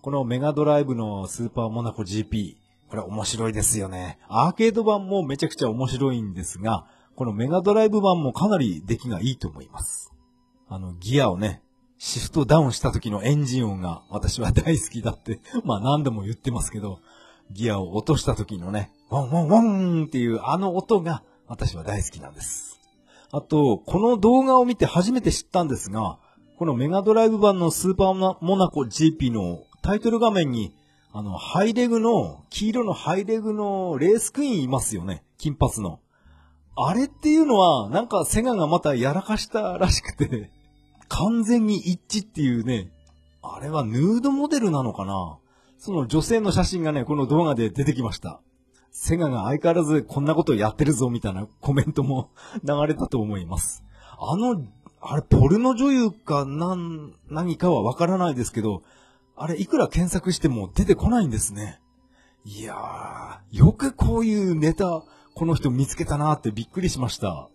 [0.00, 0.02] う？
[0.02, 2.56] このメガドライブのスーパーモナコ GP、
[2.88, 4.18] これ面白いですよね。
[4.26, 6.84] アーケード版もめちゃくちゃ面白いんですが、
[7.14, 10.12] このメガドライブ版もかなり出来がいいと思います。
[10.68, 11.62] あの、ギアをね、
[11.96, 16.98] シフトダウンした時のエンジン音が私は大好きだって、 まあ何度も言ってますけど、
[17.52, 22.80] ギアを落とした時のね、ワンワンワンっていうあの音が私は大好きなんです。
[23.30, 26.18] あと、この動画を見て初めて知ったんですが、
[26.58, 30.74] このメガドライブ版のスーパーモナコ GP のタイトル画面に、
[31.12, 35.24] あの、ハイレグの、黄色のハイレグのレースクイーンいますよね。
[35.38, 36.00] 金髪の。
[36.76, 40.50] あれっていうのは、なんかセガがまたやらかしたらしくて
[41.08, 42.90] 完全に一致っていうね、
[43.42, 45.36] あれはヌードモデルなのかな
[45.78, 48.40] その女性の写真がね、この動画で出てきました。
[49.04, 52.30] セガが相変わらずこんなことやってるぞみたいなコメントも
[52.62, 53.82] 流れたと思います。
[54.16, 54.64] あの、
[55.00, 58.84] あれ、ポルノ女優か何、何かはわからないですけど、
[59.34, 61.80] あれ、いくら検索しても出てこないんですね。
[62.44, 65.02] いやー、よくこういうネタ、
[65.34, 67.48] この人見つけたなーってびっくりしました。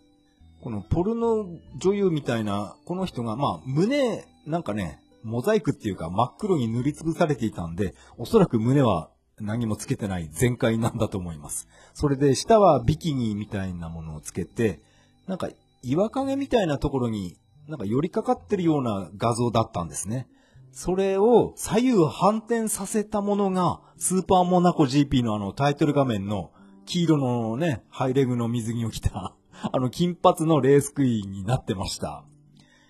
[0.61, 1.45] このポルノ
[1.77, 11.67] 女優みたいな、この人が、まあ、胸、なんかね、モザイクっていうか真っ黒に塗りつぶされていたんで、おそらく胸は何もつけてない全開なんだと思います。
[11.93, 14.81] それで下はビキニみたいなものをつけて、
[15.27, 15.49] なんか
[15.83, 17.37] 岩陰みたいなところに
[17.67, 20.27] なんか寄りかかってるような画像だったんですね。
[20.71, 26.51] それを左右反転させたものがスーパーモナコ GP のあのタイトル画面の
[26.85, 29.35] 黄色のね、ハイレグの水着を着た
[29.71, 32.23] あの金髪のレースクイーンになってました。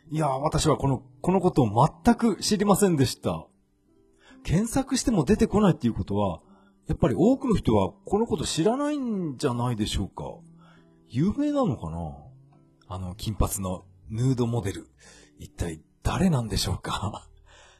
[0.09, 3.47] いやー私はこの、このことを全く知りませんでした。
[4.47, 6.39] 検索しても出てこないっていうことは、
[6.87, 10.23] やっぱり多くの人はこのこと知らないんじゃないでしょうか。
[11.09, 12.15] 有名なのかな？
[12.87, 14.87] あの金髪のヌードモデル。
[15.37, 17.27] 一体誰なんでしょうか？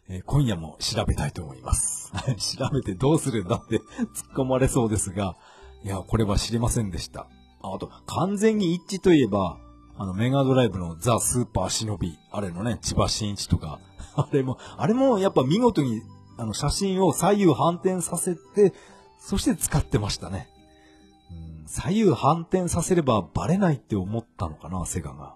[0.09, 2.11] えー、今夜も調べたいと思います。
[2.57, 3.77] 調べてどうするんだって
[4.13, 5.37] 突っ込まれそうですが、
[5.85, 7.27] いや、これは知りませんでした。
[7.61, 9.57] あと、完全に一致といえば、
[9.97, 13.79] あの、メガドライブのザ・スーパー忍び、あれのね、千葉真一とか、
[14.17, 16.01] あれも、あれもやっぱ見事に、
[16.37, 18.73] あの、写真を左右反転させて、
[19.19, 20.49] そして使ってましたね。
[21.31, 25.35] うん、左右反転させればバレないって思ったのかな、セガが。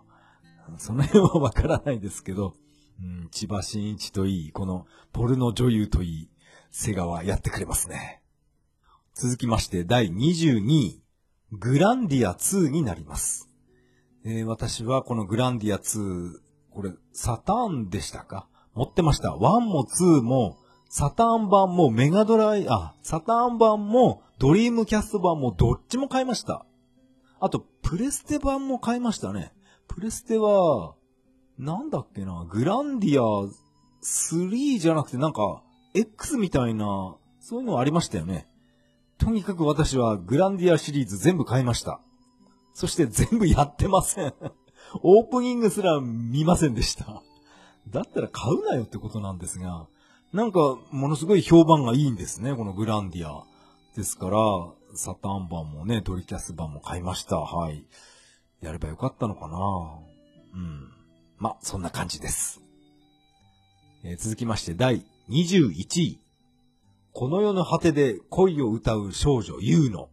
[0.78, 2.54] その辺はわからないですけど、
[3.02, 6.30] うん、千葉真一といい、このポルノ女優といい、
[6.70, 8.22] セガはやってくれますね。
[9.14, 11.04] 続きまして第22位、
[11.52, 13.50] グランディア2になります。
[14.24, 16.32] えー、私はこのグランディア2、
[16.70, 18.48] これサターンでしたか？
[18.74, 19.30] 持ってました。
[19.30, 20.58] 1も2も、
[20.94, 26.66] サターン版もメガドライ、あ、サターン版もドリームキャスト版もどっちも買いました。
[27.40, 29.54] あと、プレステ版も買いましたね。
[29.88, 30.96] プレステは、
[31.58, 33.50] なんだっけな、グランディア
[34.04, 35.64] 3じゃなくてなんか、
[35.94, 38.46] X みたいな、そういうのありましたよね。
[39.18, 42.02] とにかく私はグランディアシリーズ全部買いました。
[42.74, 44.34] そして全部やってません。
[45.04, 47.24] オープニングすら見ませんでした。
[47.88, 49.88] だったら買うなよってことなんですが、
[50.34, 53.44] なんかものすごい評判がいいんですね、このグランディア。
[53.98, 54.38] ですから、
[54.96, 57.38] サターン版もね、ドリキャス版も買いました。
[57.38, 57.86] はい。
[58.62, 59.58] やればよかったのかな
[60.54, 60.90] うん。
[61.38, 62.62] ま、そんな感じです。
[64.04, 66.20] えー、続きまして第21位。
[67.14, 70.10] この世の果てで恋を歌う少女ユーの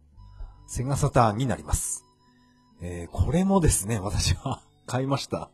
[0.67, 2.03] セガサターンになります。
[2.81, 5.49] えー、これもですね、私は買いました。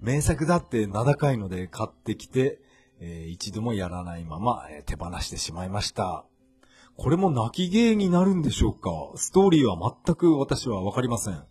[0.00, 2.58] 名作だって名高いので買ってきて、
[3.04, 6.24] えー、一度もやらないまま、えー、手放してしまいました。
[6.96, 8.88] これも泣き芸になるんでしょうか？
[9.16, 11.42] ストーリーは全く私はわかりません。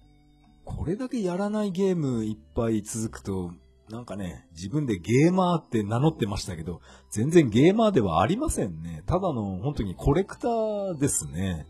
[0.63, 3.51] これだけやらないゲームいっぱい続くと、
[3.89, 6.79] なんかね、自分でゲーマーって名乗ってましたけど、
[7.09, 9.03] 全然ゲーマーではありませんね。
[9.05, 11.67] ただの本当にコレクターですね。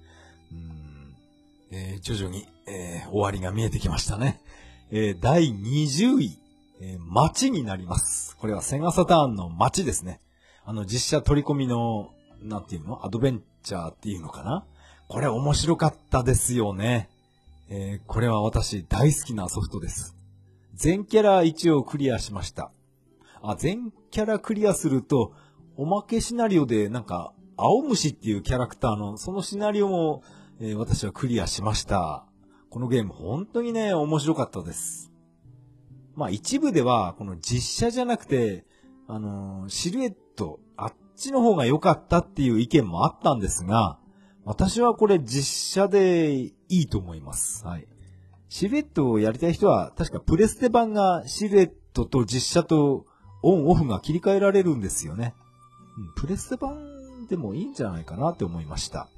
[0.52, 1.16] うん
[1.72, 4.42] えー、徐々に、えー、終わりが見えてきましたね。
[4.92, 6.38] えー、第20位、
[6.84, 8.36] え街になります。
[8.38, 10.20] これはセガサターンの街ですね。
[10.66, 12.10] あの実写取り込みの、
[12.42, 13.06] なんていうの？
[13.06, 14.66] アドベンチャーっていうのかな？
[15.08, 17.10] これ面白かったですよね。
[17.70, 20.18] えこれは私大好きなソフトです。
[20.74, 22.72] 全キャラ1をクリアしました。
[23.44, 25.34] あ、全キャラクリアすると、
[25.78, 30.24] おまけシナリオでなんか、青虫っていうキャラクターの、そのシナリオも、
[30.60, 32.26] えー、私はクリアしました。
[32.72, 35.11] このゲーム本当にね、面白かったです。
[36.16, 38.66] まあ一部では、この実写じゃなくて、
[39.08, 44.00] あのー、シルエット、あっちの方が良かったっていう意見もあったんですが、
[44.44, 47.66] 私はこれ実写でいいと思います。
[47.66, 47.88] はい。
[48.50, 53.06] シルエットをやりたい人は、確かプレステ版がシルエットと実写と
[53.44, 55.34] オンオフが切り替えられるんですよね。
[55.98, 59.10] うんプレステ版でもいいんじゃないかなって思いました。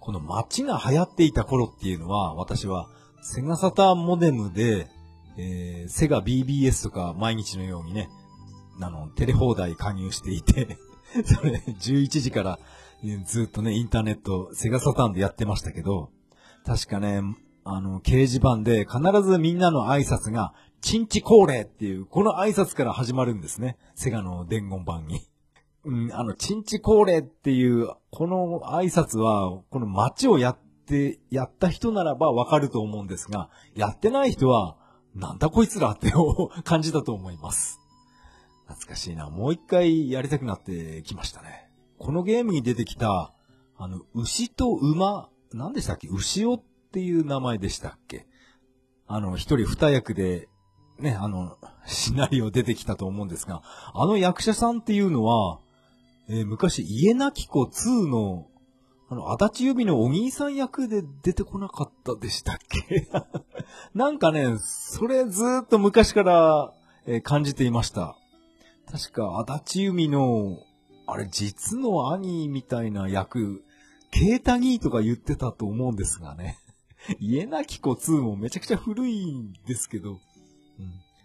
[0.00, 2.88] この街が流行っていた頃っていうのは、私は
[3.22, 4.88] セガサターンモデムで、
[5.36, 8.08] えー、セガ BBS とか毎日のようにね、
[8.80, 10.78] あの、テレ放題加入していて
[11.24, 12.58] それ、11時から
[13.24, 16.10] ずっとね、インターネット、セガサタンでやってましたけど、
[16.64, 17.22] 確かね、
[17.64, 23.76] あの、掲示板で必ずみんなの挨拶が、チンチコーレっていう、この挨拶から始まるんですね。
[23.94, 25.28] セガの伝言板に。
[25.84, 34.76] うん、あの、チンチコーレっていう、この挨拶は、この街をやって、やった人ならばわかると思うんですが、やってない人は、
[35.14, 36.12] なんだこいつらって
[36.64, 37.80] 感じだと思います。
[38.66, 39.28] 懐かしいな。
[39.28, 41.70] もう一回やりたくなってきましたね。
[41.98, 43.34] このゲームに出てきた、
[43.76, 46.08] あの、牛と馬、何でしたっけ？
[46.08, 46.62] 牛尾っ
[46.92, 48.26] ていう名前でしたっけ？
[49.06, 50.48] あの、一人二役で、
[50.98, 53.62] ね、あの、シナリオ出てきたと思うんですが、
[53.92, 55.60] あの役者さんっていうのは、
[56.28, 58.46] えー、昔、家なき子2の、
[59.12, 63.08] あの、足立指のお兄さん役で出てこなかったでしたっけ？
[63.94, 66.72] なんかね、それずっと昔から、
[67.04, 68.16] えー、感じていました。
[68.90, 70.60] 確か、足立由美の、
[71.06, 73.62] あれ、実の兄みたいな役、
[74.12, 76.58] ケータギーとか言ってたと思うんですがね。
[77.20, 80.18] 家なき子2もめちゃくちゃ古いんですけど、うん。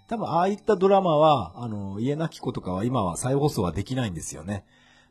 [0.09, 4.65] 多分ああいったドラマは、あの、家なき子とかは今は再放送はできないんですよね。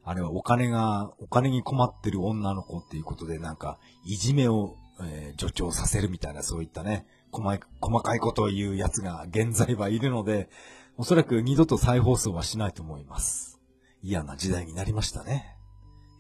[0.07, 7.59] あれはお金が、お金に困ってる女の子っていうことでなんか、いじめを、えー、助長させるみたいなそういったね、細
[8.03, 10.49] かいことを言うやつが現在はいるので、
[10.97, 13.61] おそらく二度と再放送はしないと思います。
[14.01, 15.57] 嫌な時代になりましたね。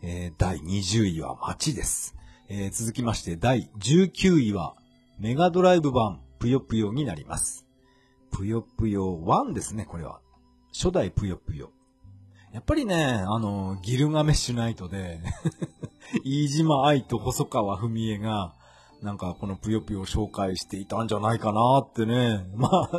[0.02, 2.16] えー、第20位は街です。
[2.48, 4.74] えー、続きまして第19位は
[5.20, 7.64] メガドライブ版ぷよぷよになります。
[8.32, 10.20] ぷよぷよ1ですね、これは。
[10.72, 11.70] 初代ぷよぷよ。
[12.56, 15.20] やっぱりね、あの、ギルガメッシュナイトで
[16.24, 18.54] 飯島愛と細川文江が、
[19.02, 22.46] なんかこのぷよぷよを紹介していたんじゃないかなってね。
[22.56, 22.90] まあ、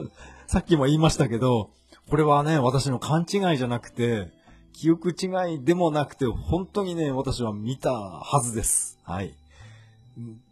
[0.46, 1.72] さっきも言いましたけど、
[2.08, 4.30] これはね、私の勘違いじゃなくて、
[4.74, 9.00] 記憶違いでもなくて、本当にね、私は見たはずです。
[9.06, 9.34] はい。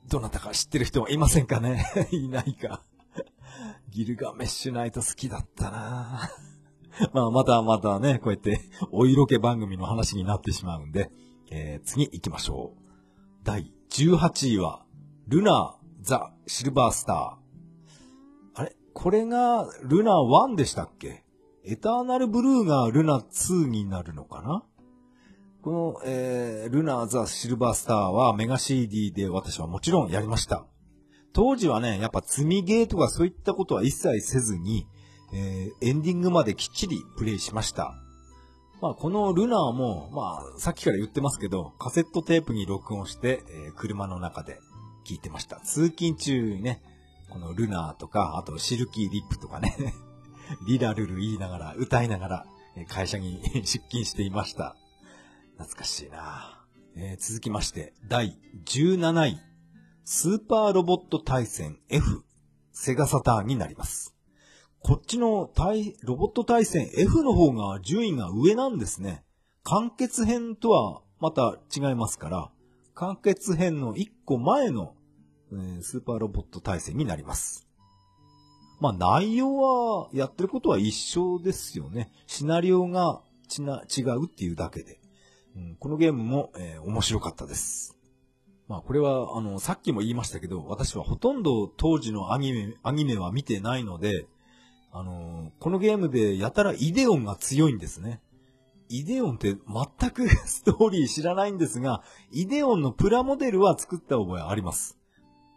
[0.09, 1.85] どなたか知ってる人はいませんかね？
[2.09, 2.81] いないか。
[3.91, 6.31] ギルガメッシュナイト好きだったな
[7.13, 8.59] まあ、またまたね、こうやって
[8.91, 11.11] お色気番組の話になってしまうんで、
[11.51, 12.79] えー、次行きましょう。
[13.43, 14.85] 第18位は、
[15.27, 18.61] ルナザ・シルバースター。
[18.61, 18.75] あれ？
[18.93, 21.23] これがルナ1でしたっけ？
[21.63, 24.63] エターナルブルーがルナ2になるのかな？
[25.61, 30.65] この、えー、ルナザ・シルバースターはメガ CD で私はもちろんやりました。
[31.33, 34.87] 当時はね、やっぱ積みゲーとかそういったことは一切せずに、
[35.33, 37.95] えー、エンディングまできっちりプレイしました。
[38.81, 44.59] まあ、このルナーも、まあ、さっきから言ってますけど、カセットテープに録音して、えー、車の中で
[45.05, 45.59] 聞いてました。
[45.61, 46.81] 通勤中にね、
[47.29, 49.75] このルナーとか、あとシルキーリップとかね
[50.67, 52.45] リラルル言いながら、歌いながら、
[52.87, 54.75] 会社に出勤していました。
[55.57, 56.65] 懐かしいな、
[56.95, 59.39] えー、続きまして、第17位、
[60.03, 62.23] スーパーロボット対戦 F、
[62.71, 64.14] セガサターンになります。
[64.87, 69.23] こっちの対、ロボット対戦 F の方が順位が上なんですね。
[69.63, 72.51] 完結編とはまた違いますから、
[72.93, 74.93] 完結編の1個前の、
[75.51, 77.67] えー、スーパーロボット対戦になります。
[78.79, 82.11] まあ内容は、やってることは一緒ですよね。
[82.27, 84.99] シナリオがちな違うっていうだけで。
[85.55, 87.97] うん、このゲームも、えー、面白かったです。
[88.67, 94.27] まあこれは、あの、さっきも言いましたけど、私はほとんど当時のアニメ、アニメは見てないので、
[94.97, 98.21] あのこのゲームでやたらイデオンが強いんですね。
[98.87, 99.57] イデオンって
[99.99, 102.01] 全く ストーリー知らないんですが、
[102.31, 104.97] イデオンのプラモデルは作った覚えあります。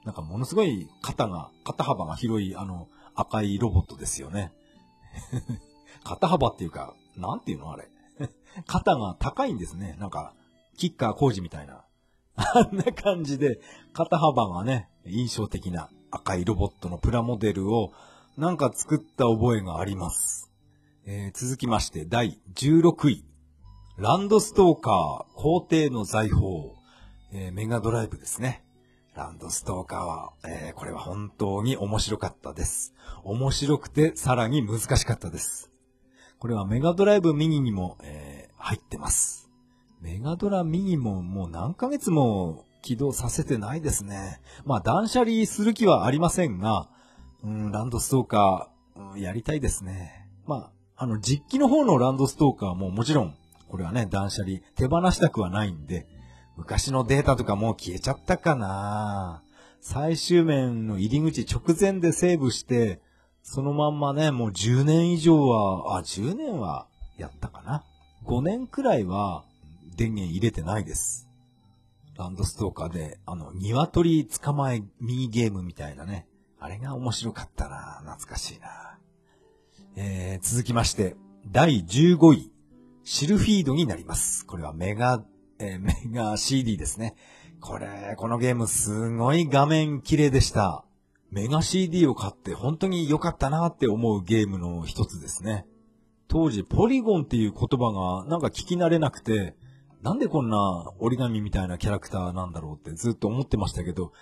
[0.05, 4.52] なんかものすごい肩が、肩幅が広いあの赤いロボットですよね。
[6.02, 7.89] 肩幅っていうか、なんていうのあれ。
[8.66, 9.97] 肩が高いんですね。
[10.01, 10.35] なんか、
[10.77, 11.85] キッカー工事みたいな。
[12.35, 13.60] あんな感じで、
[13.93, 17.93] 肩幅がね、印象的な赤いロボットのプラモデルを、
[18.39, 20.48] なんか作った覚えがあります。
[21.05, 23.24] えー、続きまして、第16位。
[23.97, 26.47] ランドストーカー、皇帝の財宝。
[27.32, 28.62] えー、メガドライブですね。
[29.16, 32.94] ランドストーカーは、えー、これは本当に面白かったです。
[33.24, 35.73] 面白くてさらに難しかったです。
[36.39, 39.51] これはメガドライブミニにも、えー、入ってます。
[40.01, 44.40] メガドラミニももう何ヶ月も起動させてないですね。
[44.65, 46.89] まあ断捨離する気はありませんが、
[47.44, 50.28] うん、ランドストーカー、うん、やりたいですね。
[50.47, 53.35] まあ、あの実機の方のランドストーカーももちろん、
[53.69, 56.06] これはね、断捨離手放したくはないんで、
[56.56, 59.43] 昔のデータとかもう消えちゃったかな
[59.81, 63.01] 最終面の入り口直前でセーブして、
[63.43, 66.86] そのまんまね、もう10年以上は、あ、10年は
[67.16, 67.85] やったかな。
[68.24, 69.44] 5年くらいは
[69.97, 71.28] 電源入れてないです。
[72.16, 76.27] ランドストーカーで、あの、鶏捕まえミニゲームみたいなね。
[76.61, 78.99] あれが面白かったな懐かしいな
[80.01, 81.17] えー、続きまして、
[81.49, 82.53] 第15位、
[83.03, 84.47] シルフィードになります。
[84.47, 85.25] これはメガ、
[85.59, 87.17] えー、メガ CD ですね。
[87.61, 90.85] これ、このゲームすごい画面綺麗でした。
[91.31, 95.67] メガ CD を買って本当に良かったなって思うゲームの一つですね。
[96.29, 97.93] 当時、ポリゴンっていう言葉
[98.25, 99.57] がなんか聞き慣れなくて、
[100.03, 104.13] なんでこんな折り紙みたいなキャラクターなんだろうってずっと思ってましたけど、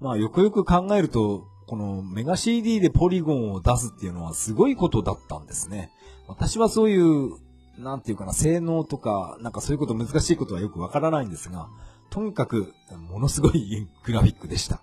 [0.00, 5.90] まあよくよく考えると、このメガ CD でポリゴンを出すっていうのはすごいことだったんですね。
[6.28, 7.32] 私はそういう、
[7.78, 11.68] なんていうかな、性能とか、なんかそういうこと難しいことはよくわからないんですが、
[12.10, 12.74] とにかく、
[13.10, 14.82] ものすごい グラフィックでした。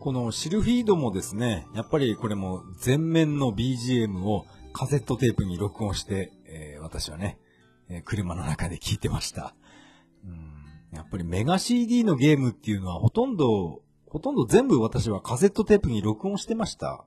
[0.00, 7.38] このシルフィードもですね、やっぱりこれも全面の BGM をカセットテープに録音して、えー、私はね、
[7.88, 9.54] えー、車の中で聴いてました。
[10.24, 10.56] うん
[10.92, 17.04] やっぱりメガ CD のゲームっていうのはほとんど、ほとんど全部私はカセットテープに録音してました。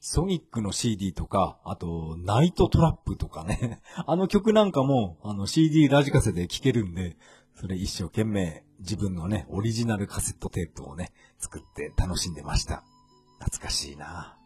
[0.00, 3.80] ソニックの CD とか、あと、ナイトトラップとかね。
[4.04, 7.16] あの曲なんかも、あの CD ラジカセで聴けるんで、
[7.54, 12.82] それ一生懸命自分のね、オリジナルカセットテープをね、作って楽しんでました。
[13.38, 14.36] 懐かしいな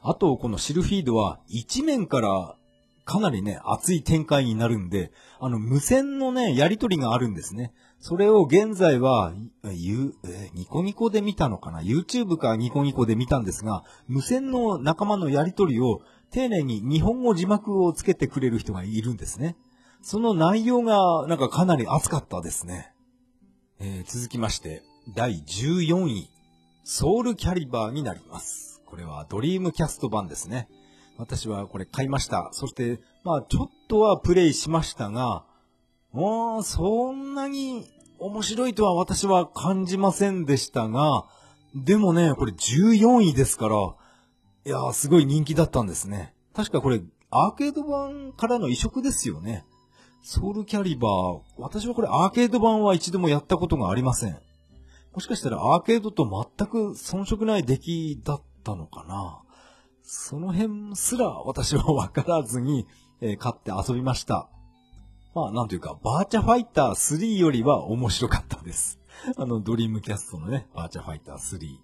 [0.00, 2.56] あと、このシルフィードは一面から
[3.04, 7.72] かなりね、熱い展開になるんで、あの、無線のね、やりとりがあるんですね。
[7.98, 16.00] それを現在は、ゆ、えニコニコで見たのかな ?YouTube かニコニコで見たんですが、無線の仲間のやりとりを
[16.30, 19.56] 丁寧に日本語字幕をつけてくれる人がいるんですね。
[20.02, 22.92] その内容がなんかかなり熱かったですね。
[23.80, 24.82] えー、続きまして、
[25.14, 26.30] 第14位。
[26.86, 28.82] ソウルキャリバーになります。
[28.84, 30.68] これはドリームキャスト版ですね。
[31.16, 32.48] 私はこれ買いました。
[32.52, 35.44] そして、まあちょっとはプレイしましたが、
[36.12, 37.86] もうそんなに
[38.18, 41.24] 面白いとは私は感じませんでしたが、
[41.74, 43.94] でもね、これ14位ですから、
[44.66, 46.34] いやーすごい人気だったんですね。
[46.54, 49.64] 確かこれアーケード版からの移植ですよね。
[50.22, 54.38] ソウルキャリバー、私はこれアーケード版は一度もやったことがありません。
[55.12, 56.24] もしかしたらアーケードと
[56.58, 59.43] 全く遜色ない出来だったのかな
[60.04, 62.86] その辺すら私はわからずに、
[63.20, 64.50] え買って遊びました。
[65.34, 69.00] まあ、なんというか、バーチャファイター3よりは面白かったです。
[69.36, 71.78] あの、ドリームキャストのね、バーチャファイター3。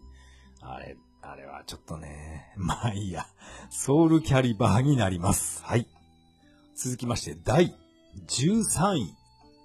[0.60, 3.26] あれ、あれはちょっとね、 まあいいや。
[3.70, 5.64] ソウルキャリバーになります。
[5.64, 5.86] はい。
[6.76, 7.74] 続きまして、第
[8.26, 9.14] 13位。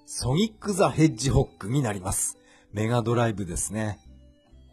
[0.06, 2.38] ソニック・ザ・ヘッジホックになります。
[2.72, 4.00] メガドライブですね。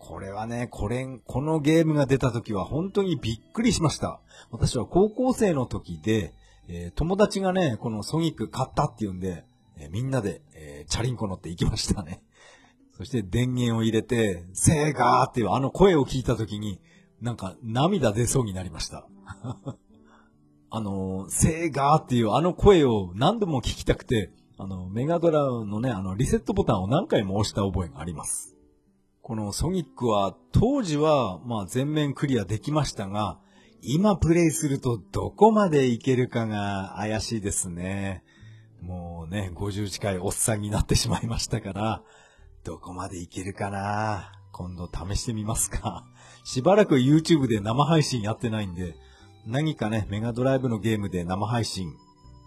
[0.03, 4.21] これはね、これ、このゲームが出た時は本当にびっくりしました。
[4.51, 6.35] 私は高校生の時で、
[6.69, 9.45] えー友達がね、このソニック買ったって言うんで、
[9.79, 12.21] えーみんなで、えーチャリンコ乗って行きましたね。
[12.99, 16.81] そして電源を入れて、セーガーっていうあの声を聞いた時に、
[17.21, 19.07] なんか涙出そうになりました。
[20.69, 28.52] あの、セーガーっていうあの声を何度も聞きたくて、あの、メガドラのね、あの、リセットボタンを何回も押した覚えがあります。
[29.23, 33.39] このソニックは、当時は、まあ全面クリアできましたが、
[33.81, 38.25] 今プレイするとどこまでいけるかが怪しいですね。
[38.81, 42.03] もうね、50近いおっさんになってしまいましたから、
[42.65, 44.33] どこまでいけるかな？
[44.51, 46.05] 今度試してみますか。
[46.43, 48.97] しばらく YouTube で生配信やってないんで、
[49.47, 51.95] 何かね、メガドライブのゲームで生配信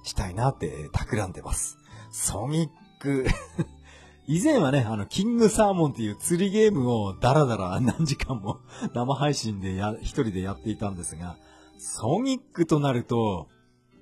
[0.03, 1.77] したいなって企んでます。
[2.11, 2.69] ソニッ
[2.99, 3.25] ク、
[4.27, 8.59] 以前はね、あの、キングサーモンっていう釣りゲームをダラダラ 何時間も
[8.93, 11.37] 生配信でや、一人でやっていたんですが、
[11.77, 13.49] ソニックとなると、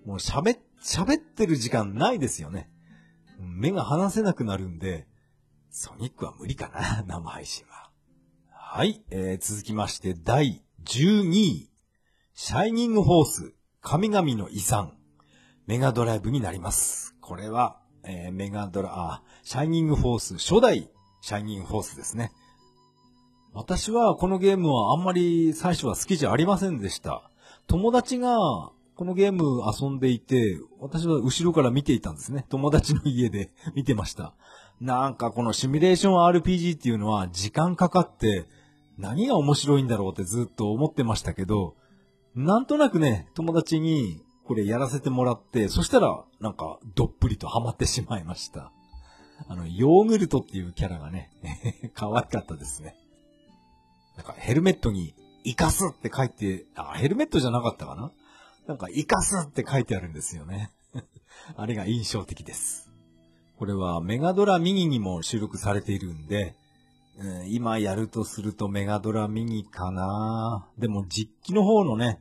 [0.05, 2.69] もう喋、喋ってる時間ないですよね。
[3.39, 5.07] 目が離せなくなるんで、
[5.69, 7.91] ソニックは無理かな、 生配信は。
[8.49, 11.69] はい、えー、続きまして、第12位。
[12.33, 14.97] シャイニングフォース、神々の遺産、
[15.67, 17.15] メガドライブになります。
[17.19, 20.90] これは、えーメガドラ、あ、シャイニングフォース、初代
[21.20, 22.32] シャイニングフォースですね。
[23.53, 27.30] 私はこのゲームはあんまり最初は好きじゃありませんでした。
[27.68, 32.45] 友達がこのゲーム遊んでいて、私は後ろから見ていたんですね。
[32.48, 34.34] 友達の家で 見てました。
[34.80, 38.48] なんかこのシミュレーション RPG っていうのは時間かかって
[38.98, 41.76] 何が面白いんだろうってずっと思ってましたけど、
[42.34, 48.72] なんとなくね、友達にこれやらせてもらって、そしたらなんかどっぷりとハマってしまいました。
[49.48, 51.32] あの、ヨーグルトっていうキャラがね、
[51.94, 52.95] 可愛かったですね。
[54.18, 58.11] なんかヘルメットに生かすって書いて、あ、ヘルメットじゃなかったかな？
[58.68, 60.72] なんか生かすって書いてあるんですよね。
[61.57, 62.90] あれが印象的です。
[63.57, 66.56] これはメガドラミニにも収録されているんで、
[67.20, 72.20] うん今やるとするとメガドラミニかなでも実機の方のね、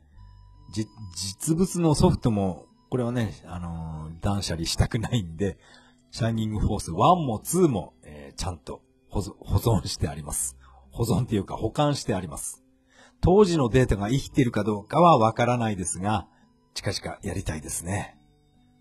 [1.15, 5.57] 実物のソフトも、これはね、あのー断捨離したくないんで、
[6.15, 10.57] シャイニングフォース1も2も、えーちゃんと保存保存してあります。
[10.91, 12.63] 保存っていうか保管してあります。
[13.19, 16.27] 当時のデータが生きているかどうかはわからないですが、
[16.75, 18.15] 近々やりたいですね。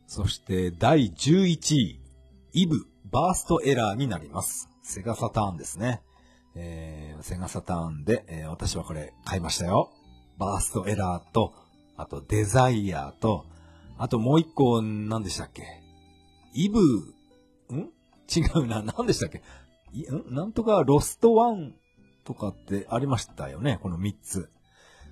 [0.07, 2.01] そして第11位、
[2.53, 4.69] イブ、バーストエラーになります。
[4.83, 6.03] セガサターンですね。
[6.55, 9.91] えー、セガサターンで、えー私はこれ買いましたよ。
[10.37, 11.55] バーストエラーと、
[11.97, 13.47] あとデザイアーと、
[13.97, 15.63] あともう一個何でしたっけ？
[16.53, 16.79] イブ、
[17.75, 17.91] ん？
[18.35, 19.39] 違うな、何でしたっけ？
[19.39, 20.35] ん？
[20.35, 21.75] なんとかロストワン
[22.25, 24.51] とかってありましたよね、この3つ。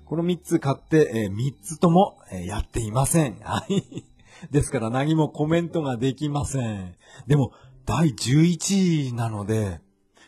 [0.05, 3.39] この3つ買って、え3つとも、えーやっていません。
[3.43, 4.03] はい。
[4.51, 6.95] ですから何もコメントができません。
[7.27, 7.53] でも、
[7.85, 9.79] 第11位なので、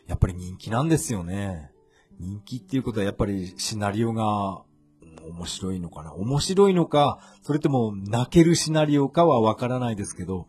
[0.08, 1.72] やっぱり人気なんですよね。
[2.20, 4.64] 人気っていうことはやっぱりシナリオが
[5.30, 6.14] 面白いのかな？
[6.14, 10.48] 面白いのか、それとも泣けるシナリオかはわからないですけど、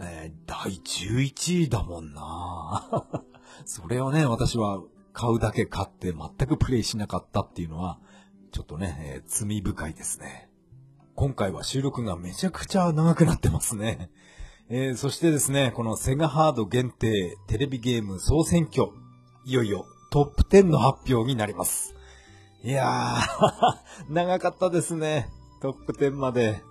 [0.00, 3.06] えー第11位だもんな
[3.64, 4.82] それをね、私は
[5.12, 7.98] 買うだけ買って全くプレイしなかったっていうのは、
[8.52, 10.50] ちょっとね、えー罪深いですね。
[11.14, 14.10] 今回は収録がめちゃくちゃ長くなってますね。
[14.68, 18.88] えーそしてですね、このセガハード限定テレビゲーム総選挙、
[19.44, 21.94] いよいよトップ10の発表になります。
[22.62, 23.76] いやー、
[24.12, 25.28] 長かったですね。
[25.60, 26.62] トップ10まで。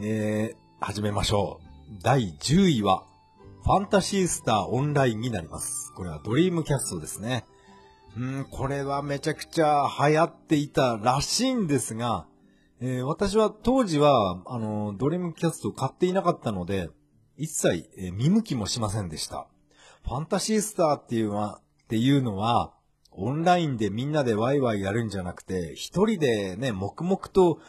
[0.00, 1.71] えー、始めましょう。
[2.00, 3.04] 第10位は、
[3.64, 5.92] ファンタシースターオンラインになります。
[5.94, 7.44] これはドリームキャストですね。
[8.16, 12.26] うん、これはめちゃくちゃ流行っていたらしいんですが、
[12.80, 16.90] えー私は当時は、あの、ドリームキャストを買っていなかったので、
[17.36, 19.46] 一切、えー見向きもしませんでした。
[20.04, 22.72] ファンタシースターっていうのは、っていうのは、
[23.10, 27.60] オンラインでみんなでワイワイやるんじゃなくて、一人でね、黙々と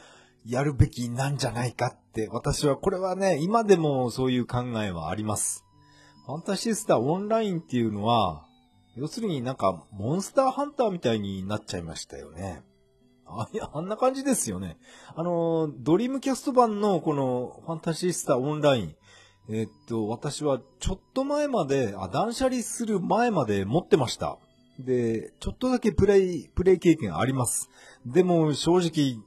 [0.46, 5.66] やるべきなんじゃないかって、私はこれはね、今でもそういう考えはあります。
[6.26, 8.46] ファンタシースターオンラインっていうのは、
[8.96, 12.62] 要するになんか、モンスターハンターみたいになっちゃいましたよね。
[13.26, 14.78] あ、いや、あんな感じですよね。
[15.16, 18.96] あの、ドリームキャスト版のこの、ファンタシースターオンライン。
[19.50, 24.38] えっと、私はちょっと前まで、あ、断捨離する前まで持ってました。
[24.80, 27.70] で、ちょっとだけプレイ、プレイ経験あります。
[28.06, 29.22] でも、正直、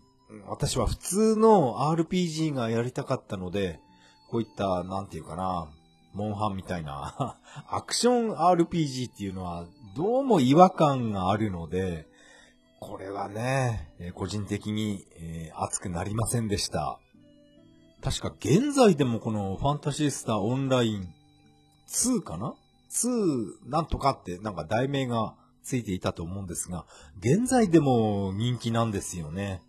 [0.47, 3.81] 私は普通の RPG がやりたかったので、
[4.29, 5.69] こういった、なんていうかな、
[6.15, 7.39] モンハンみたいな、
[7.69, 12.09] アクション RPG っていうのは、どうも違和感があるので、
[12.81, 16.99] これはね、えー個人的に、えー熱くなりませんでした。
[18.03, 21.09] 確か現在でもこのファンタシースターオンライン
[21.89, 22.55] 2かな
[22.91, 26.85] ?2 なんとかってなんか題名がついていたと思うんですが、
[27.19, 29.63] 現在でも人気なんですよね。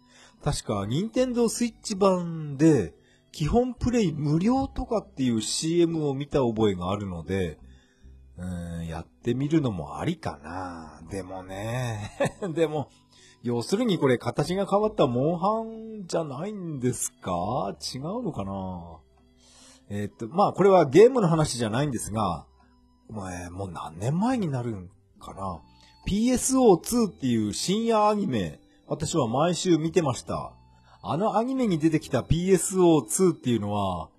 [0.43, 2.93] 確か、任天堂スイッチ版で、
[3.31, 7.59] 基本プレイ無料とかっていう CM を見た覚えがあるので、
[8.37, 8.45] う
[8.81, 11.01] ん、やってみるのもありかな。
[11.09, 12.11] でもね、
[12.55, 12.89] でも、
[13.43, 17.75] 要するにこれ形が変わったモンハンじゃないんですか？
[17.93, 18.99] 違うのかな？
[19.89, 22.45] えーっと、まあこれはゲームの話じゃないんですが、
[23.09, 24.89] お前、もう何年前になるん
[25.19, 25.61] かな
[26.07, 30.53] ?PSO2 っていう深夜アニメ、私は毎週見てました。
[31.03, 34.09] あのアニメに出てきた PSO2 っていうのは、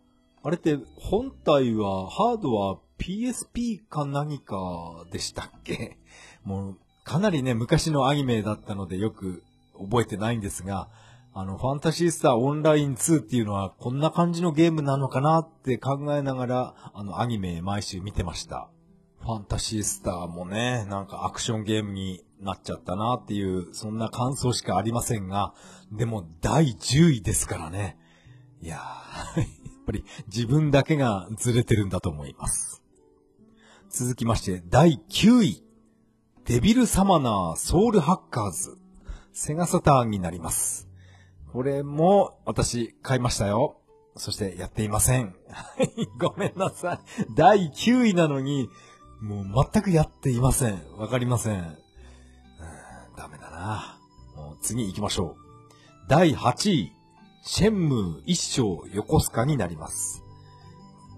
[0.43, 5.99] あれって本体は、ハードは PSP か何かでしたっけ？
[6.45, 9.43] もう、かなりね、昔のアニメだったのでよく
[9.79, 10.89] 覚えてないんですが、
[11.35, 18.69] あの、ファンタシースターオンライン2っていうのはこんな感じのゲームなのかなって考えながら、あの、アニメ毎週見てました。
[19.21, 25.55] ファンタシースターもね、なんかアクションゲームになっちゃったなっていう、そんな感想しかありませんが、
[25.93, 27.99] でも第10位ですからね。
[28.63, 29.49] いやー、 やっ
[29.87, 32.83] ぱり自分だけがずれてるんだと思います。
[33.91, 35.65] 続きまして、第9位。
[36.45, 38.79] デビルサマナーソウルハッカーズ。
[39.33, 40.89] セガサターンになります。
[41.53, 43.81] これも私買いましたよ。
[44.17, 45.37] そしてやっていません。
[46.19, 46.99] ごめんなさい。
[47.35, 48.69] 第9位なのに、
[49.21, 50.81] もう全くやっていません。
[50.97, 51.59] わかりません。
[51.61, 51.77] うん
[53.17, 53.99] ダメだな。
[54.37, 55.49] もう次行きましょう。
[56.09, 56.93] 第8位。
[57.43, 60.23] シェンムー一章横須賀になります。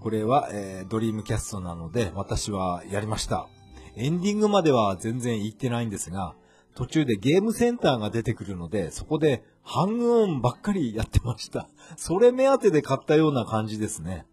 [0.01, 3.49] これは、えードリームキャストなので、私はやりました。
[3.95, 6.35] エンディングまでは全然行ってないんですが、
[6.73, 11.67] 途中でゲームセンターが出てくるので、そこでハングオンばっかりやってました。
[11.97, 14.25] それ目当てで買ったような感じですね。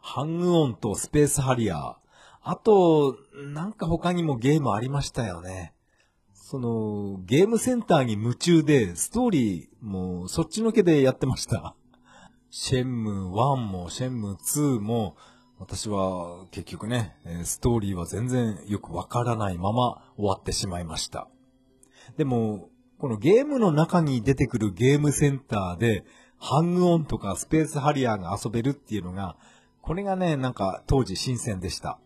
[0.00, 1.94] ハングオンとスペースハリアー。
[2.50, 3.18] あと、
[3.52, 5.74] なんか他にもゲームありましたよね。
[6.32, 11.76] その、ゲームセンターに夢中で、ストーリーもそっちのけでやってました。
[12.48, 15.14] シェンムー1もシェンムー2も、
[15.58, 21.28] 私は結局ね、ストーリーは全然よくわからないまま終わってしまいました。
[22.16, 26.06] でも、このゲームの中に出てくるゲームセンターで、
[26.38, 29.36] ハングオンとかスペースハリアーが遊べるっていうのが、
[29.82, 31.98] これがね、なんか当時新鮮でした。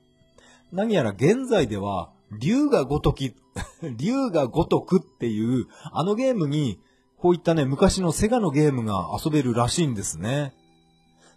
[0.73, 3.35] 何やら現在では、竜が如き、
[3.99, 6.81] 竜が如くっていう、あのゲームに、
[7.19, 10.55] こういったね、昔のセガのゲームが遊べるらしいんですね。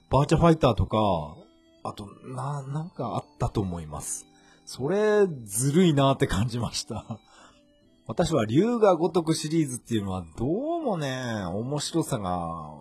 [0.10, 0.98] バーチャファイターとか、
[1.84, 4.26] あと、な、なんかあったと思います。
[4.66, 7.20] それ、ずるいなーって感じました。
[8.08, 10.46] 私は竜が如くシリーズっていうのはど
[10.80, 12.72] うもね、面白さが、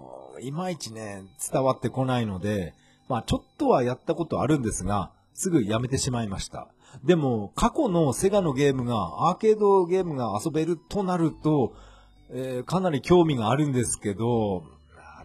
[0.40, 2.74] いまいちね、伝わってこないので、
[3.08, 6.68] まあちょっとはやったことあるんですが、すぐやめてしまいました。
[7.02, 11.74] でも、過去のセガのゲームが、アーケードゲームが遊べるとなると、
[12.30, 14.64] えーかなり興味があるんですけど、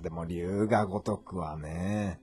[0.02, 2.20] でも竜が如くはね、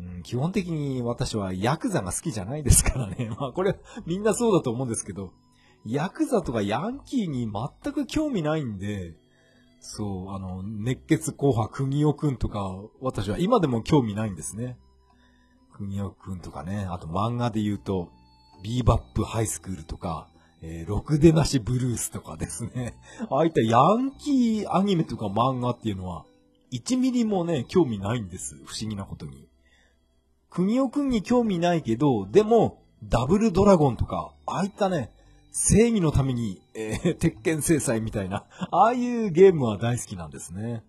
[0.00, 3.30] うん、基本的に私はヤクザが好きじゃないですからね。
[3.38, 5.32] まあこれみんなそうだと思うんですけど、
[5.84, 9.14] ヤクザとかヤンキーに全く興味ないんで、
[9.80, 14.76] そう、あの、熱血紅白国尾くんとか、私は今でも興味ないんですね。
[15.78, 18.10] 国尾くんとかね、あと漫画で言うと、
[18.62, 20.28] ビーバップハイスクールとか、
[20.60, 22.98] えー、ろくでなしブルースとかですね。
[23.30, 26.24] ああいったヤンキーアニメとか漫画っていうのは、
[26.72, 28.56] 1ミリもね、興味ないんです。
[28.64, 29.48] 不思議なことに。
[30.50, 35.12] 国尾くんに興味ないけど、でも、ダブルドラゴンとか、ああいったね、
[35.52, 40.82] 正義のために、えー、 鉄拳制裁みたいな、ああいうゲームは大好きなんですね。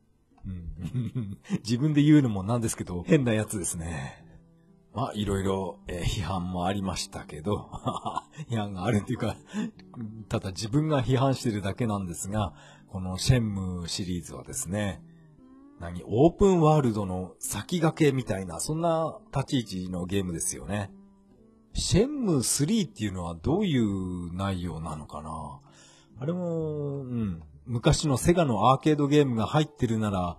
[0.46, 4.29] うん、 自分で言うのもなんですけど、変なやつですね。
[4.94, 7.70] まあ、いろいろ、えー、批判もありましたけど、
[8.50, 9.36] 批判があるっていうか、
[10.30, 12.54] ただ自分が批判してるだけなんですが、
[12.88, 15.02] このシェンムーシリーズはですね、
[15.80, 20.92] 何、オープンワールドの先駆けみたいな、そんな立ち位置のゲームですよね。
[21.74, 25.60] シェンムー3っていうのはどういう内容なのかな？
[26.20, 30.38] あれも、うん、昔のセガのアーケードゲームが入ってるなら、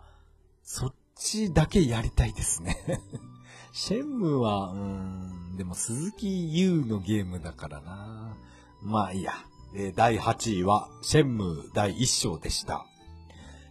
[0.63, 2.77] そっちだけやりたいですね
[3.73, 8.37] シェンムは、うん、でも鈴木優のゲームだからな。
[8.83, 9.33] まあいいや。
[9.73, 12.87] えー、第8位は、シェンムー第1章でした。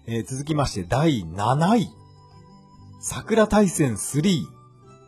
[0.07, 1.89] えー、続きまして、第7位。
[3.01, 4.45] 桜大戦3。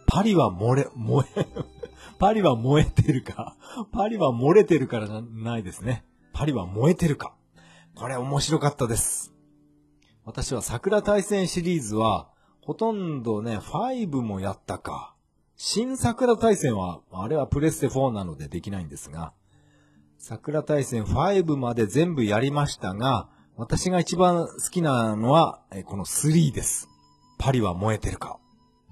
[0.06, 1.48] パリは漏れ、燃え、
[2.20, 3.56] パリは燃えてるか。
[3.94, 6.04] パリは漏れてるからじゃないですね。
[6.34, 7.34] パリは燃えてるか。
[7.96, 9.34] これ面白かったです。
[10.26, 12.30] 私は桜大戦シリーズは、
[12.62, 15.16] ほとんどね、5もやったか。
[15.56, 19.34] 新桜大戦は、あれはプレステ4なのでできないんですが、
[20.20, 26.88] 桜大戦5まで全部やりましたが、私が一番好きなのは、この3です。
[27.40, 28.40] パリは燃えてるか。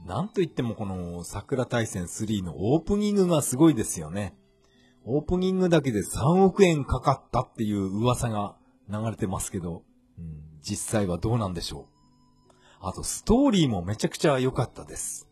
[0.05, 4.35] なんと言ってもこの桜大戦3のオープニングがすごいですよね。
[5.05, 8.55] オープニングだけで3億円かかったっていう噂が
[8.89, 9.83] 流れてますけど、
[10.17, 11.98] うん、実際はどうなんでしょう。
[12.81, 15.27] あと、ストーリーもめちゃくちゃ良かったです。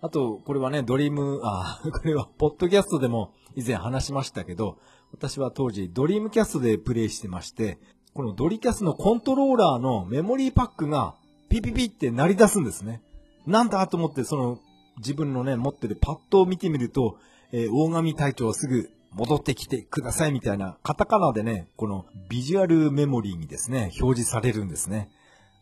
[0.00, 4.78] あと、これはね、ドリーム、あ、 これは、ポッドキャストでも以前話しましたけど、
[5.12, 7.78] 私は当時、ドリームキャストでプレイしてまして、
[8.14, 11.14] このドリキャスのコントローラーのメモリーパックが
[11.48, 13.02] ピピピって鳴り出すんですね。
[13.46, 14.58] なんだと思って、その
[14.98, 17.16] 自分のね、持ってるパッドを見てみると、
[17.52, 25.10] えー、大神隊長はすぐ戻ってきてくださいみたいな、カタカナでね、このビジュアルメモリーにですね、表示されるんですね。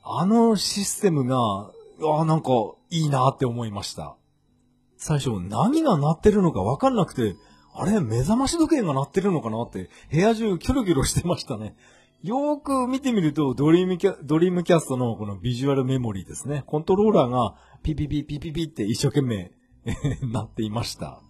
[0.09, 1.73] あのシステムが、
[2.19, 2.51] あなんか
[2.91, 4.17] いいなって思いました。
[4.97, 7.35] 最初何が鳴ってるのかわかんなくて、
[7.75, 11.75] あれ目覚まし時計が鳴ってるのかなって部屋中キョロキョロしてましたね。
[12.23, 16.63] よーく見てみると、ドリームキャ、ドリームキャストのこのビジュアルメモリーですね。
[16.67, 19.51] コントローラーがピピピピピピって一生懸命
[20.23, 21.21] 鳴っていました。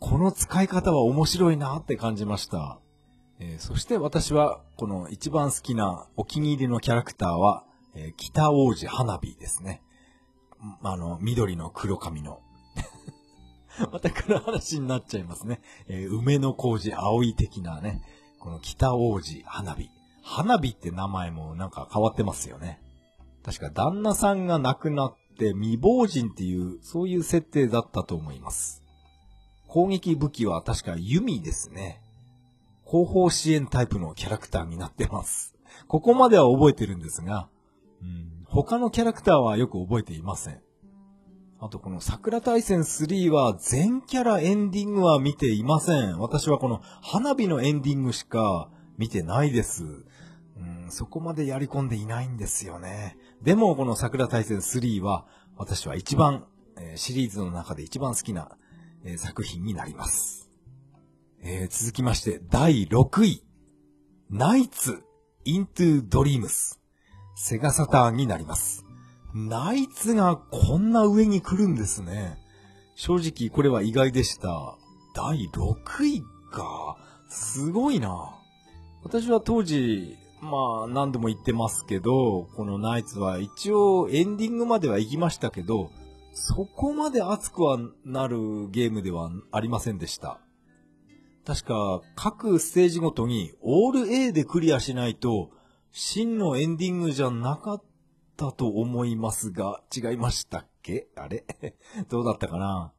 [0.00, 2.78] この使い方は面白いなって感じました。
[3.38, 7.64] えー、そして私は、この一番好きなお気に入りのキャラクターは、
[7.94, 9.82] えー、北王子花火ですね。
[10.82, 12.40] あの、緑の黒髪の。
[13.92, 15.60] またこの話になっちゃいますね。
[15.88, 18.02] えー、梅の工事葵的なね、
[18.40, 19.90] この北王子花火。
[20.22, 22.80] 花火って名前もなんか変わってますよね。
[23.44, 28.82] 確か旦那さんが亡くなって未亡人っていう、そういう設定だったと思います。
[29.68, 32.00] 攻撃武器は確か弓ですね。
[32.84, 35.54] 後方支援タイプのキャラクターになってます。
[35.86, 37.48] ここまでは覚えてるんですが、
[38.02, 40.60] うん、他のキャラクターはよく覚えていません。
[41.60, 46.18] あとこの桜大戦3は全キャラエンディングは見ていません。
[46.18, 49.82] 私はこの花火のエンディングしか見てないです。
[50.58, 53.16] うん、そこまでやり込んでいないんですよね。
[53.42, 55.26] でも、この桜大戦3は、
[55.56, 56.46] 私は一番、
[56.76, 58.50] えー、シリーズの中で一番好きな、
[59.04, 60.50] えー、作品になります。
[61.40, 63.44] えー、続きまして、第6位。
[64.30, 65.02] ナイツ・
[65.44, 66.80] イントゥ・ドリームス。
[67.40, 68.84] セガサターンになります。
[69.32, 72.36] ナイツがこんな上に来るんですね。
[72.96, 74.76] 正直これは意外でした。
[75.14, 76.96] 第6位か。
[77.28, 78.36] すごいな。
[79.04, 85.92] 私は当時、まあ、何度も言ってますけど、このナイツは一応エンディングまでは行きましたけど、
[86.32, 90.40] そこまで熱くはなるゲームではありませんでした。
[91.46, 95.50] 確か、各ステージごとにオール A でクリアしないと、
[95.92, 97.82] 真のエンディングじゃなかっ
[98.36, 101.08] たと思いますが、違いましたっけ？
[101.16, 101.44] あれ？
[102.08, 102.92] どうだったかな？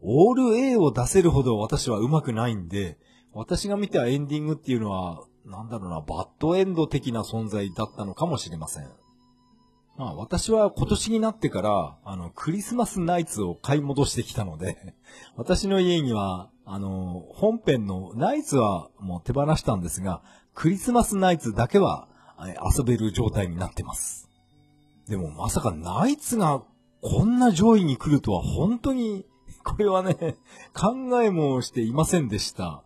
[0.00, 2.98] オール A を出せるほど私は上手くないんで、
[3.32, 8.90] 私が見たエンディングっていうのは、なんだろうな、バッドエンド的な存在だったのかもしれません。
[9.96, 14.94] まあ私は今年になってから、あの、クリスマスナイツを買い戻してきたので、
[15.36, 20.22] 私の家には、あの、本編のナイツはもう手放したんですが、
[20.54, 22.08] クリスマスナイツだけは
[22.48, 24.28] 遊べる状態になってます。
[25.08, 26.62] でもまさかナイツが
[27.00, 29.26] こんな上位に来るとは本当に、
[29.64, 30.36] これはね、
[30.72, 32.84] 考えもしていませんでした。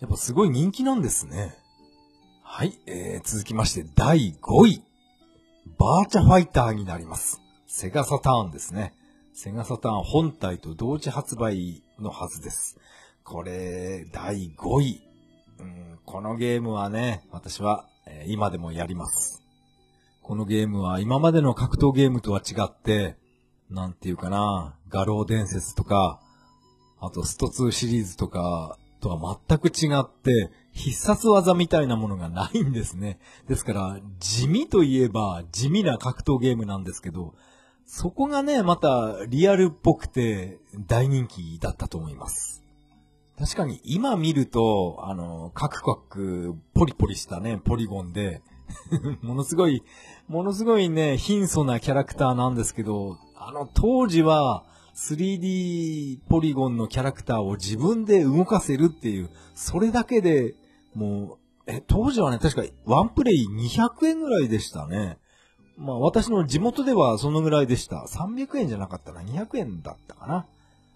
[0.00, 1.54] やっぱすごい人気なんですね。
[2.42, 4.82] はい、えー、続きまして第5位。
[5.76, 7.40] バーチャファイターになります。
[7.66, 8.94] セガサターンですね。
[9.34, 12.78] セガサターン本体と同時発売のはずです。
[13.24, 15.02] これ、第5位。
[15.58, 19.42] うん、このゲームはね、私は、ー今でもやります。
[20.22, 23.16] このゲームは今までの格闘ゲームとは違って、
[23.70, 26.20] なんていうかな、画廊伝説とか、
[27.00, 33.18] あとスト2シリーズとかとは全く違って、必殺技みたいなものがないんですね。
[33.48, 37.34] ですから、地味といえば地味な格闘ゲームなんですけど、
[37.86, 42.62] そこがね、またリアルっぽくて大人気だったと思います。
[43.38, 48.42] 確かに今見ると、あの、カクカクポリポリしたね、ポリゴンで、
[49.22, 49.84] ものすごい、
[50.26, 60.54] ものすごいね、貧相なキャラクターなんですけど、あの当時は 3D ポリゴンのキャラクターを自分で動かせるっていう、それだけで
[60.94, 61.38] もう、
[61.68, 65.18] え、当時はね、確かワンプレイ200円ぐらいでしたね。
[65.76, 68.04] まあ私の地元ではそのぐらいでした。
[68.08, 69.20] 300円じゃなかったな。
[69.22, 70.46] 200円だったかな。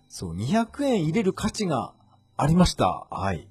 [0.09, 1.95] そう、200円入れる価値が
[2.37, 3.07] ありました。
[3.11, 3.49] はい。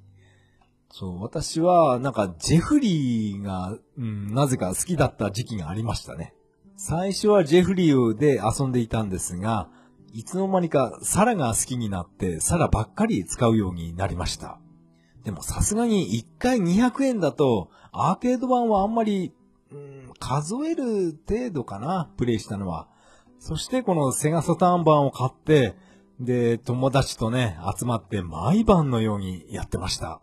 [0.90, 6.34] そう、私は、なんか、ジェフリーが、うん、なぜか好きだった時期がありましたね。
[6.76, 9.70] 最初はジェフリーで遊んでいたんですが、
[10.14, 14.60] いつの間にかサラが好きになって、サラばっかり使うようになりました。
[15.24, 19.34] でもさすがに1回200円だと、アーケード版はあんまり、
[19.72, 22.88] うん、数える程度かな、プレイしたのは。
[23.40, 25.76] そしてこのセガサターン版を買って、
[26.22, 30.22] で、友達とね、集まって毎晩のようにやってました。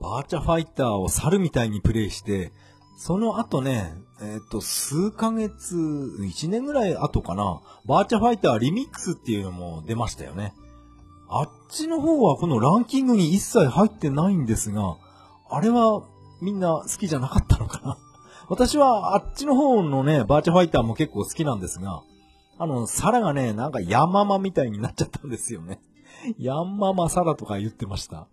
[0.00, 2.52] バーチャファイターを猿みたいにプレイして、
[2.96, 3.92] その後ね、
[4.22, 10.54] えっ、と、数ヶ月、1年ぐらい後かな、バーチャファイターリミックスっていうのも出ましたよね。
[11.28, 14.96] あっちの方はこのランキングに一切入ってないんですが、
[15.50, 16.04] あれは
[16.40, 17.98] みんな好きじゃなかったのかな。
[18.48, 22.02] 私はあっちの方のね、バーチャファイターも結構好きなんですが、
[22.58, 25.80] あの、サラがね、なんかヤンママみたいになっちゃったんですよね。
[26.38, 28.28] ヤンママサラとか言ってました。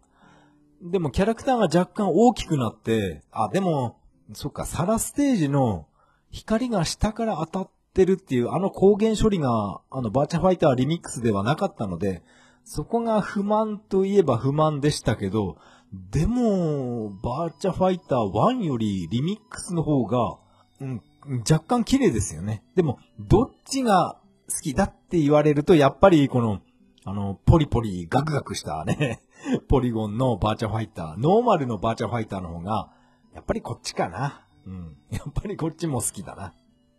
[0.82, 3.98] でもキャラクターが若干大きくなって、あ、でも、
[4.34, 5.88] そっか、サラステージの
[6.32, 12.24] 光が下から当たってるっていうあの光源処理が、あの、バーチャファイターリミックスではなかったので、
[12.66, 15.58] そこが不満といえば不満でしたけど、
[15.94, 20.38] でも、バーチャファイター1よりリミックスの方が、
[20.82, 21.02] うん、
[21.50, 22.64] 若干綺麗ですよね。
[22.76, 24.20] でも、どっちが
[24.50, 26.62] 好きだって言われると、やっぱりこの、
[27.06, 29.22] あの、ポリポリガクガクしたね、
[29.68, 32.92] ポリゴンのバーチャファイター、ノーマルのバーチャファイターの方が、
[33.34, 34.48] やっぱりこっちかな。
[34.66, 34.98] うん。
[35.12, 36.54] やっぱりこっちも好きだな。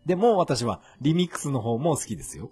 [0.04, 2.50] でも私はリミックスの方も好きですよ。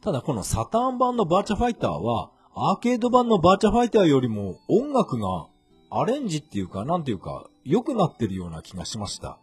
[0.00, 5.48] ただこのサターン版のバーチャファイターは、アーケード版のバーチャファイターよりも音楽が
[5.90, 9.38] アレンジっていうか、なんていうか、良くなってるような気がしました。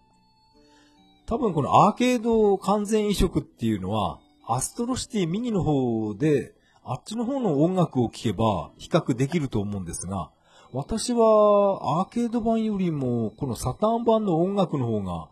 [1.26, 6.54] 多分このアーケード完全移植っていうのは、アストロシティミニの方で、
[6.84, 10.32] あっちの方の音楽を聴けば比較できると思うんですが、
[10.74, 15.30] 私はアーケード版よりも、このサターン版の音楽の方が、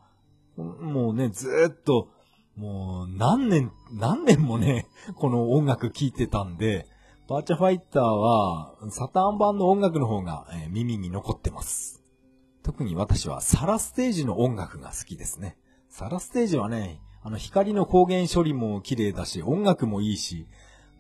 [0.58, 2.10] もうね、ずっと、
[2.58, 6.88] もう何年、何年もね、この音楽聴いてたんで、
[7.30, 12.04] バーチャファイターは、サターン版の音楽の方が、耳に残ってます。
[12.64, 15.58] 特に私はサラステージの音楽が好きですね。
[16.00, 20.48] サラステージはね、あの光の光源処理も綺麗だし、音楽もいいし、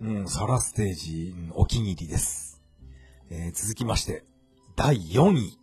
[0.01, 2.61] うん、サラステージ、お気に入りです。
[3.29, 4.25] えー続きまして、
[4.75, 5.57] 第4位。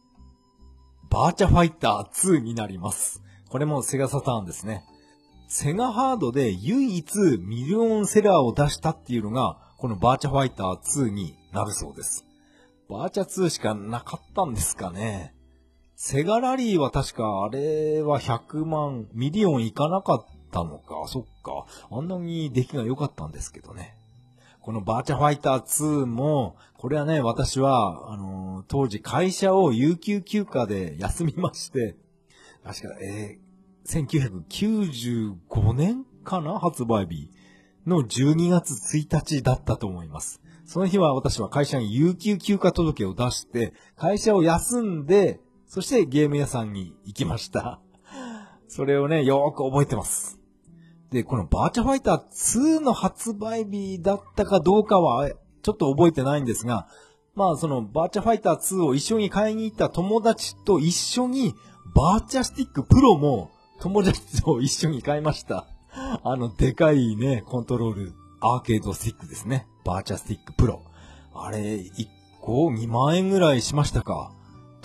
[1.10, 3.22] バーチャファイター2になります。
[3.50, 4.84] これもセガサターンですね。
[5.48, 12.24] セガハードで唯一ミリオンセラーを出したっていうのが、このバーチャファイター2になるそうです。
[12.88, 15.35] バーチャ2しかなかったんですかね。
[15.98, 21.08] セガラリーは確かあれは100万、ミリオンいかなかったのか。
[21.08, 21.66] そっか。
[21.90, 23.96] あんなに出来が良かったんですけどね。
[24.60, 31.96] このバーチャファイター2も、これはね、私は、あのー当時会社を有給休暇で休みまして、
[32.64, 37.30] 確か、えー、1995年かな発売日
[37.86, 40.42] の12月1日だったと思います。
[40.64, 47.80] その日は私は会社に有給休暇届を出して、会社を休んで、そしてゲーム屋さんに行きました。
[48.68, 50.38] それをね、よーく覚えてます。
[51.10, 55.30] で、このバーチャファイター2の発売日だったかどうかは、
[55.62, 56.88] ちょっと覚えてないんですが、
[57.34, 61.54] まあそのバーチャファイター2を一緒に買いに行った友達と一緒に、
[61.94, 65.66] バーチャスティックプロも友達と一緒に買いました。
[66.24, 69.66] あの、でかいね、コントロール、アーケードスティックですね。
[69.84, 70.82] バーチャスティックプロ。
[71.34, 72.08] あれ、1
[72.40, 74.35] 個2万円ぐらいしましたか。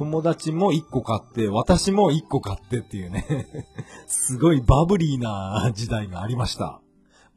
[0.02, 3.68] 友達も1個買って、私も1個買ってっていうね。
[4.07, 6.82] すごいバブリーな時代がありました。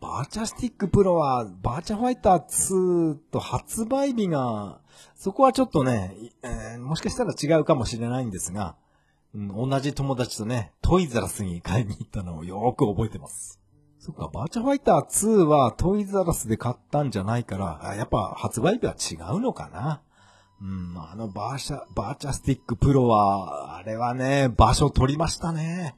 [0.00, 4.80] バーチャスティックプロは、バーチャファイター2と発売日が、
[5.14, 8.76] そこはちょっとね、えー、もしかしたら違うかもしれないんですが、
[9.34, 13.60] うん、同じ友達とね、トイザラスに買いに行ったのをよく覚えてます。
[13.98, 20.00] そっか、バーチャファイター2はトイザラスで買ったんじゃないから、やっぱ発売日は違うのかな。
[20.64, 25.94] うん、あのバーシャ、バーチャスティックプロは、あれはね、場所取りましたね。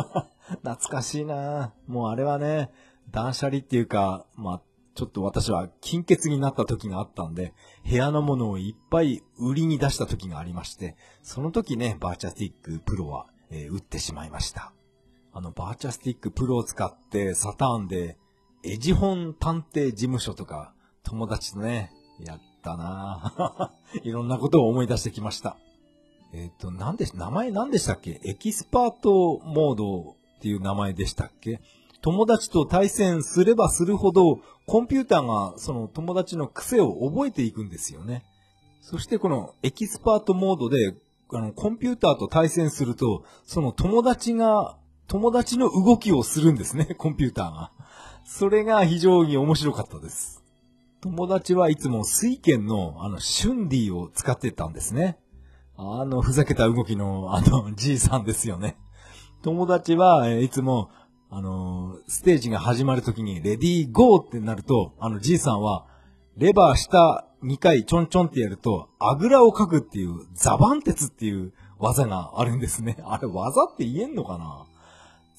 [0.60, 2.70] 懐かしいなもうあれはね、
[3.10, 4.62] 断捨離っていうか、まあ、
[4.94, 7.54] ちょっと私は金欠になった時があったんで、
[7.88, 14.74] 部屋のものをいっぱい売りに出した時がありまして、その時ね、バーチャスティックプロは、えー、売ってしまいました。
[15.32, 18.18] あの、バーチャスティックプロを使ってサターンで、
[18.62, 21.90] エジホン探偵事務所とか、友達とね、
[22.20, 23.72] やってたな
[24.02, 25.56] いろんなことを思い出してきました。
[26.32, 28.20] えっ、ー、と、なんで、名前何でしたっけ？
[28.24, 31.60] エキスパートモードっていう名前でしたっけ？
[32.00, 38.24] 友達と対戦すればするほど、コンピューターがその友達の癖を覚えていくんですよね。
[38.80, 40.96] そしてこのエキスパートモードで、
[41.34, 44.76] あの、コンピューターと対戦すると、その友達が、
[45.06, 47.70] 友達の動きをするんですね、コンピューターが。
[48.24, 50.41] それが非常に面白かったです。
[51.02, 55.18] 友達はいつも酔拳のあの、シュンディを使ってたんですね。
[55.76, 58.76] あの、ふざけた動きのあの、じいさんですよね。
[59.42, 60.90] 友達はいつも
[61.34, 65.86] あの、ステージが始まるときに、レディーゴーってなると、あの、じいさんは、
[66.36, 72.98] レバー下2回ちょんちょんってやると、あぐらをかくっていう、ザバン鉄っていう技があるんですね。
[73.04, 74.66] あれ、技って言えんのかな？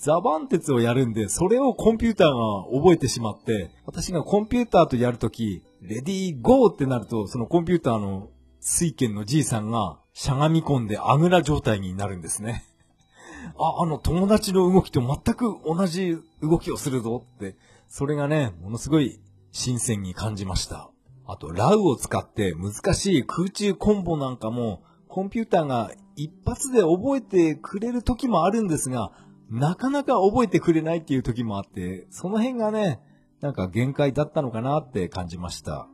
[0.04, 12.66] ザバン鉄をやるんで、それをコンピューターが覚えてしまって、私がコンピューターとやるとき、レディーゴーってなると、そのコンピューターの水剣のじいさんがしゃがみ込んであぐら状態になるんですね。
[13.58, 17.56] あ、あの友達の動きと全く同じ動きをするぞって、
[17.88, 19.22] それがね、ものすごい
[19.54, 20.90] 新鮮に感じました。
[21.26, 29.12] あと、ラウを使って難しい空中コンボなんかも、コンピューターが一発で覚えてくれる時もあるんですが、
[29.50, 33.00] なかなか覚えてくれないっていう時もあって、その辺がね、
[33.42, 35.88] なんか限界だったのかなって感じました。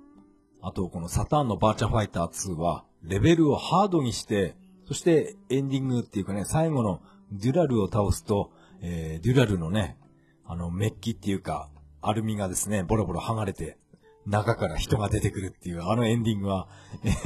[0.61, 4.55] あと、このサターンのバーチャファイター2は、レベルをハードにして、
[4.85, 7.01] そしてエンディングっていうかね、最後の
[7.31, 8.51] デュラルを倒すと、
[8.81, 9.97] えー、デュラルのね、
[10.45, 11.69] あの、メッキっていうか、
[12.01, 13.77] アルミがですね、ボロボロ剥がれて、
[14.25, 16.67] 中から人が出てくるっていう、あのエンディングは、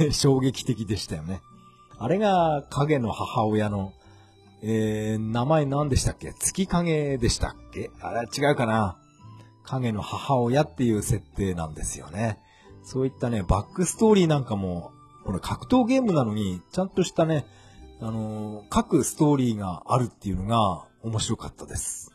[0.00, 1.40] え、衝撃的でしたよね。
[1.98, 3.92] あれが、影の母親の、
[4.66, 6.32] えー、名前何でしたっけ？
[6.32, 7.90] 月影でしたっけ？
[8.00, 8.96] あれ違うかな？
[9.64, 12.38] 影の母親っていう設定なんですよね。
[12.82, 14.92] そういったね、バックストーリーなんかも、
[15.24, 17.44] これ格闘ゲームなのに、ちゃんとしたね、
[18.00, 22.12] あの、各ストーリーがあるっていうのが面白かったです。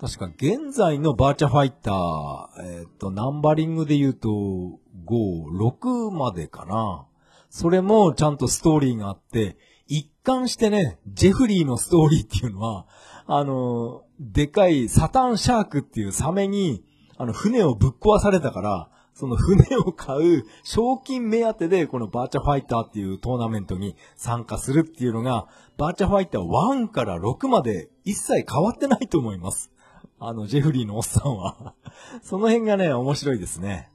[0.00, 7.06] 確か現在のバーチャファイター、えっ、と、ナンバリングで言うと、5、6までかな。
[7.50, 9.56] それもちゃんとストーリーがあって、
[9.88, 12.86] 一貫してね、ジェフリーのストーリーっていうのは、
[13.26, 16.84] あの、でかいサタンシャークっていうサメに、
[17.16, 29.72] あの、船をぶっ壊されたから、その船を買う賞金目当てでこのバーチャファイターっていうトーナメントに参加するっていうのが、バーチャファイター1から6まで一切変わってないと思います。
[30.20, 31.74] あの、ジェフリーのおっさんは
[32.22, 33.90] その辺がね、面白いですね。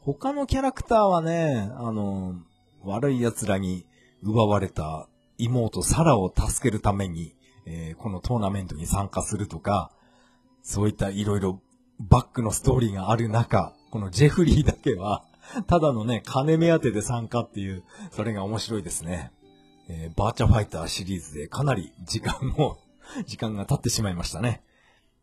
[0.00, 2.34] 他のキャラクターはね、あの、
[2.84, 3.86] 悪い奴らに
[4.22, 5.08] 奪われた
[5.38, 7.34] 妹サラを助けるために、
[7.66, 9.90] えー、このトーナメントに参加するとか、
[10.62, 11.60] そういった色々
[12.00, 15.24] バックのストーリーがある中、このジェフリーだけは、
[15.66, 19.32] ただのね、金目当てで参加っていう、それが面白いですね。
[19.88, 22.78] えー、バーチャファイターシリーズでかなり時間も、
[23.26, 24.62] 時間が経ってしまいましたね。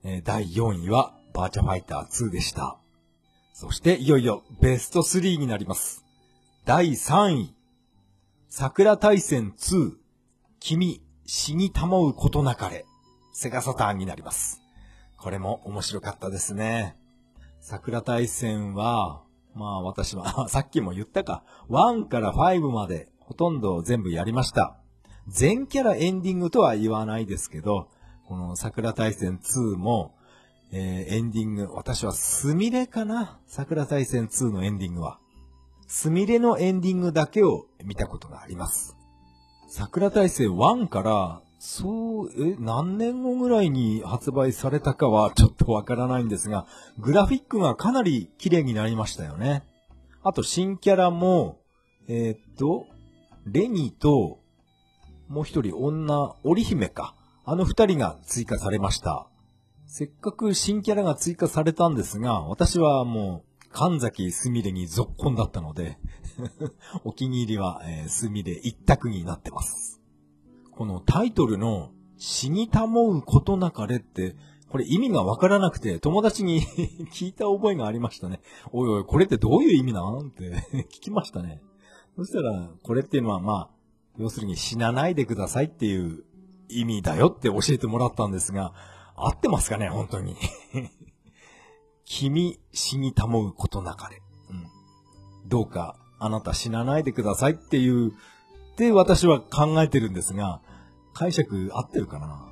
[0.04, 2.78] えー、第4位は、バーチャファイター2でした。
[3.54, 6.04] そして、いよいよ、ベスト3になります。
[6.66, 7.56] 第3位、
[8.50, 10.03] 桜大戦2、
[10.66, 12.86] 君、死にたもうことなかれ、
[13.34, 14.62] セガサターンになります。
[15.18, 16.96] これも面白かったですね。
[17.60, 19.24] 桜大戦は、
[19.56, 24.78] まあ私は、 さっきも言ったか、1から5までほとんど全部やりました。
[25.28, 27.90] 全キャラエンディングとは言わないですけど、
[28.26, 30.16] この桜大戦2も、
[30.72, 33.38] えー、エンディング、私はスミレかな？
[33.48, 35.20] 桜大戦2のエンディングは。
[35.88, 38.96] スミレのエンディングだけを見たことがあります。
[39.76, 46.68] 桜大戦1からそう、え、何年後ぐらいに発売されたかはちょっとわからないんですが、
[47.00, 49.64] グラフィックがかなり綺麗になりましたよね。
[50.22, 51.58] あと新キャラも、
[52.08, 52.86] えー、っと、
[53.48, 54.42] レニーと、
[55.28, 57.16] もう一人女、織姫か。
[57.44, 59.28] あの二人が追加されました。
[59.88, 65.98] せっかく新キャラが追加されたんですが、私はもう、神崎すみれに続婚だったので、
[67.04, 70.00] お気に入りは、え、すみれ一択になってます。
[70.72, 74.36] このタイトルの死にたもうことなかれって、
[74.70, 76.62] これ意味がわからなくて、友達に
[77.14, 78.42] 聞いた覚えがありましたね。
[78.72, 80.52] おいおい、これってどういう意味なんって
[80.86, 81.62] 聞きましたね。
[82.16, 83.70] そしたら、これっていうのはまあ、
[84.20, 86.24] 要するに死なないでくださいっていう
[86.70, 88.74] 意味だよって教えてもらったんですが、
[89.16, 90.36] 合ってますかね、本当に。
[92.14, 94.22] 君、死にたもうことなかれ。
[94.52, 94.68] うん。
[95.48, 98.12] どうか、あなた死なないでくださいっていう、っ
[98.76, 100.62] て私は考えてるんですが、
[101.14, 102.50] 解釈合ってるかな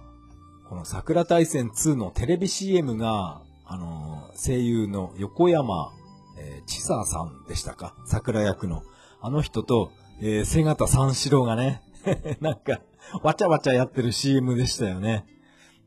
[0.67, 5.91] この桜大戦2のテレビ CM が、あの、声優の横山、
[6.39, 7.93] えー、千佐さんでしたか？
[8.05, 8.83] 桜役の。
[9.21, 11.83] あの人と、えー、瀬形三四郎がね、
[12.41, 12.81] なんか、
[13.21, 15.25] わちゃわちゃやってる CM でしたよね。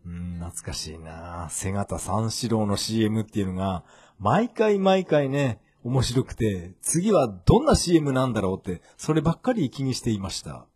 [0.06, 3.84] うん、懐かしいな瀬形三四郎の CM っていうのが、
[4.18, 10.66] 毎回毎回ね、面白くて、次はどんな CM なんだろうって、そればっかり気にしていました。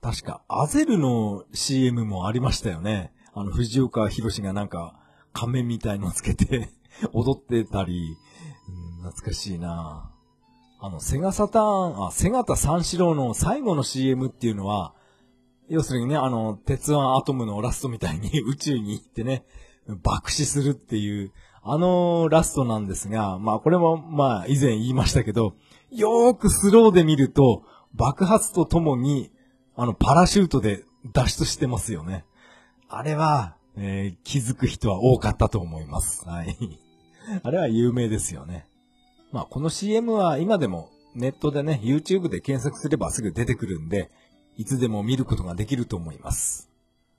[0.00, 3.12] 確か、アゼルの CM もありましたよね。
[3.34, 4.98] あの、藤岡弘がなんか、
[5.32, 6.70] 仮面みたいのつけて
[7.12, 8.16] 踊ってたり、
[8.68, 10.10] うん、懐かしいな
[10.80, 11.62] あの、セガサター
[12.02, 14.94] ン、あ、セガタ三四郎の最後の CM っていうのは、
[15.70, 19.44] 要するにね、あの、鉄腕アトムのラストみたいに宇宙に行ってね、
[20.02, 21.32] 爆死するっていう、
[21.62, 25.54] あのラストなんですが、まあこれも、まあ以前言いましたけど、
[25.92, 27.62] よーくスローで見ると、
[27.94, 29.30] 爆発とともに、
[29.76, 32.24] あの、パラシュートで脱出してますよね。
[32.88, 36.28] あれは、えー、気づく人は多かったと思います。
[36.28, 36.56] はい。
[37.44, 38.66] あれは有名ですよね。
[39.30, 44.10] まあ、この CM は今でもネットでね、YouTube で検索すればすぐ出てくるんで、
[44.60, 46.68] いつでも見ることができると思います。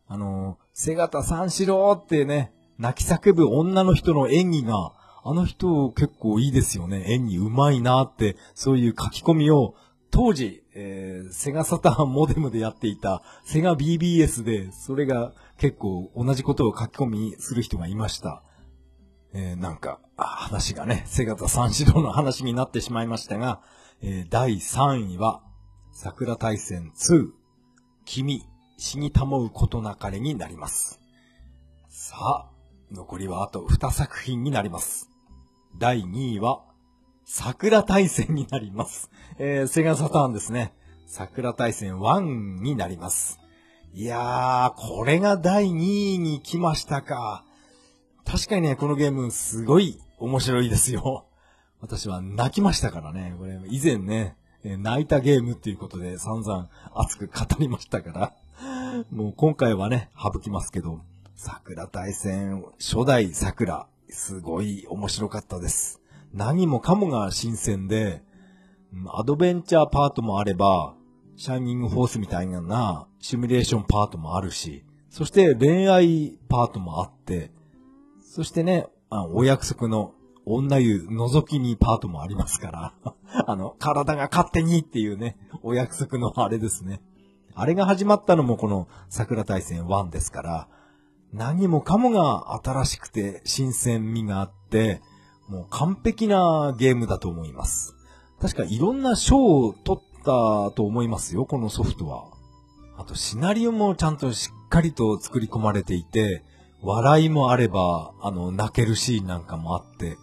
[0.07, 4.93] あの、瀬形三四郎ってね、泣き叫ぶ女の人の演技が、
[5.23, 7.03] あの人結構いいですよね。
[7.07, 9.73] 演技上手いなって、そういう書き込みを
[10.11, 18.43] 当時、えー、セガサターンモデムでやっていたセガ BBS で、それが結構同じことを書き込みする人がいました。
[19.33, 23.61] えー、なんか、話がね、セガタ三四郎の話になってしまいましたが、
[24.03, 25.41] えー、第3位は、
[25.91, 27.29] 桜大戦2、
[28.05, 28.43] 君、
[28.77, 30.99] 死にたもうことなかれになります。
[31.89, 32.49] さあ、
[32.91, 35.09] 残りはあと2作品になります。
[35.77, 36.63] 第2位は、
[37.25, 39.11] 桜大戦になります。
[39.37, 40.73] えー、セガサターンですね。
[41.07, 43.39] 桜大戦1になります。
[43.93, 47.43] いやー、これが第2位に来ましたか。
[48.25, 51.27] 確かにね、このゲームすごい面白いですよ。
[51.81, 53.35] 私は泣きましたからね。
[53.37, 58.33] これ以前ね、え泣いたゲームっていうことで散々熱く語りましたから。
[59.11, 61.01] もう今回はね、省きますけど、
[61.35, 66.01] 桜大戦、初代桜、すごい面白かったです。
[66.33, 68.23] 何もかもが新鮮で、
[69.07, 70.95] アドベンチャーパートもあれば、
[71.37, 77.51] シャイニングフォースみたいなシミュレーションパートもあるし、そして恋愛パートもあって、
[78.21, 80.13] そしてね、あお約束の
[80.45, 83.13] 女湯覗きにパートもありますから、
[83.47, 87.01] あの、体が勝手にっていうね、お約束のあれですね。
[87.53, 90.67] あれが始まったのもこの桜大戦1ですから、
[91.33, 95.01] 何もかもが新しくて新鮮味があって、
[95.47, 97.95] もう完璧なゲームだと思います。
[98.39, 102.25] 確かいろんな賞を取ったと思いますよ、このソフトは。
[102.97, 106.43] あとシナリオもちゃんとしっかりと作り込まれていて、
[106.83, 110.17] 笑いもあれば、あの、泣けるシーンなんかもあって、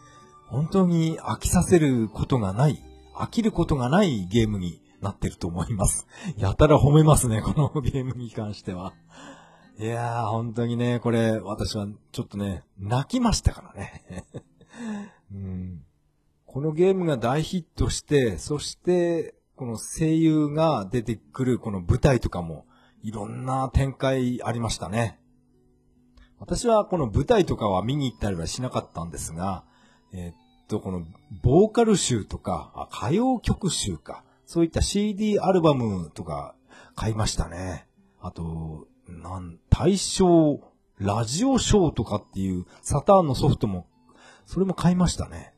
[0.51, 2.83] 本当に飽きさせることがない、
[3.15, 6.07] 飽きることがないゲームになってると思います。
[6.37, 8.95] やたら褒めますね、このゲームに関しては。
[9.79, 14.25] いやー、本当にね、これ、私はちょっとね、泣きましたからね。
[15.33, 15.85] うん、
[16.47, 22.65] このゲームが大ヒットして、そして、この声優が出てくるこの舞台とかも、
[23.03, 25.21] いろんな展開ありましたね。
[26.39, 29.65] 私はこの舞台とかは見に行ったりはしなかったんですが、
[30.13, 30.35] えー、っ
[30.69, 31.05] と、この
[31.43, 36.55] ボーカル集とか、歌謡曲集か、そういった CD アルバムとか
[36.95, 37.87] 買いましたね。
[38.21, 40.61] あと、なん、大正
[40.99, 43.87] ラジオショーとかっていうサターンのソフトも、
[44.47, 45.55] それも買いましたね。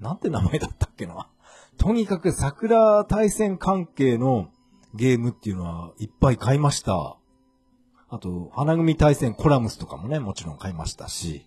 [0.00, 1.28] なんて名前だったっけな。
[1.76, 4.50] とにかく桜対戦関係の
[4.94, 7.16] ゲームっていうのはいっぱい買いました。
[8.10, 11.44] あと、花組対戦コラムスとかもね、もちろん買いましたし。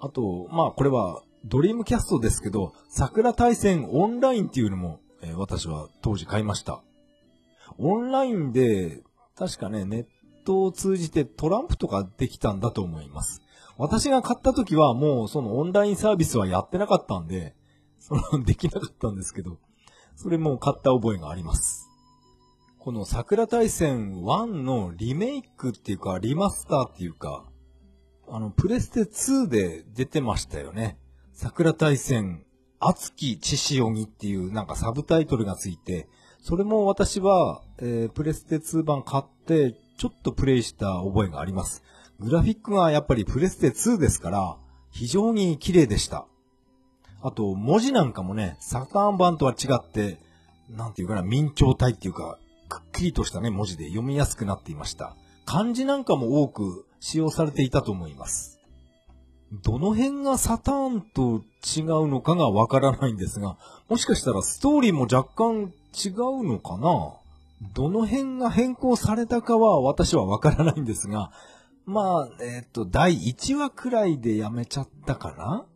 [0.00, 6.82] あと、まあこれはドリームキャストですけど、桜対戦オンラインっていうのも、えー、私は当時買いました。
[7.78, 9.02] オンラインで、
[9.36, 10.06] 確かね、ネッ
[10.44, 13.42] トを通じてトランプとかできたんだと思います。
[13.76, 17.54] 私が買った時はもうそのオンラインサービスはやってなかったんで、
[17.98, 19.58] その、できなかったんですけど、
[20.16, 21.90] それも買った覚えがあります。
[22.78, 27.44] この桜大戦1のリメイクっていうか、リマスターっていうか、
[28.28, 30.98] あの、プレステ2で出てましたよね。
[31.36, 32.44] 桜大戦、
[32.78, 36.08] 熱き血潮にっていうなんかサブタイトルがついて、
[36.40, 41.82] それも私は、えー、プレステ2版買って、ちょっとプレイした覚えがあります。
[42.20, 44.56] グラフィックがやっぱりプレステ2ですから、
[44.90, 46.26] 非常に綺麗でした。
[47.20, 50.20] あと、文字なんかもね、サターン版とは違って、
[50.70, 52.38] なんていうかな、明朝体っていうか、
[52.68, 55.16] くっきりとしたね、文字で読みやすくなっていました。
[55.46, 58.53] 漢字なんかも多く使用されていたと思います。
[59.62, 63.56] どの辺がサターンと違うのかがわからないんですが、
[63.88, 67.14] もしかしたらストーリーも若干違うのかな？
[67.72, 71.30] どの辺が変更されたかは私はわからないんですが、
[71.86, 75.66] まあ、えっ、ー、と、第1話くらいでやめちゃったかな？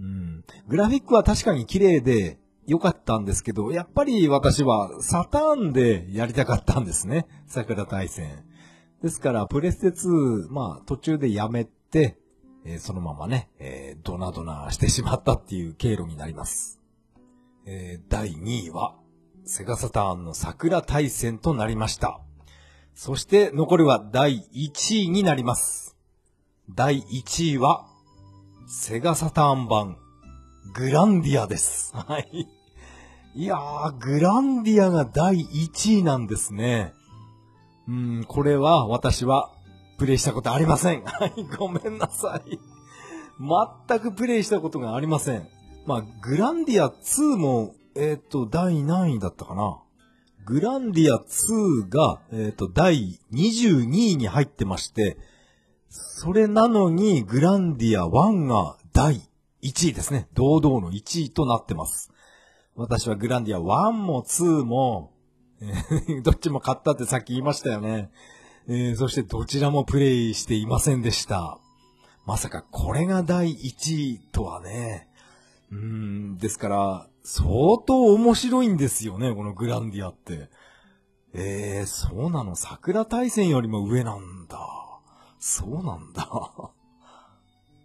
[0.00, 0.44] うん。
[0.68, 7.26] グラフィックは確かに綺麗で良かったんですけど、やっぱり私はサターンでやりたかったんですね。
[7.46, 8.44] 桜大戦。
[9.02, 12.18] ですから、プレステ2、まあ、途中でやめて、
[12.68, 16.80] えー、そのままね、えー、ドナドナしてしまったっていう経路になります。
[17.64, 18.96] えー、第2位は、
[19.44, 22.20] セガサターンの桜大戦となりました。
[22.92, 25.96] そして残るは第1位になります。
[26.68, 27.86] 第1位は、
[28.66, 29.96] セガサターン版、
[30.74, 31.94] グランディアです。
[31.94, 32.48] はい。
[33.36, 36.94] いやー、グランディアが第1位なんですね。
[37.86, 39.52] うん、これは私は
[39.98, 41.04] プレイしたことありません。
[41.04, 42.58] はい、ごめんなさい。
[43.38, 45.48] 全くプレイしたことがありません。
[45.86, 49.78] まあ、グランディア2も、えっ、ー、と、第何位だったかな。
[50.44, 55.16] グランディア2が、えっ、ー、と、第22位に入ってまして、
[55.88, 59.22] それなのに、グランディア1が第
[59.62, 60.28] 1位ですね。
[60.34, 62.12] 堂々の1位となってます。
[62.74, 65.12] 私はグランディア1も2も、
[65.60, 68.10] え、 どっちも買ったってさっき言いましたよね。
[68.68, 71.58] えー、そしてどちらもプレイしていませんでした。
[72.26, 75.08] まさかこれが第1位とはね。
[75.70, 80.48] うん、ですから、相当面白いんですよね、このグランディアって。
[81.32, 84.58] えー、そうなの桜大戦よりも上なんだ。
[85.38, 86.28] そうなんだ。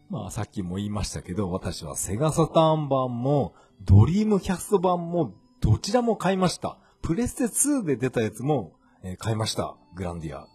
[0.10, 6.78] まあさっきも言いましたけど、私はセガサターン版もドリームキャスト版もどちらも買いました。
[7.02, 9.76] プレステ2で出たやつも、えー、買いました。
[9.96, 10.48] グランディア。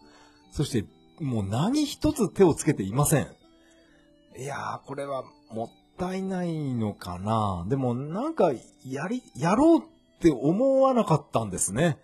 [0.51, 0.85] そして、
[1.19, 3.27] もう何一つ手をつけていません。
[4.37, 7.65] いやー、これはもったいないのかな。
[7.69, 8.51] でもなんか、
[8.85, 9.81] やり、やろうっ
[10.19, 11.97] て思わなかったんですね。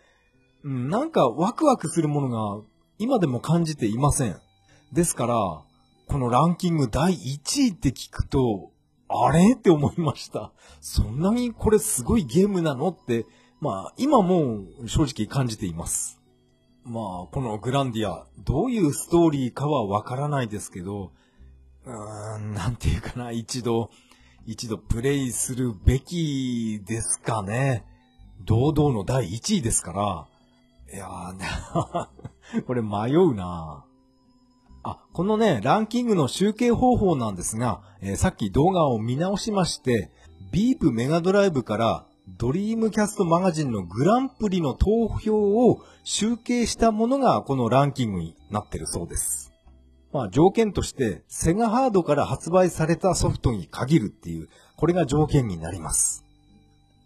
[0.64, 2.64] うん、なんかワクワクするものが
[2.98, 4.38] 今でも感じていません。
[4.94, 5.36] ですから、
[6.08, 8.72] このランキング第1位って聞くと、
[9.10, 9.54] あれ？
[9.54, 10.52] って思いました。
[10.80, 12.90] そんなにこれすごいゲームなの？
[12.90, 13.26] って、
[13.60, 16.20] まあ、今も正直感じています。
[16.86, 21.12] まあ、このグランディア、どういうストーリーかはわからないですけど、
[21.86, 23.90] うーん、なんていうかな、一度、
[24.46, 27.86] 一度プレイするべきですかね。
[28.46, 30.28] 堂々の第1位ですから。
[30.94, 33.86] いやー、 これ迷うな
[34.84, 40.12] あ、このね、ランキングの集計方法なんですが、えー、さっき動画を見直しまして、
[40.52, 42.06] ビープメガドライブから
[42.38, 49.52] ドリームキャストマガジンのグランプリの投票を集計したものがこのランキングになってるそうです。
[50.12, 56.26] まあ条件としてセガハードから発売されたソフトに限るっていう、これが条件になります。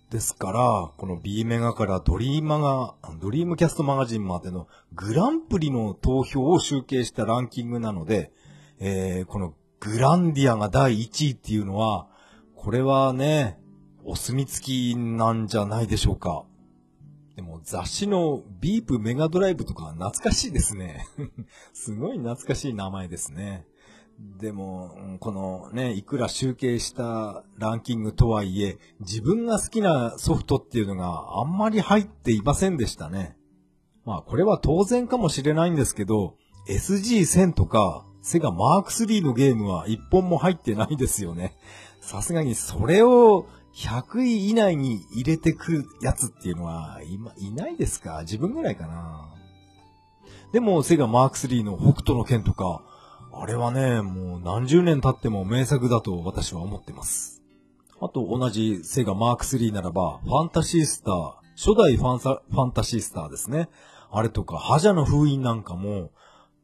[0.09, 8.31] ですから、この B メガからドリーマガ、ドリームキャストマガジンまでのグランプリの投票を集計したランキングなので、
[8.79, 12.07] えー、このグランディアが第1位っていうのは、
[12.55, 13.59] これはね、
[14.09, 16.45] お墨付きなんじゃないでしょうか。
[17.35, 21.05] でも雑誌のビープメガドライブとか懐かしいですね。
[21.73, 23.67] すごい懐かしい名前ですね。
[24.39, 33.35] でも、このね、いくら集計したランキングとはいえ、自分が好きなソフトっていうのがあんまり入っていませんでしたね。
[34.05, 36.37] まあこれは当然かもしれないんですけど、
[36.69, 41.57] SG1000 とか、セガマーク3のゲームは一本も入ってないですよね。
[41.99, 43.47] さすがにそれを
[43.77, 48.21] 100位以内に入れてくやつっていうのは、今、いないですか？
[48.21, 49.29] 自分ぐらいかな。
[50.51, 52.81] でも、セガマーク3の北斗の剣とか、
[53.31, 57.43] あれはね、もう何十年経っても名作だと私は思ってます。
[58.01, 63.69] あと、同じセガマーク3ならば、ファンタシースター、初代ファンサファンタシースターですね。
[64.09, 66.11] あれとか、覇者の封印なんかも、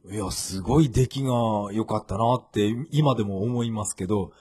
[0.09, 1.29] いや、すごい出来が
[1.73, 4.31] 良かったなって今でも思いますけど、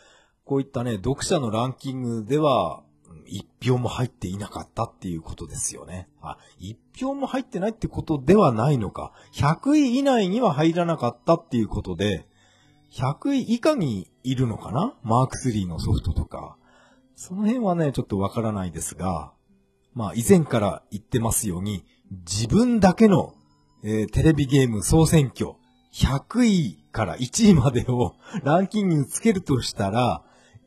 [0.45, 2.83] こういったね、読者のランキングでは、
[3.27, 6.09] 一票も入っていなかったっていうことですよね。
[6.21, 9.13] あ、一票も入ってないってことではないのか。
[9.35, 12.27] 100位以内には入らなかったっていうことで、
[12.93, 14.95] 100位以下にいるのかな？
[15.03, 16.57] マーク3のソフトとか。
[17.15, 19.33] その辺はね、ちょっとわからないですが、
[19.95, 23.35] まあ以前から言ってますように、自分だけの、
[23.83, 25.53] えー、テレビゲーム総選挙、
[25.95, 30.23] 100位から1位までをランキングにつけるとしたら、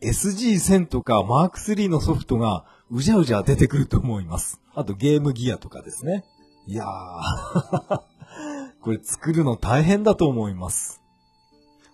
[0.09, 4.61] SG1000 とか Mark3 のソフトがうじゃうじゃ出てくると思います。
[4.73, 6.23] あとゲームギアとかですね。
[6.67, 8.01] いやー
[8.81, 11.01] これ作るの大変だと思います。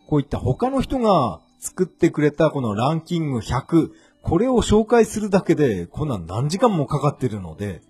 [0.07, 3.91] こういった他の人が作ってくれたこのランキング100、
[4.23, 7.81] これを紹介するだけで、こんなん何時間もかかってるので、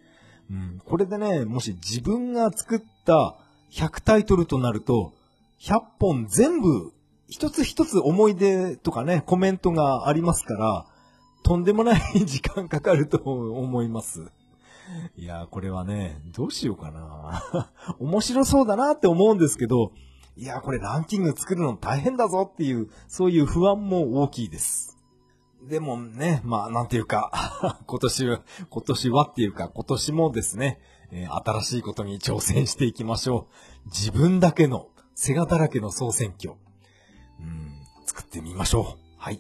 [0.52, 3.38] うん、これでね、もし自分が作った
[3.72, 5.14] 100タイトルとなると、
[5.62, 6.92] 100本全部
[7.32, 10.86] 一つ一つ思い出とかね、コメントがありますから、
[11.44, 14.26] とんでもない時間かかると思います。
[15.16, 17.72] いや、これはね、どうしようかな。
[18.00, 19.94] 面白そうだなって思うんですけど、
[20.36, 24.98] いや、これランキング作るの大変だぞっていう、そういう不安も大きいです。
[25.64, 27.32] でもね、まあ、なんていうか、
[27.88, 30.82] 今年は、今年はっていうか、今年もですね、
[31.12, 33.48] えー、新しいことに挑戦していきましょ
[33.86, 33.88] う。
[33.88, 36.56] 自分だけの、セガだらけの総選挙。
[38.12, 39.00] うん、作ってみましょう。
[39.18, 39.40] はい。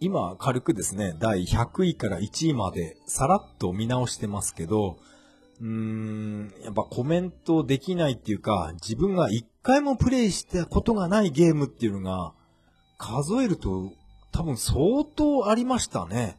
[0.00, 4.98] 今、軽くですね、第100位から1位まで、さらっと見直してますけど、
[5.60, 12.34] うーん、やっぱコメントできないっていうか、自分が一回もプレイしたことがないゲームっていうのが、
[12.98, 13.92] 数えると
[14.32, 16.36] 多分相当ありましたね。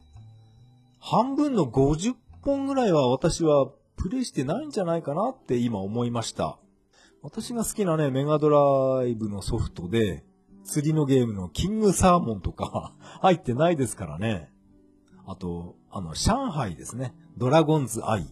[1.00, 6.58] 半分の50本ぐらいは私はプレイしてないんじゃないかなって今思いました。
[7.22, 8.48] 私が好きなね、メガド
[9.00, 10.24] ライブのソフトで、
[10.68, 12.92] 釣りのゲームのキングサーモンとか
[13.22, 14.52] 入ってないですからね。
[15.26, 17.14] あと、あの、上海ですね。
[17.38, 18.26] ドラゴンズアイ。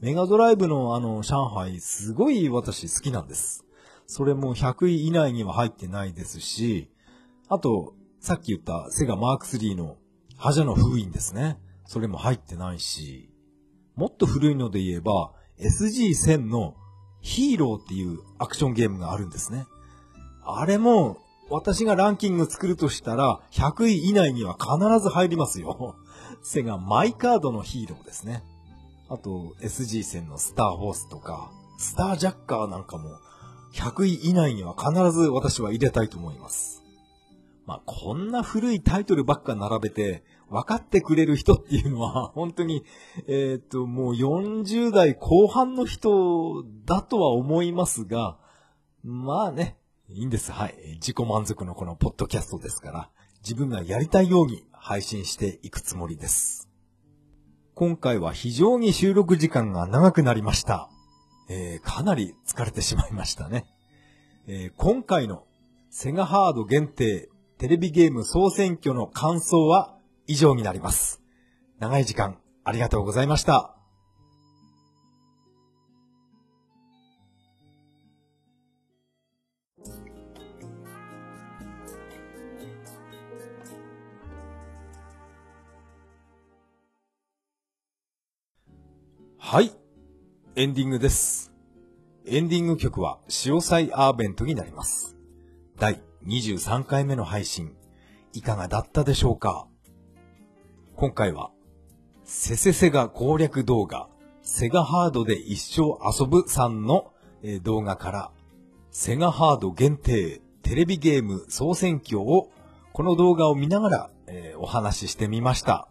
[0.00, 3.66] メガドライブのあの、上海、すごい私好きなんです。
[4.06, 6.88] それも100位以内には入ってないですし、
[7.48, 9.96] あと、さっき言ったセガマーク3の
[10.36, 11.58] 覇者の封印ですね。
[11.84, 13.30] それも入ってないし、
[13.96, 16.76] もっと古いので言えば、SG1000 の
[17.20, 19.66] ヒーローっていうアクションゲームがあるんですね。
[20.44, 21.18] あれも
[21.50, 25.96] 私がランキング作るとしたら、100位以内には必ず入りますよ。
[26.42, 28.44] セガマイカードのヒーローですね。
[29.08, 33.18] あと、SG 戦のスターホースとか、スタージャッカーなんかも、
[33.74, 36.84] 100位以内には必ず私は入れたいと思います。
[37.66, 42.84] まあ、こんな古いタイトルばっか並べて、分かってくれる人っていうのは、 本当に、
[43.26, 48.38] えっ、と、もう40代後半の人だとは思いますが、
[49.02, 49.79] まあね、
[50.12, 50.50] いいんです。
[50.50, 50.74] はい。
[50.94, 53.10] 自己満足のこのポッドキャストですから、
[53.42, 56.68] 自分がやりたいように配信していくつもりです。
[57.74, 60.90] 今回は非常に収録時間が長くなりました。
[61.48, 63.66] えー、かなり疲れてしまいましたね。
[64.46, 65.44] えー、今回の
[65.90, 67.28] セガハード限定
[67.58, 69.96] テレビゲーム総選挙の感想は
[70.26, 71.22] 以上になります。
[71.78, 73.79] 長い時間ありがとうございました。
[89.52, 89.72] はい。
[90.54, 91.52] エンディングです。
[92.24, 95.16] エンディング曲は、潮祭アーベントになります。
[95.76, 97.74] 第23回目の配信、
[98.32, 99.66] いかがだったでしょうか？
[100.94, 101.50] 今回は、
[102.22, 104.08] セセセガ攻略動画、
[104.40, 107.12] セガハードで一生遊ぶさんの
[107.64, 108.30] 動画から、
[108.92, 112.50] セガハード限定テレビゲーム総選挙を、
[112.92, 115.88] この動画を見ながら、えー、お話ししてみました。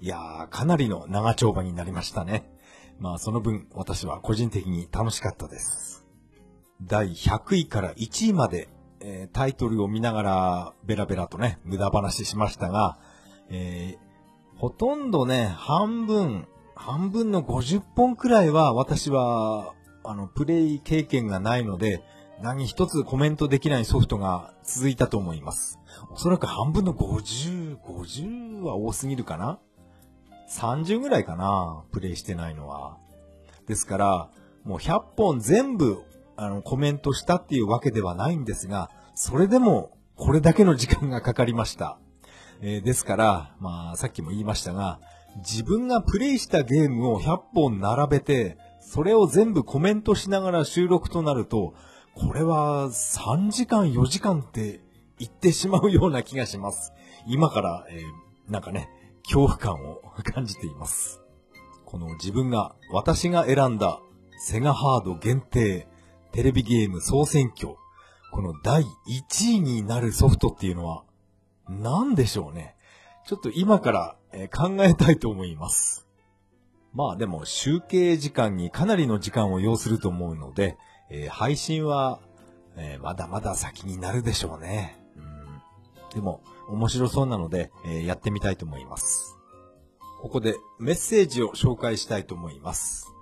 [0.00, 2.50] いやー、かなりの長丁場になりましたね。
[2.98, 6.06] まあその分私は個人的に楽しかったです。
[6.82, 8.68] 第100位から1位まで、
[9.00, 12.98] えー、タイトルを見ながらベラベラとね、無駄話しましたが、
[13.50, 22.02] えー、ほとんどね、半分、半分の50本くらいは私は、あの、プレイ経験がないので、
[22.40, 25.80] 何一つコメントできないソフトが続いたと思います。
[26.10, 29.58] おそらく半分の50、50は多すぎるかな
[30.48, 32.96] 30ぐらいかな、プレイしてないのは。
[33.66, 34.30] ですから、
[34.64, 36.02] もう100本全部、
[36.36, 41.98] あの、コメントしたっていうわけではないんですが、それでも、これだけの時間がかかりました。
[42.60, 45.00] えー、ですから、まあ、さっきも言いましたが、
[45.36, 51.74] 自分がプレイしたゲームを100本並べて、それを全部コメントしながら収録となると、
[52.14, 54.80] これは3時間4時間って
[55.18, 56.92] 言ってしまうような気がします。
[57.26, 58.88] 今から、えー、なんかね、
[59.30, 61.20] 恐怖感を感じています。
[61.84, 64.00] この自分が、私が選んだ
[64.38, 65.86] セガハード限定
[66.32, 67.74] テレビゲーム総選挙、
[68.32, 68.86] この第1
[69.56, 71.04] 位になるソフトっていうのは
[71.68, 72.74] 何でしょうね。
[73.26, 74.16] ちょっと今から、
[74.54, 76.06] 考えたいと思います。
[76.94, 80.78] まあでも集計時間にかなりの時間を要すると思うので、
[81.10, 82.20] えー、配信は、
[82.76, 84.98] えー、まだまだ先になるでしょうね。
[85.16, 85.60] うん、
[86.14, 89.36] でも面白そうなので、えー、やってみたいと思います。
[90.20, 93.12] ここでメッセージを紹介したいと思います。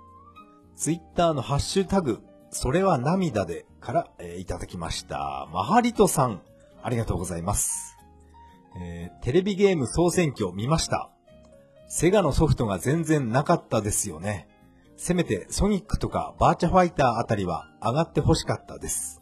[0.75, 2.19] ツイッターのハッシュタグ、
[2.49, 5.47] それは涙でから、えいただきました。
[5.53, 6.41] マハリトさん、
[6.83, 7.97] ありがとうございます。
[8.79, 11.09] えー、テレビゲーム総選挙見ました。
[11.87, 14.47] セガのソフトが全然なかったですよね。
[14.97, 19.21] せめてソニックとかバーチャファイターあたりは上がって欲しかったです。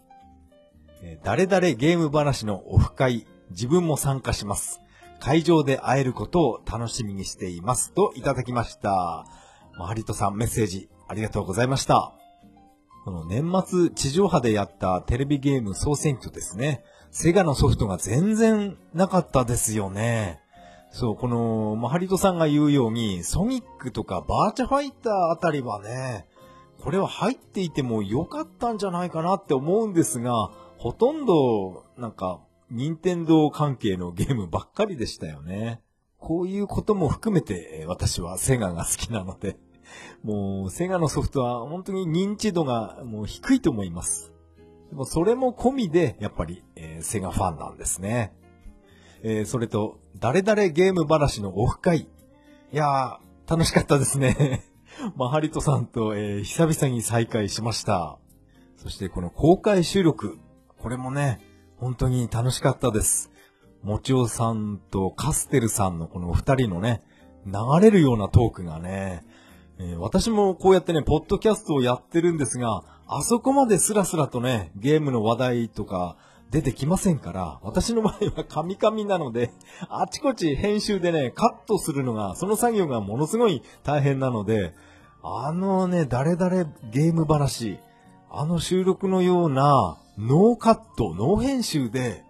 [1.03, 4.81] えー、誰々ゲーム話のオフ会、自分も参加します。
[5.19, 7.93] 会場で会えることを楽しみにしています。
[7.93, 9.25] といただきました。
[9.77, 12.13] マハリトさんメッセージありがとうございました。
[13.03, 16.83] この年末地上波でやったテレビゲーム総選挙ですね。
[17.11, 20.41] セガのソフトが全然なかったですよね。
[20.91, 26.25] そう、この、マハリトさんが言うように、ソニックとかバーチャファイターあたりはね、
[26.81, 32.39] これは入っていても良かったんじゃないかなって思うんですが、ほとんど、なんか、
[32.71, 35.81] 任天堂関係のゲームばっかりでしたよね。
[36.17, 39.57] こういうことも含めて、私はセガが好きなので、
[40.23, 44.33] もう、セガのソフトは本当に認知度がもう低いと思います。
[44.89, 48.33] でもそれも込みで、やっぱり、えー、セガファンなんですね。
[49.21, 51.99] えー、それと、誰々ゲーム話のオフ会。
[52.01, 52.07] い
[52.71, 54.63] やー、楽しかったですね。
[55.15, 58.17] マハリトさんと、えー、久々に再会しました。
[58.77, 60.39] そしてこの公開収録。
[60.79, 61.39] これもね、
[61.77, 63.31] 本当に楽しかったです。
[63.83, 67.03] もちおさんとカステルさんのこの二人のね、
[67.45, 69.23] 流れるようなトークがね、
[69.77, 76.17] えー、私もこうやってね、ポッドキャストをやってるんですが、あそこまでスラスラとね、ゲームの話題とか
[76.49, 79.51] 出てきませんから、私の場合はカミカミなので、
[79.89, 84.73] あちこち編集でね、カットするのが、その作業がものすごい大変なので、
[85.21, 87.79] あのね、誰々ゲーム話、
[88.31, 92.23] あの収録のようなノーカット、ノー編集で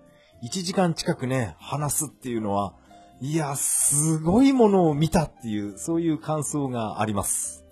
[0.44, 2.74] 1時間近くね、話すっていうのは、
[3.22, 7.64] いや、すごいものを見たっていう、そういう感想があります。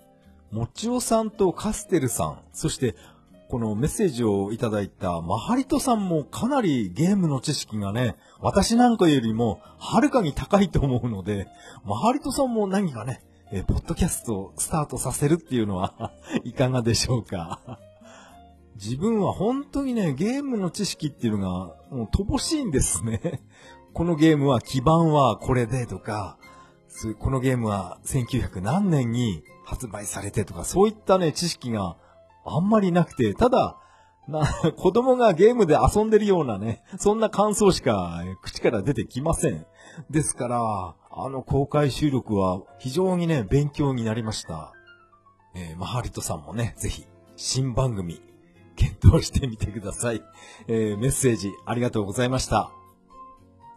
[0.52, 2.94] もちおさんとカステルさん、そして
[3.50, 11.48] このメッセージをいただいたマハリトさんもかなりゲームの知識がね、私なんかよりもはるかに高いと思うので、
[11.84, 13.20] マハリトさんも何かね、
[13.66, 16.12] ポッドキャストをスタートさせるっていうのは
[16.44, 17.80] いかがでしょうか？
[18.84, 23.42] 自分は本当にね、ゲームの知識っていうのがもう乏しいんですね。
[23.94, 26.36] このゲームは基盤はこれでとか、
[27.18, 31.96] このゲームは1900何年に発売されてとか、そういったね、知識が
[32.44, 33.78] あんまりなくて、ただ、
[34.28, 34.46] な、
[34.76, 39.66] 子供がゲームで遊んでるようなね、そんな感想しか口から出てきません。
[40.10, 44.74] ですから、あの公開収録は非常にね、勉強になりました。
[45.54, 47.06] えー、マハリトさんもね、ぜひ、
[47.36, 48.20] 新番組、
[48.76, 50.22] 検討してみてください。
[50.68, 52.70] えー、メッセージありがとうございました。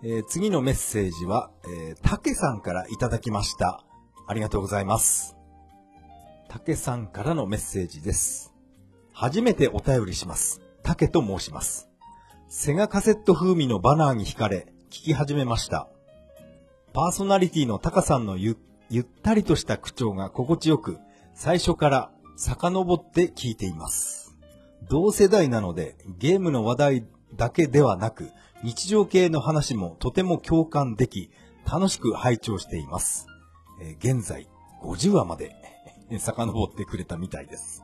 [0.04, 3.84] えー、次のメッセージは、えー、たけさんからいただきました。
[4.28, 5.36] ありがとうございます。
[6.50, 8.54] たけさんからのメッセージです。
[9.12, 10.62] 初めてお便りします。
[10.84, 11.90] たけと申します。
[12.48, 15.90] セガカセット風味のバナーに惹かれ、聞き始めました。
[16.94, 18.58] パーソナリティのタカさんのゆ
[18.90, 21.00] ゆったりとした口調が心地よく、
[21.34, 24.27] 最初から遡って聞いています。
[24.90, 28.30] 同世代なので、ゲームの話題だけではなく、
[28.64, 31.30] 日常系の話もとても共感でき、
[31.70, 33.28] 楽しく拝聴しています。
[33.82, 34.48] えー、現在、
[34.82, 35.56] 50話まで
[36.18, 37.84] 遡ってくれたみたいです。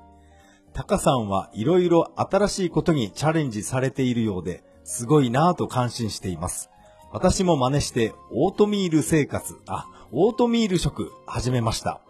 [0.73, 6.69] タカさんはいろいろ新しいことにチャレンジされているようで、すごいなぁと感心しています。
[7.11, 12.01] 私も真似して、オートミール生活、あ、オートミール食始めました。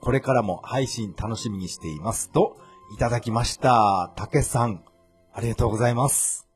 [0.00, 2.30] これからも配信楽しみにしています。
[2.30, 2.56] と、
[2.92, 4.12] いただきました。
[4.16, 4.84] たけさん、
[5.32, 6.48] ありがとうございます。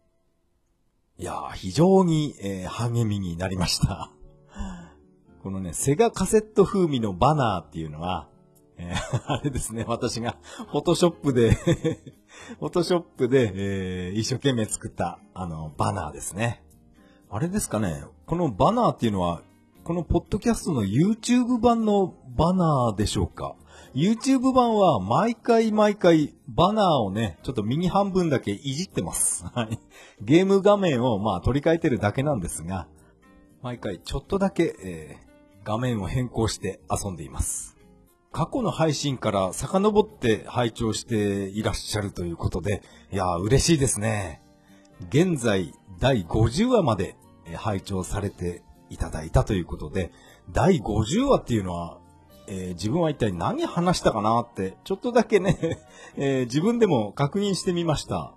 [1.18, 4.12] いやー、非常に、えー、励みになりました。
[5.42, 8.28] このね、セガカセット風味のバナーっていうのは、
[8.76, 10.36] えー、 あれですね、私が、
[10.70, 11.54] フォトショップで
[12.60, 16.62] フォトショップで、えー、一生懸命作った、あの、バナーですね。
[17.30, 19.42] あれですかね、このバナーっていうのは、
[19.82, 23.56] このポッドキャストの YouTube 版のバナーでしょうか
[23.98, 29.44] YouTube 版は毎回毎回バナーをね、ちょっと右半分だけいじってます。
[29.52, 29.80] はい。
[30.20, 32.86] ゲーム画面をまあ取り替えてるだけなんですが、
[33.60, 35.28] 毎回ちょっとだけ、えー
[35.64, 37.76] 画面を変更して遊んでいます。
[38.32, 44.40] 過去の配信から遡って拝聴していらっしゃるということで、いやー嬉しいですね。
[45.10, 50.12] 現在第50話までえ拝聴されていただいたということで、
[50.50, 51.97] 第50話っていうのは、
[52.48, 55.78] えー自分は一体何話したかなって、ちょっとだけね、
[56.16, 58.34] えー自分でも確認してみました。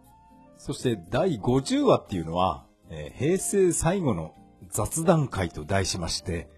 [0.58, 4.34] そして第50話っていうのは、えー平成最後の
[4.70, 6.50] 雑談会と題しまして、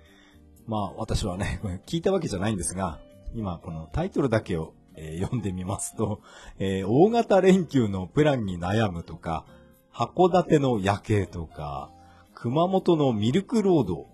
[0.66, 3.00] まあ私はね、 聞いたわけじゃないんですが、
[3.36, 6.22] 今このタイトルだけを、え読んでみますと、
[6.60, 9.46] え大型連休のプランに悩むとか、
[9.92, 11.92] 函館の夜景とか、
[12.34, 14.08] 熊本のミルクロード、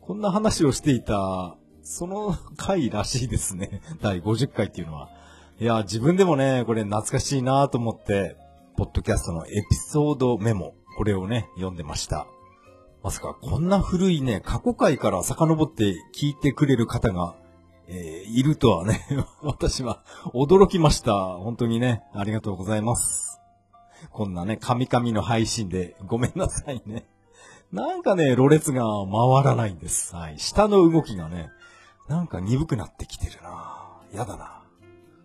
[0.00, 3.80] こんな話をしていた、その 回らしいですね。
[4.02, 5.08] 第50回っていうのは。
[5.60, 8.36] いや、自分でもね、これ懐かしいなと思って、
[8.76, 12.26] ポッドキャストのエピソードメモ、これをね、読んでました。
[13.02, 17.36] まさかこんな古いね、過去回から遡って聞いてくれる方が、
[17.86, 19.06] えーいるとはね、
[19.42, 20.02] 私は
[20.34, 21.14] 驚きました。
[21.36, 23.40] 本当にね、ありがとうございます。
[24.10, 27.06] こんなね、神々の配信でごめんなさいね。
[27.72, 30.14] なんかね、ろれつが回らないんです。
[30.14, 30.38] はい。
[30.38, 31.50] 下の動きがね、
[32.08, 34.62] なんか鈍くなってきてるなやだな。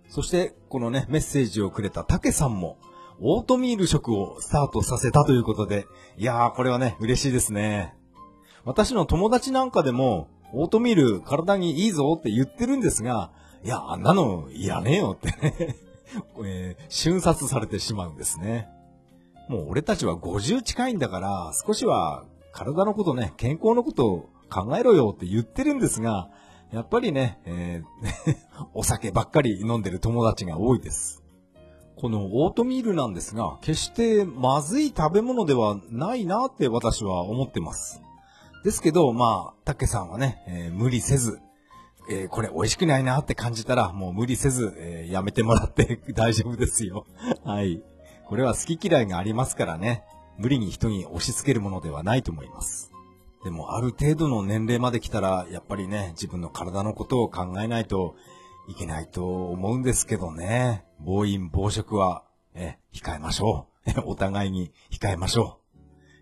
[0.09, 2.77] そして、このね、メッセージをくれた竹さんも、
[3.21, 5.85] オートミール食をスタートさせたということで、
[6.17, 7.93] いやー、これはね、嬉しいですね。
[8.65, 13.31] 私の友達なんかでも、オートミール体にいいぞって言ってるんですが、
[13.63, 15.75] いや、あんなのいらねえよってね、
[16.43, 18.67] えー瞬殺されてしまうんですね。
[19.47, 26.29] もう俺たちは50近いんだから、少しは体のことね、健康のことを考えろよって言ってるんですが、
[26.71, 28.35] やっぱりね、えー
[28.73, 31.23] お酒ばっかり飲んでる友達が多いです。
[31.97, 38.01] このオートミールなんですが、決してまずい食べ物ではないなって私は思ってます。
[38.63, 41.39] ですけど、まあ、たけさんはね、えー無理せず、
[42.09, 47.05] えーこれ美味しくないなって感じたら、もう無理せず、えーやめてもらって 大丈夫ですよ。
[47.43, 47.81] はい。
[48.27, 50.03] これは好き嫌いがありますからね。
[50.37, 52.90] 無理に人に押し付けるものではないと思います。
[53.43, 58.15] でも、ある程度の年齢まで来たら、やっぱりね、自分の体のことを考えないと
[58.67, 60.85] いけないと思うんですけどね。
[60.99, 64.01] 暴飲暴食は、え、控えましょう。
[64.05, 65.59] お互いに控えましょ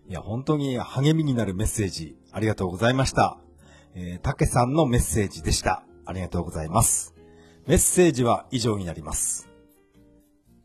[0.08, 0.10] う。
[0.10, 3.38] いや、本当に励みになるメッセージ、ありがとうございました。
[3.94, 5.84] えー、たけさんのメッセージでした。
[6.06, 7.14] ありがとうございます。
[7.66, 9.48] メッセージは以上になります。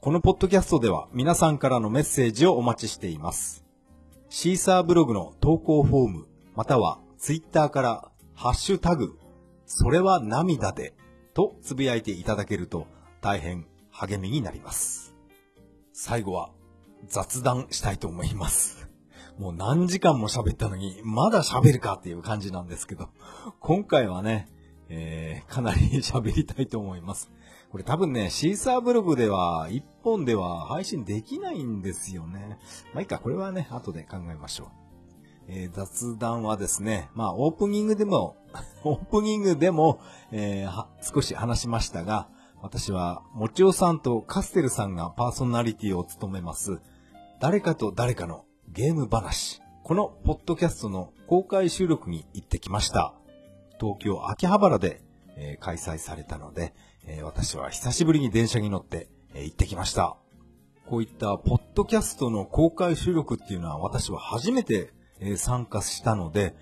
[0.02, 3.66] このポッドキャストでは皆さんからのメッセージをお待ちしています。
[4.30, 9.18] シーサーブログの投稿フォーム、またはツイッターからハッシュタグ、
[9.66, 10.94] それは涙で
[11.34, 12.88] とつぶやいていただけると
[13.22, 15.16] 大変励みになります。
[15.92, 16.52] 最後は
[17.08, 18.90] 雑談したいと思います。
[19.38, 23.10] もう何時間も喋ったのに、まだ喋るかっていう感じなんですけど、
[23.60, 24.48] 今回はね、
[24.88, 27.32] えー、かなり喋りたいと思います。
[27.70, 32.60] これ多分ね、シーサーブログでは、一本では配信できないんですよね。
[32.94, 34.85] まあいいか、これはね、後で考えましょう。
[35.48, 38.36] えー雑談はですね、まあオープニングでも、
[38.84, 40.00] オープニングでも、
[40.32, 42.30] えー少し話しましたが、
[42.62, 46.82] 私は、もちおさんとカステルさんがパーソナリティを務めます、
[47.40, 49.62] 誰かと誰かのゲーム話。
[49.84, 53.14] このポッドキャストの公開収録に行ってきました。
[53.80, 55.02] 東京秋葉原で、
[55.38, 56.74] えー開催されたので、
[57.06, 60.18] えー私は久しぶりに電車に乗って、えー行ってきました。
[60.90, 66.56] こういったポッドキャストの公開収録っていうのは私は初めて、え参加したので、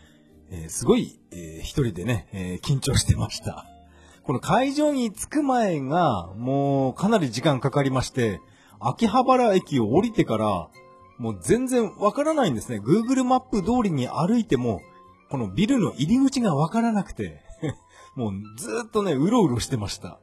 [0.52, 3.66] えすごい、えー一人でね、え緊張してました。
[4.24, 8.40] この会場に着く前が、もうかなり時間かかりまして、
[8.80, 10.70] 秋葉原駅を降りてから、
[11.18, 12.80] もう全然わからないんですね。
[12.80, 14.82] Google マップ通りに歩いても、
[15.30, 17.42] このビルの入り口がわからなくて、
[18.16, 20.20] もうずっとね、うろうろしてました。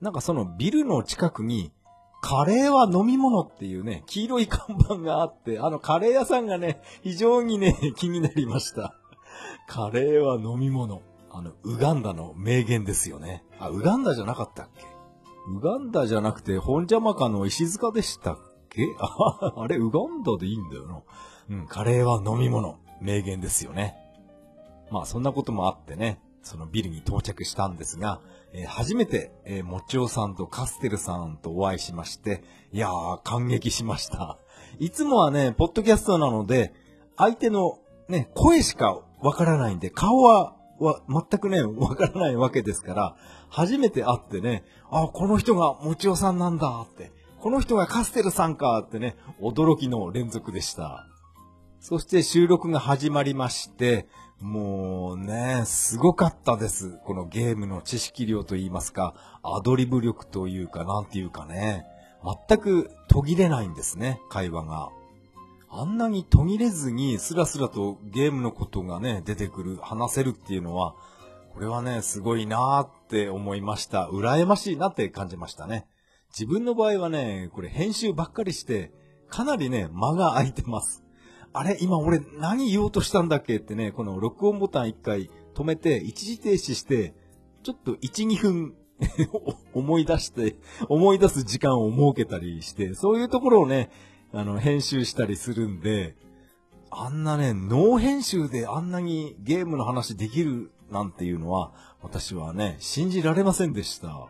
[0.00, 1.72] なんかそのビルの近くに、
[2.22, 8.94] カレーは飲み物っていうね、黄色い看板があって、あのカレー屋さんがね、非常にね、 気になりました。
[9.66, 11.02] カレーは飲み物。
[11.32, 13.42] あの、ウガンダの名言ですよね。
[13.58, 14.84] あ、ウガンダじゃなかったっけ？
[15.48, 18.38] ウガンダじゃなくて、本邪魔かの石塚でしたっ
[18.70, 18.86] け？
[19.00, 21.02] あ、あれ、ウガンダでいいんだよな。
[21.50, 22.78] うん、カレーは飲み物。
[23.00, 23.96] 名言ですよね。
[24.92, 28.20] まあ、そんなこともあってね、そのビルに到着したんですが、
[28.54, 34.38] えー初めて、えーもちおさんとカステルさんとお会いしまして、いやー、感激しました。
[34.78, 36.72] いつもはね、ポッドキャストなので、
[37.16, 43.16] 相手のね、声しかわからないんで、顔はは全くね、わからないわけですから、
[43.48, 51.06] 初めて会ってね、あ、この人がもちおさんなんだって、この人がカステルさんかってね、驚きの連続でした。
[51.80, 54.06] そして収録が始まりまして、
[54.42, 56.98] もうね、すごかったです。
[57.04, 59.14] このゲームの知識量といいますか、
[59.44, 61.86] アドリブ力というか、なんていうかね、
[62.48, 64.90] 全く途切れないんですね、会話が。
[65.70, 70.96] あんなに途切れずにスラスラとゲームのことがね、出てくる、話せるっていうのは、
[71.54, 74.08] これはね、すごいなーって思いました。
[74.08, 75.86] 羨ましいなって感じましたね。
[76.30, 78.92] 自分の場合はね、これ編集ばっかりして、
[79.28, 81.01] かなりね、間が空いてます。
[81.54, 87.14] あれ今俺何言おうとしたんだっけってね、この録音ボタン一回止めて、一時停止して、
[87.62, 88.74] ちょっと1、2分
[89.74, 90.56] 思い出して、
[90.88, 93.90] 思い出す時間を設けたりして、そういうところをね、
[94.32, 96.16] あの、編集したりするんで、
[96.90, 101.72] あんなね、ノー編集であんなにゲームの話できるなんていうのは、
[102.02, 104.28] 私はね、信じられませんでした。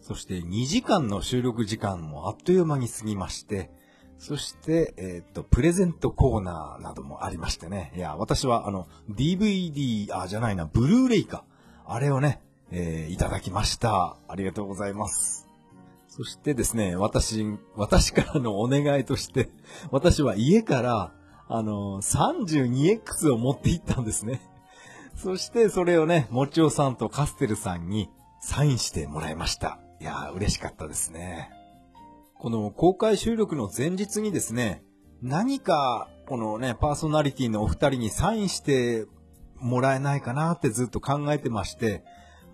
[0.00, 3.70] そして2時間の収録時間もあっという間に過ぎまして、
[4.20, 7.90] そして、えっ、と、プレゼントコーナーなどもありましてね。
[7.96, 11.42] いや、私はあの、DVD、あ、じゃないな、ブルーレイか。
[11.86, 14.18] あれをね、えー、いただきました。
[14.28, 15.48] ありがとうございます。
[16.06, 19.48] そしてですね、私、私からのお願いとして、
[19.90, 21.12] 私は家から、
[21.48, 24.42] あの、32X を持って行ったんですね。
[25.16, 28.10] そしてそれをね、もちおさんとカステルさんに
[28.42, 29.78] サインしてもらいました。
[29.98, 31.59] いやー、嬉しかったですね。
[32.40, 34.82] この公開収録の前日にですね、
[35.20, 39.04] 何か、このね、パーソナリティのお二人にサインして
[39.58, 42.02] もらえないかなってずっと考えてまして、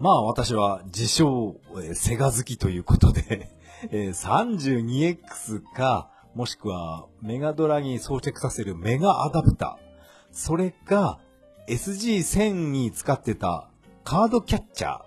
[0.00, 3.54] まあ私は自称、えー、セガ好きということで
[3.92, 10.32] えー、32X か、もしくはメガドラに装着させるメガアダプター。
[10.32, 11.20] それか、
[11.68, 13.70] SG1000 に使ってた
[14.02, 15.05] カードキャッチャー。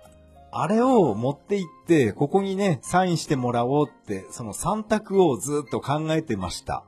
[0.52, 6.84] あれを持って行って、ここにね、サインしてもらおうって、その3択をずっと考えてました。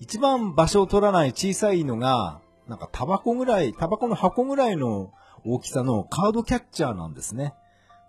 [0.00, 5.12] 一番場所を取らない小さいのが、なんかタバコぐらい、タバコの箱ぐらいの
[5.44, 7.54] 大きさのカードキャッチャーなんですね。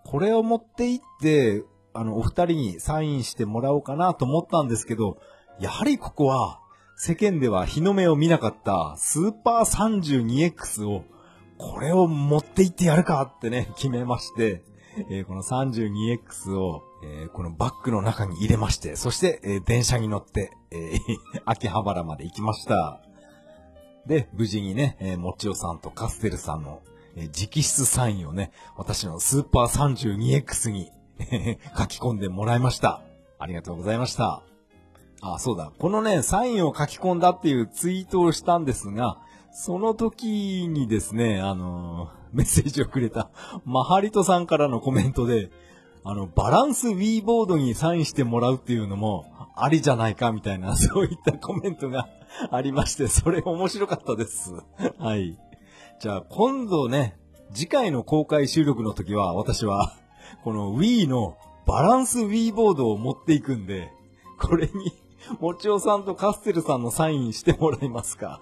[0.06, 1.64] これを持って行って、
[1.94, 5.18] あの、お二人にサインしてもらおうかなと思ったんですけど、
[5.60, 6.60] やはりここは、
[6.96, 11.06] 世間では日の目を見なかったスーパー 32X を
[11.60, 14.64] これを持って行ってやるかってね、決めまして、
[15.12, 21.00] えー、この 32X を、えー、このバッグの中に入れまして、そして、えー、電車に乗って、え、
[21.46, 23.02] 秋葉原まで行きました。
[24.08, 26.82] で、無事にね、えー、もちおさんとカステルさんの、
[27.18, 30.92] え、直筆サインをね、私のスーパー 32X に
[31.78, 33.02] 書き込んでもらいました。
[33.38, 34.44] ありがとうございました。
[35.22, 35.74] あ、そうだ。
[35.78, 39.20] このね、サインを書き込んだっていうツイートをしたんですが、
[39.52, 43.30] その時にですね、あの、メッセージをくれた、
[43.66, 45.52] マハリトさんからのコメントで、
[46.04, 52.08] あの、バランス Wii ボードにサインしてもらうっていうのも、ありじゃないかみたいな、 そういったコメントが
[52.52, 54.54] ありまして、それ面白かったです。
[54.98, 55.38] はい。
[56.00, 57.20] じゃあ、今度ね、
[57.54, 59.94] 次回の公開収録の時は、私は、
[60.44, 63.92] この Wii のバランス Wii ボードを持っていくんで、
[64.40, 64.94] これに、
[65.40, 68.40] もちおさんとカステルさんのサインしてもらえますか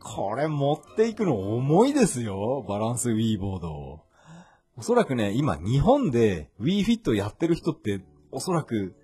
[0.00, 2.64] これ持っていくの重いですよ。
[2.68, 4.00] バランス Wii ボード。
[4.76, 8.94] おそらくね、今日本で Wii Fit やってる人っておそらく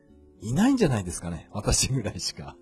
[0.40, 1.48] いないんじゃないですかね。
[1.52, 2.56] 私ぐらいしか。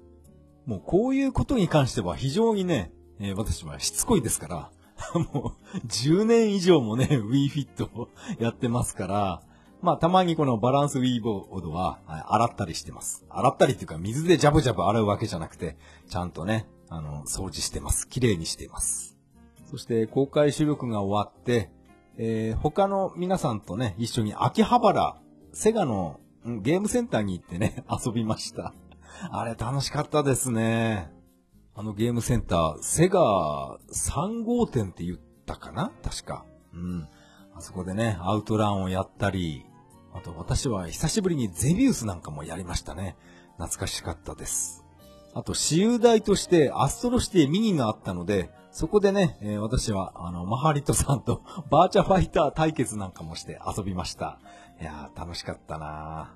[0.67, 4.71] もうこういうことに関しては非常にね、えー、私はしつこいですから、
[5.33, 9.43] もう10年以上もね、Wii Fit をやってますから、
[9.81, 13.27] まあたまにこのバランス Wii ボードは、洗ったりしてます。
[13.29, 15.77] 洗ったりっていうか水でジャブジャブ洗うわけじゃなくて、
[16.09, 18.07] ちゃんとね、あの、掃除してます。
[18.07, 19.17] 綺麗にしています。
[19.71, 21.71] そして公開収録が終わって、
[22.19, 25.17] えー、他の皆さんとね、一緒に秋葉原、
[25.55, 28.75] セガの、ゲームセンターに行ってね、 遊びました。
[29.31, 31.11] あれ楽しかったですね。
[31.75, 35.93] あのゲームセンター、セガ3号店って言ったかな？
[36.03, 36.45] 確か。
[36.75, 37.09] うん。
[37.55, 39.65] あそこでね、アウトランをやったり、
[40.13, 43.17] あと私は久しぶりにゼビウスなんかもやりましたね。
[43.57, 44.82] 懐かしかったです。
[45.35, 54.39] あと、私有台としてアストロシティミニがあったので、そこでね、えー、私は、あの、マハリトさんと バーチャファイター対決なんかもして遊びました。
[54.81, 56.35] いやー、楽しかったな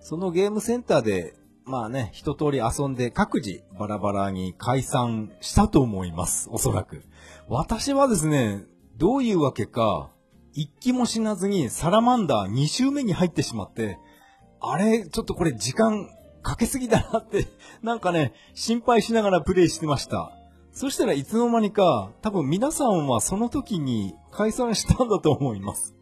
[0.00, 6.48] そのゲームセンターで、まあね、一通り遊んで各自バラバラに解散したと思います。
[6.50, 7.04] おそらく。
[7.48, 8.64] 私はですね、
[8.96, 10.10] どういうわけか、
[10.54, 13.98] 一気も死なずにサラマンダー2周目に入ってしまって、
[14.60, 16.08] あれ、ちょっとこれ時間
[16.42, 17.46] かけすぎだなって、
[17.82, 20.32] なんかね、心配しながらプレイしてました。
[20.72, 25.94] そしたらいつの間にか、多分皆さんはその時に解散したんだと思います。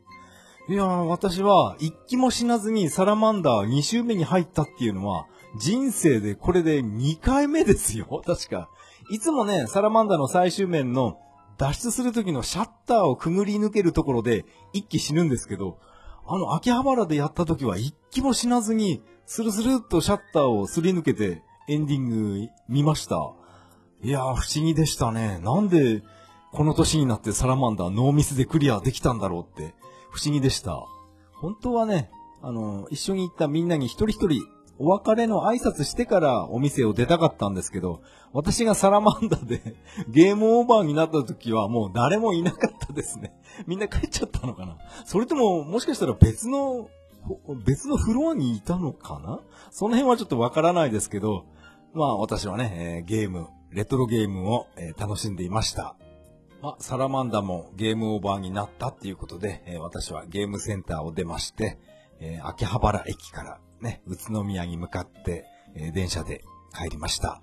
[0.69, 5.27] いやー、私は一気も死なずにサラマンダー2周目に入ったっていうのは、
[5.59, 8.23] 人生でこれで2回目ですよ。
[8.25, 8.69] 確か。
[9.11, 11.19] いつもね、サラマンダーの最終面の
[11.59, 15.79] 脱出する時のシャッターをくぐり抜けるところで一気死ぬんですけど、
[16.27, 19.03] あの、秋葉原でやった時は一気も死なずに、
[19.33, 23.33] スルスルっとシャッターをすり抜けてエンディング見ました。
[24.03, 25.39] いやー、不思議でしたね。
[25.39, 26.03] なんで、
[26.51, 29.73] この年になってサラマンダーノーミスでクリアできたんだろうって、
[30.11, 30.85] 不思議でした。
[31.33, 32.11] 本当はね、
[32.43, 34.43] あの、一緒に行ったみんなに一人一人、
[34.81, 38.03] お別れの挨拶してからお店を出たかったんですけど、
[38.33, 39.77] 私がサラマンダで
[40.09, 43.33] ゲームオーバーになった時はもう誰もいなかったですね。
[43.69, 46.89] みんな帰っちゃったのかなそれとも、もしかしたら別の、
[47.65, 49.41] 別のフロアにいたのかな？
[49.71, 51.47] その辺はちょっとわからないですけど、
[51.95, 55.97] まあ私はね、えー、ゲーム、レトロゲームを、えー、楽しんでいました。
[56.63, 61.79] まあ、サラマンダもゲームオーバーになったっていうことで、えー、私はゲームセンターを出まして、
[62.21, 67.41] えー、秋葉原駅からね、宇都宮に向かって、えー、電車で帰りました。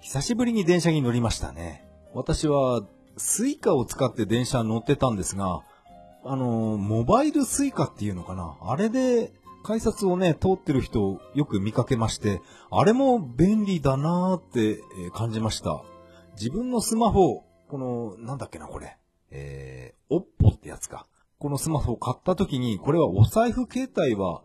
[0.00, 1.88] 久しぶりに電車に乗りましたね。
[2.12, 2.82] 私は、
[3.16, 5.62] Suica を使って電車に乗ってたんですが、
[6.30, 8.56] あのモバイル Suica っていうのかな？
[8.60, 9.32] あれで
[9.64, 12.40] 改札をね、通ってる人をよく見かけまして、
[12.70, 14.80] あれも便利だなーって
[15.12, 15.82] 感じました。
[16.34, 18.96] 自分のスマホ、この、なんだっけな、これ。
[19.30, 21.06] えー、 OPPO ってやつか。
[21.38, 24.42] このスマホを買った時に、これはおサイフケータイは、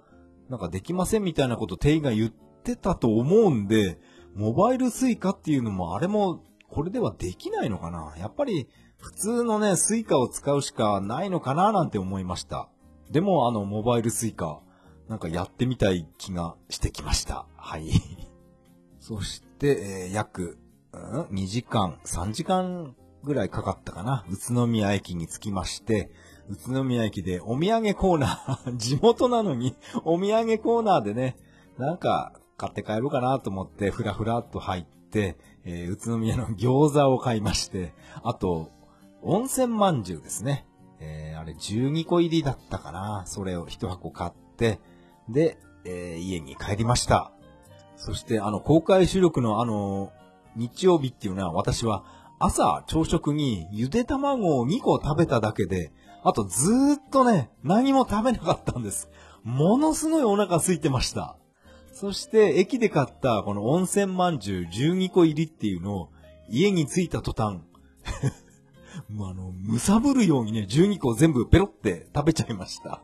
[0.49, 3.99] なんかできませんみたいなこと店員が言ってたと思うんで、
[4.35, 8.15] モバイル Suica っていうのも、あれも、これではできないのかな？
[8.17, 8.67] やっぱり、
[9.03, 12.69] 普通のね、 Suica を使うしかないのかななんて思いました。
[13.11, 14.61] でも、あの、モバイルスイカ、
[15.09, 17.45] なんかやってみたい気がしてきました。
[17.57, 17.89] はい。
[19.01, 20.57] そして、えー、約、
[20.93, 24.25] うん、2時間、3時間ぐらいかかったかな。
[24.29, 26.09] 宇都宮駅に着きまして、
[26.47, 29.75] 宇都宮駅でお土産コーナー 地元なのに
[30.05, 31.35] お土産コーナーでね、
[31.77, 38.71] なんか買って帰ろうかなと思ってふらふらっと入って、えー、宇都宮の餃子を買いまして、あと、
[39.23, 40.65] 温泉まんじゅうですね。
[40.99, 43.23] えー、あれ12個入りだったかな。
[43.25, 44.79] それを一箱買って、
[45.29, 47.31] で、えー、家に帰りました。
[47.95, 50.11] そして、あの、公開収録のあの、
[50.55, 52.03] 日曜日っていうのは私は
[52.39, 55.91] 朝朝食にゆで卵を2個食べただけで、
[56.23, 59.09] あとずーっとね、何も食べなかったんです。
[59.43, 61.37] ものすごいお腹空いてました。
[61.91, 66.09] そして駅で買ったこの温泉まんじゅう12個入りっていうのを
[66.49, 67.61] 家に着いた途端、
[69.13, 73.01] もうあの、むさぶるようにね、12個全部ペロって食べちゃいました。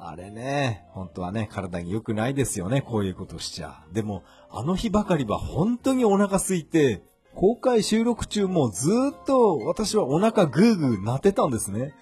[0.00, 3.84] あれね、本当はね、体に良くないですよね、こういうことしちゃ。
[3.92, 7.02] でも、あの日ばかりは本当にお腹空いて、
[7.34, 11.94] 公開収録中もずっと私はお腹グーグー鳴ってたんですね。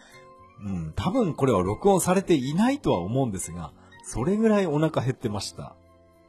[0.63, 3.73] うん、多分これは録音されていないとは思うんですが、
[4.05, 5.75] それぐらいお腹減ってました。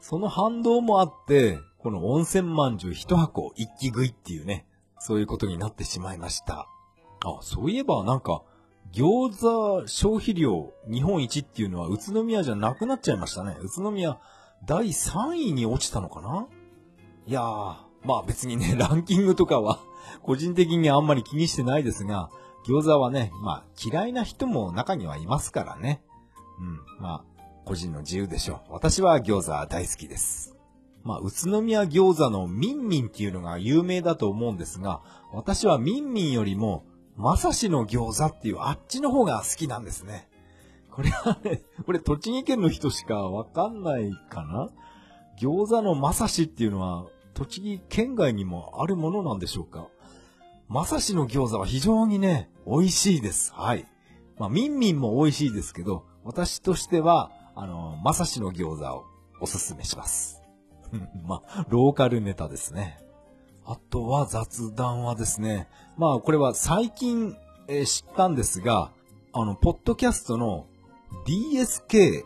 [0.01, 4.65] その反動もあって、この温泉まんじゅう一箱一気食いっていうね、
[4.99, 6.67] そういうことになってしまいました。
[7.25, 8.43] あ、そういえばなんか、
[8.93, 13.57] 餃子消費量日本一っていうのは宇都宮じゃなくなっちゃいましたね。
[13.61, 14.17] 宇都宮
[14.65, 16.47] 第3位に落ちたのかな？
[17.25, 17.43] いやー、
[18.03, 19.79] まあ別にね、 ランキングとかは
[20.23, 22.29] 個人的にあんまり気にしてないですが、
[22.65, 26.01] 餃子はね、まあ嫌いな人も中にはいますからね。
[26.59, 28.73] うん、まあ個人の自由でしょう。
[28.73, 30.56] 私は餃子大好きです。
[31.07, 36.83] まあ、宇都宮餃子のミンミンっていうのが有名だと思うんですが、私はミンミンよりも
[37.15, 40.27] まさしの餃子っていうあっちの方が好きなんですね。
[40.91, 44.69] これはね、これ栃木県の人しかわかんないかな？
[45.39, 49.87] 餃子のまさしっていうのは栃木県外にもあるものなんでしょうか？
[50.67, 53.53] まさしの餃子は非常にね、美味しいです。
[53.53, 53.85] はい。
[54.37, 59.05] まあ、みんみんも美味しいですけど、私としては、あの、まさしの餃子を
[59.39, 60.36] おすすめします。
[61.25, 62.99] まあ、ローカルネタですね。
[63.65, 65.67] あとは雑談はですね、
[65.97, 67.35] まあこれは最近、
[67.67, 68.91] えー、知ったんですが、
[69.33, 70.67] あの、ポッドキャストの
[71.27, 72.23] DSK48。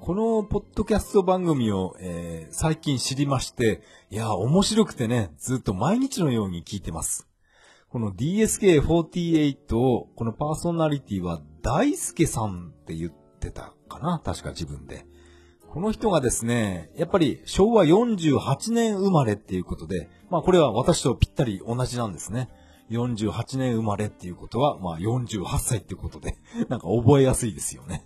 [0.00, 7.28] このポッドキャスト番組を、えー、最近知りまして、いや、面白くてね、ずっと毎日のように聞いてます。
[7.90, 15.04] この DSK48 を、このパーソナリティは大輔さんって言ってたかな確か自分で。
[15.72, 22.48] この人がですね、やっぱり昭和48年生まれっていうことで、まあこれは私とぴったり同じなんですね。
[22.90, 26.36] 48年生まれっていうことは、まあ48歳ってことで、
[26.68, 28.04] なんか覚えやすいですよね。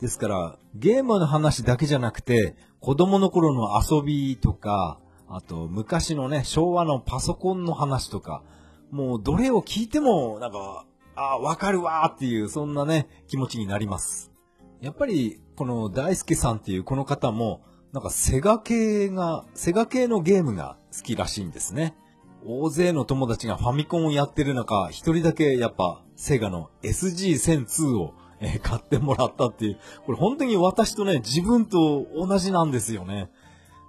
[0.00, 8.42] ですから、ゲームの話だけじゃなくて、子供の頃の遊びとか、あと、昔のね、昭和のパソコンの話とか、
[8.90, 14.32] もうどれを聞いても、なんか、ああ、わかるわーっていう、そんなね、気持ちになります。
[14.80, 17.62] やっぱり、この大輔さんっていうこの方も、
[17.92, 21.96] なんかセガ系が、セガ系のゲームが好きらしいんですね。
[22.44, 28.14] 大勢の友達がファミコンをやってる中、一人だけやっぱセガの SG1002 を、
[28.62, 33.30] 買ってもらったっていう、これ本当に私とね、自分と同じなんですよね。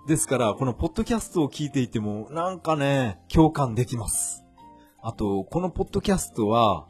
[0.08, 4.46] ですから、このポッドキャストを聞いていても、なんかね、共感できます。
[5.04, 6.88] あと、このポッドキャストは、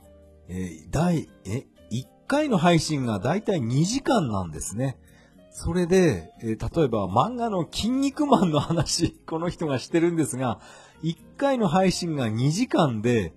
[0.47, 1.65] えー、第、え、
[2.27, 4.97] 回の配信がだいたい2時間なんですね。
[5.51, 10.59] それで、えー、例えば漫画の筋肉マンの話、 この人がしてるんですが、
[11.03, 13.33] 1回の配信が2時間で、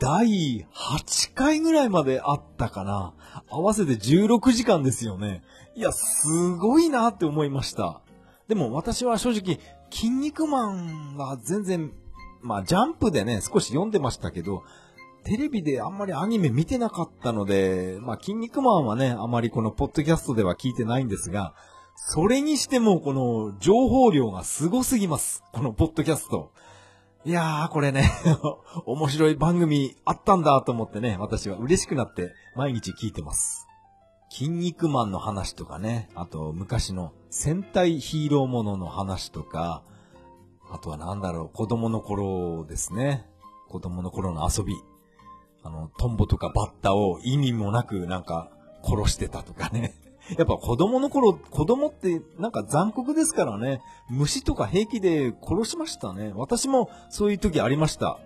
[0.00, 3.12] 第8回ぐらいまであったかな。
[3.48, 5.42] 合わせて16時間ですよね。
[5.76, 8.00] いや、すごいなって思いました。
[8.48, 11.92] でも私は正直、筋肉マンは全然、
[12.42, 14.64] まあジャンプでね、少し読んでましたけど、
[15.24, 21.54] テレビであんまりアニメ見てなかったので、まあ筋肉マンはね、あまりこのポッドキャストでは聞いてないんですが、
[21.96, 25.42] それにしてもこの情報量がすごすぎます。
[25.52, 26.52] このポッドキャスト。
[27.24, 28.10] いやー、これね
[28.84, 33.66] 面白い番組あったんだと思ってね、私は嬉しくなって毎日聞いてます。
[34.30, 39.84] 筋肉マンの話とかね、あと昔の戦隊ヒーローものの話とか、
[40.70, 43.26] あとはなんだろう、子供の頃ですね。
[43.68, 44.74] 子供の頃の遊び。
[45.64, 48.50] あの、トンボとかバッタを意味もなくなんか
[48.84, 49.94] 殺してたとかね。
[50.38, 53.82] やっぱ子供の頃、子供ってなんか残酷ですからね。
[54.08, 56.32] 虫とか平気で殺しましたね。
[56.34, 58.18] 私もそういう時ありました。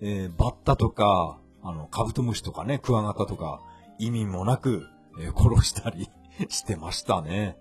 [0.00, 3.60] えー、バッタとか、あの、カブトムシとかね、クワガタとか、
[3.98, 4.86] 意味もなく
[5.18, 6.08] えー、殺したり
[6.48, 7.56] してましたね。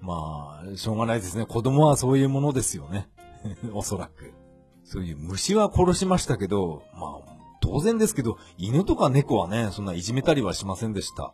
[0.00, 1.44] まあ、しょうがないですね。
[1.44, 3.08] 子供はそういうものですよね。
[3.74, 4.32] おそらく。
[4.84, 7.27] そういう虫は殺しましたけど、まあ、
[7.60, 11.32] 当然ですけど、犬とか猫はね、そんないじめたりはしませんでした。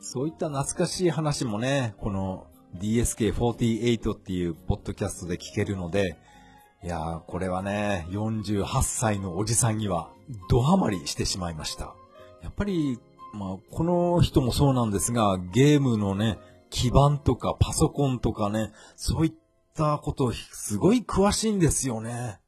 [0.00, 2.46] そういった懐かしい話もね、この
[2.78, 6.18] DSK48 っていうポッドキャストで聞けるので、
[6.82, 10.10] いやー、これはね、48歳のおじさんには
[10.48, 11.94] ドハマりしてしまいました。
[12.42, 12.98] やっぱり
[13.32, 16.38] まあ、この人もそうなんですが、ゲームのね、
[16.70, 19.32] 基板とかパソコンとかね、そういっ
[19.74, 22.39] たことすごい詳しいんですよね。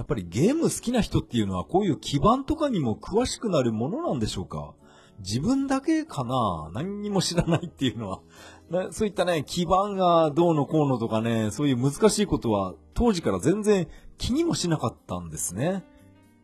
[0.00, 4.72] やっぱりゲーム好きな人っていうのはこういう基板とかにも詳しくなるものなんでしょうか？
[5.18, 6.70] 自分だけかな？
[6.72, 8.20] 何にも知らないっていうのは。
[8.92, 15.84] そういったね、基板がどうのこうのとかね、そういう難しいことは当時から全然気にもしなかったんですね。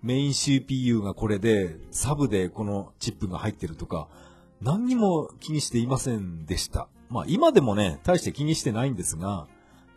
[0.03, 4.09] メイン CPU がこれで、サブでこのチップが入ってるとか、
[4.61, 6.89] 何にも気にしていませんでした。
[7.09, 9.47] まあ今でもね、大して気にしてないんですが、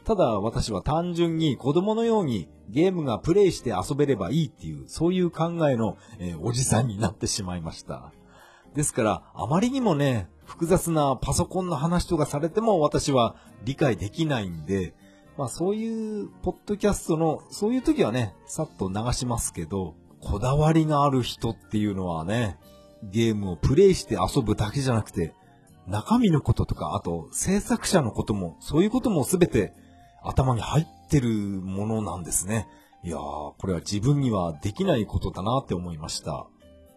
[0.09, 8.11] ただ私は単純に子供のようにゲームがプレイして遊べればいいっていう、そういう考えの、えー、おじさんになってしまいました。
[8.73, 14.95] ですから、あまりにもね、複雑なパソコンの話とかされても私は理解できないんで、
[15.37, 22.57] まあそういうポッドキャストの、そういう時はね、さっと流しますけど、こだわりがある人っていうのはね、
[23.03, 25.35] ゲームをプレイして遊ぶだけじゃなくて、
[25.85, 29.75] 中身のこととか、あと制作者のことも、そういうこともすべて
[30.23, 32.67] 頭に入ってるものなんですね。
[33.03, 36.47] いやー、これは自分にはできないことだなって思いました。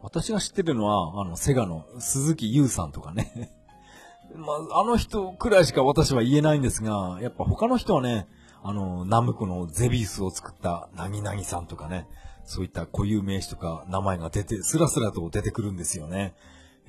[0.02, 3.52] 私が知ってるのは、あの、セガの鈴木優さんとかね。
[4.34, 8.26] まあ、あの人くらいしか私は言えないんですが、やっぱ他の人はね、
[8.64, 12.08] あの、ナムコのゼビウスを作ったなぎなぎさんとかね、
[12.44, 16.34] そういった固有名詞とか名前が出て、スラスラと出てくるんですよね。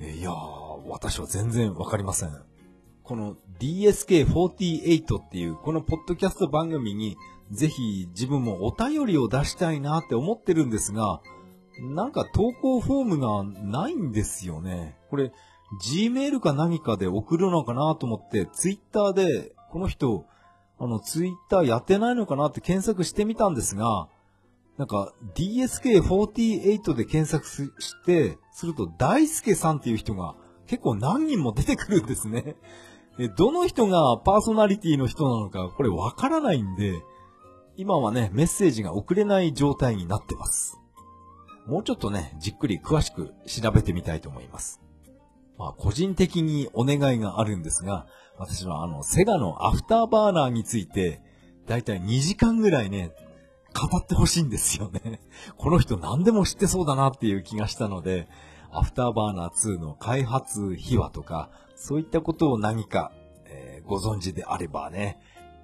[0.00, 2.30] いやー、私は全然わかりません。
[3.04, 7.18] この DSK48 っていうこのポッドキャスト番組に
[7.50, 11.20] ぜひ自分もお便りを出したいなって思ってるんですが、
[11.78, 14.96] なんか投稿フォームがないんですよね。
[15.10, 15.32] これ、
[15.82, 20.24] Gmail か何かで送るのかなと思って、Twitter で、この人、
[20.78, 24.08] あの、Twitter やってないのかなって検索してみたんですが、
[24.78, 32.56] なんか DSK48 で検索して、すると大輔さんっていう人が結構何人も出てくるんですね。
[33.36, 37.02] どの人がパーソナリティの人なのか、これわからないんで、
[37.76, 40.80] 今はね、メッセージが送れない状態になってます。
[41.66, 44.80] もうちょっとね、じっくり詳しく調べてみたいと思います。
[45.58, 51.22] まあ、個人的にお願いがあるんですが、私はあの、セガのアフターバーナーについて、
[51.66, 53.12] だいたい2時間ぐらいね、
[53.72, 55.20] 語ってほしいんですよね。
[55.56, 58.28] この人何でも知ってそうだなっていう気がしたので、
[58.70, 63.12] アフターバーナー2の開発秘話とか、そういったことを何か、
[63.46, 65.18] えー、ご存知であればね、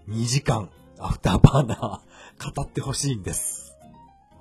[0.09, 3.77] 2時間アフターバーナー 語ってほしいんです。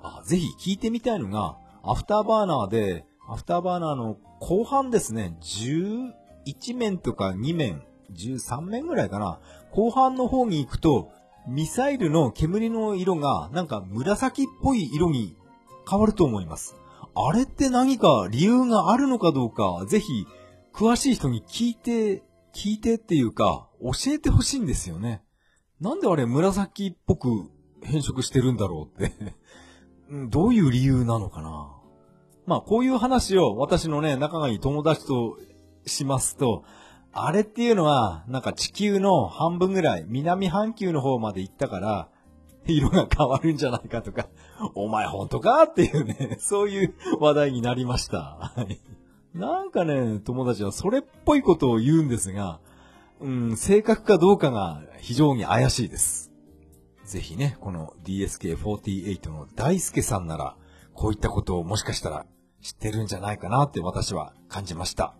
[0.02, 7.82] あ、ぜひ聞いてみたいのが、アフターバーナーで、アフターバーナーの後半ですね、11面とか12面、
[8.12, 9.38] 13面ぐらいかな。
[9.70, 11.10] 後半の方に行くと、
[11.46, 15.36] ミサイルの煙の色がなんか紫っぽい色に
[15.88, 16.76] 変わると思います。
[17.14, 20.26] あれって何か理由があるのかどうか、ぜひ
[20.72, 25.22] 詳しい人に聞いて、聞いてっていうか、教えてほしいんですよね。
[25.80, 27.50] なんであれ紫っぽく
[27.82, 29.34] 変色してるんだろうって。
[30.28, 31.72] どういう理由なのかな
[32.46, 35.38] まあ、こういう話を私のね、仲がいい友達と
[35.86, 36.64] しますと、
[37.12, 42.08] あれっていうのは、なんか地球の半分ぐらい、南半球の方まで行ったから、
[42.66, 44.28] 色が変わるんじゃないかとか、
[44.74, 48.52] お前本当かっていうね、そういう話題になりました。
[48.54, 48.99] はい
[49.34, 52.60] なんかね、友達はそれっぽいことを言うんですが、
[53.20, 56.32] うん、正確かどうかが非常に怪しいです。
[57.04, 60.56] ぜひね、この DSK48 の大輔さんなら、
[60.94, 62.26] こういったことをもしかしたら
[62.60, 65.14] 知ってるんじゃないかなって私は感じました。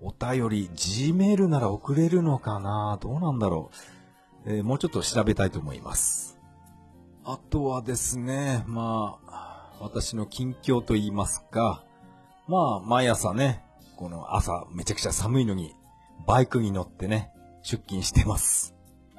[0.00, 3.70] お便り、G メールなら送れるのかなどうなんだろ
[4.46, 6.38] う、えーもうちょっと調べたいと思います。
[7.24, 11.85] あとはですね、まあ、私の近況と言いますか、
[12.48, 13.64] まあ、毎朝ね、
[13.96, 15.74] この朝めちゃくちゃ寒いのに、
[16.26, 17.30] バイクに乗ってね、
[17.62, 18.74] 出勤してます。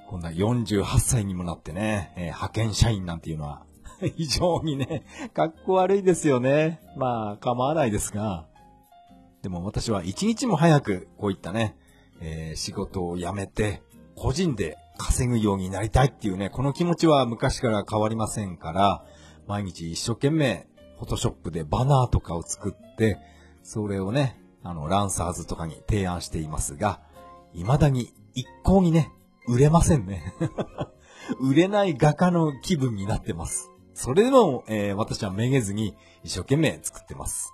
[0.07, 3.65] こんな48歳にもなってね、えー派遣社員なんていうのは、
[4.15, 6.79] 非常にね、格好悪いですよね。
[6.95, 8.47] まあ、構わないですが、
[9.41, 11.75] でも私は一日も早くこういったね、
[12.21, 13.83] えー仕事を辞めて、
[14.15, 19.03] 個人で稼ぐようになりたいっていうね、この気持ちは昔から変わりませんから、
[19.47, 20.67] 毎日一生懸命、
[20.97, 23.19] フォトショップでバナーとかを作って、
[23.63, 27.01] それをね、あの、ランサーズとかに提案していますが、
[27.53, 29.11] 未だに一向にね、
[29.47, 30.33] 売れませんね。
[31.39, 33.71] 売れない画家の気分になってます。
[33.93, 37.53] それでも、えー私はめげずに一生懸命作ってます。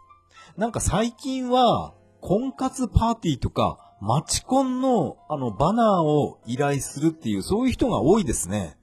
[0.58, 8.78] なんか最近は、婚活パーティーとか、マチコンの、あの、バナーを依頼するっていう、そういう人が多いですね。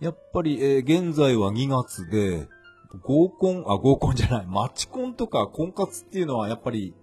[0.00, 2.48] やっぱり、えー現在は2月で、
[3.02, 6.94] 合コン、あ、合コンじゃない、マチコンとか婚活っていうのはやっぱり、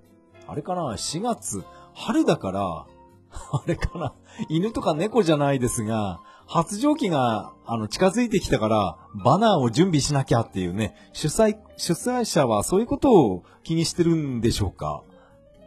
[0.47, 1.63] あれかな、4月、
[1.93, 2.85] 春だから、
[3.51, 4.13] あれかな、
[4.49, 15.03] 犬とか猫じゃないですが、発情期が、あの、近づいてきたから、バナーを準備しなきゃっていうね、主催、主催者はそういうことを気にしてるんでしょうか？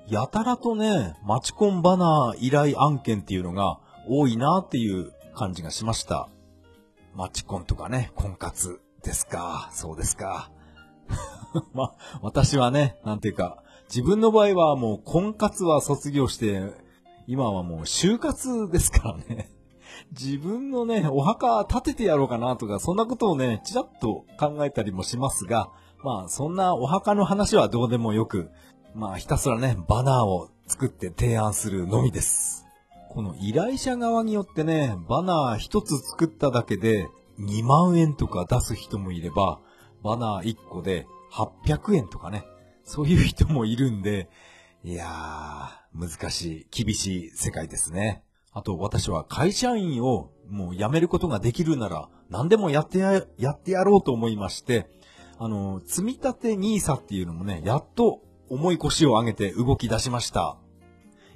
[0.08, 6.28] やたらとね、マチコンバナー依頼案件っていうのが多いなっていう感じがしました。
[7.14, 8.80] マチコンとかね、婚活。
[9.06, 9.70] ですか？
[9.72, 10.50] そうですか。
[11.72, 16.72] まあ、私はね、なんていうか、自分の場合はもう婚活は卒業して、
[17.28, 19.50] 今はもう就活ですからね。
[20.12, 25.70] 自分のね、お墓建ててやろうかなとか、そんなことをね、ちらっと考えたりもしますが、
[26.04, 28.50] まあ、そんなお墓の話はどうでもよく、
[28.94, 32.66] まあ、ひたすらね、バナーを作って提案するのみです。
[33.10, 37.08] この依頼者側によってね、バナー一つ作っただけで
[37.38, 39.60] 2万円とか出す人もいれば、
[40.02, 42.44] バナー1個で800円とかね、
[42.84, 44.28] そういう人もいるんで、
[44.84, 48.22] いやー、難しい、厳しい世界ですね。
[48.52, 54.88] あと私は会社員をもう辞めることができるなら何でもやってや、やってやろうと思いまして、
[55.38, 60.56] あの、積み立て NISA っていうのもね、やっと重い腰を上げて動き出しました。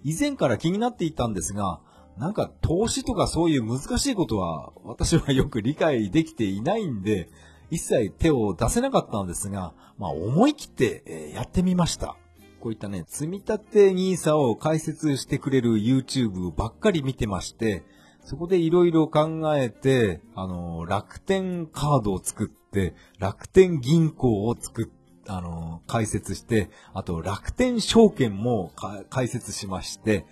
[0.02, 1.80] 以前から気になっていたんですが、
[2.18, 7.28] なんか投資とかそういう難しいことは私はよく理解できていないんで、
[7.70, 12.16] 一切手を出せなかったんですが、まあ思い切ってやってみました。
[12.60, 17.84] こういったね、積み立て NISA を解説してくれる YouTube ばっかり見てまして、
[18.22, 28.72] そこでいろいろ考えて、あの、楽天カードを作って、楽天銀行を作っあの、解説して、あと楽天証券も
[29.10, 30.26] 解説しまして、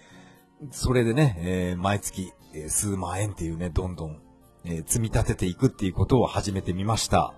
[0.70, 4.20] それでね、えー毎月、えー数万円っていうね、どんどん、
[4.64, 7.34] えー積み立てていくっていうことを始めてみました。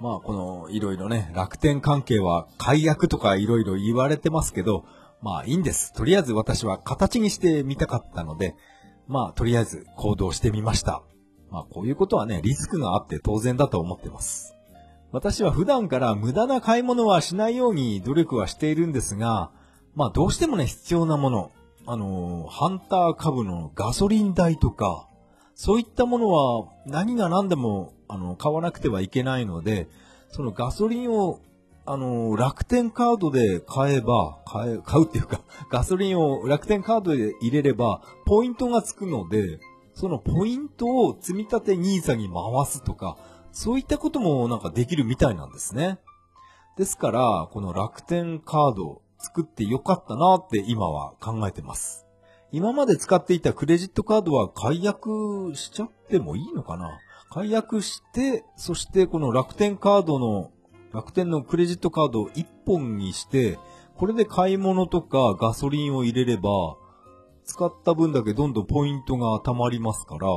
[0.00, 4.84] まあ、この、いろいろね、楽天関係は解約とかいろいろ言われてますけど、
[5.22, 5.92] まあいいんです。
[5.92, 8.56] とりあえず私は形にしてみたかったので、
[9.06, 11.02] まあとりあえず行動してみました。
[11.50, 14.54] まあこういうことはね、リスクがあって当然だと思ってます。
[15.12, 19.52] 私は普段から無駄な買い物はしないように努力はしているんですが、
[19.94, 21.52] まあどうしてもね、必要なもの、
[21.84, 25.08] あの、ハンター株のガソリン代とか、
[25.54, 29.88] そういったものは何が何でも、あの、買わなくてはいけないので、
[30.30, 31.40] そのガソリンを、
[31.84, 39.58] あの、楽天カードで買えば、買え、買うっていうか、 ガソリンを楽天カードで入れれば、ポイントがつくので、
[39.94, 43.16] そのポイントを積み立て NISA に回すとか、
[43.50, 45.98] そういったこともなんかできるみたいなんですね。
[46.78, 52.06] ですから、この楽天カード作ってよかったなって今は考えてます。
[52.50, 56.98] 今まで使っていたクレジットカードは解約しちゃってもいいのかな？
[57.30, 60.50] 解約して、そしてこの楽天カードの、
[60.92, 63.58] 楽天のクレジットカードを1本にして、
[63.96, 66.76] これで買い物とかガソリンを入れれば、
[67.44, 70.28] 使った分だけどんどんポイントが貯まりますから、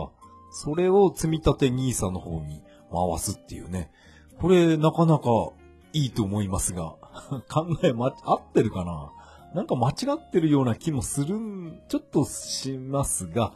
[0.52, 3.92] それを積み立て NISA の方に回すっていうね。
[4.40, 5.30] これなかなか
[5.92, 6.96] いいと思いますが、
[7.50, 9.12] 考えま、合ってるかな？
[9.54, 13.54] なんか間違ってるような気もするん、ちょっとしますが、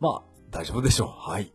[0.00, 1.08] まあ、大丈夫でしょう。
[1.30, 1.52] はい。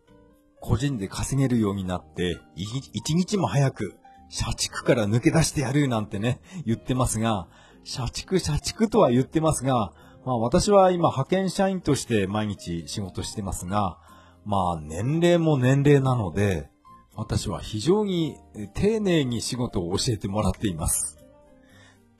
[0.60, 3.96] 個人で稼げるようになって、一日も早く、
[4.28, 7.48] 社畜から抜け出してやるなんてね、言ってますが、
[7.82, 9.92] 社畜、社畜とは言ってますが、
[10.24, 13.98] まあ私は今派遣社員として毎日仕事してますが、
[14.44, 16.68] まあ年齢も年齢なので、
[17.16, 18.36] 私は非常に
[18.74, 21.19] 丁寧に仕事を教えてもらっています。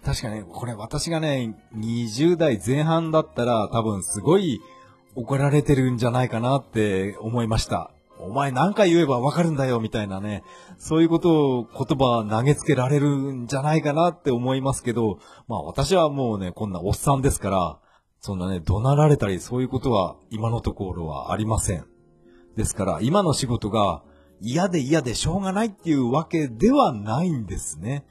[0.04, 4.60] 確かに、これ私がね、20代前半だったら多分すごい
[5.14, 7.90] 怒られてるんじゃないかなって思いました。
[8.18, 10.42] お前何回言えばわかるんだよみたいなね、
[10.78, 17.78] そういうことを言葉投げつけられるんじゃないかなって思いますけど、まあ私はもうね、こんなおっさんですから、
[18.20, 21.86] そんなね、怒鳴られたりそういうことは今のところはありません。
[22.56, 24.02] ですから今の仕事が
[24.40, 28.04] 嫌で嫌でしょうがないっていうわけではないんですね。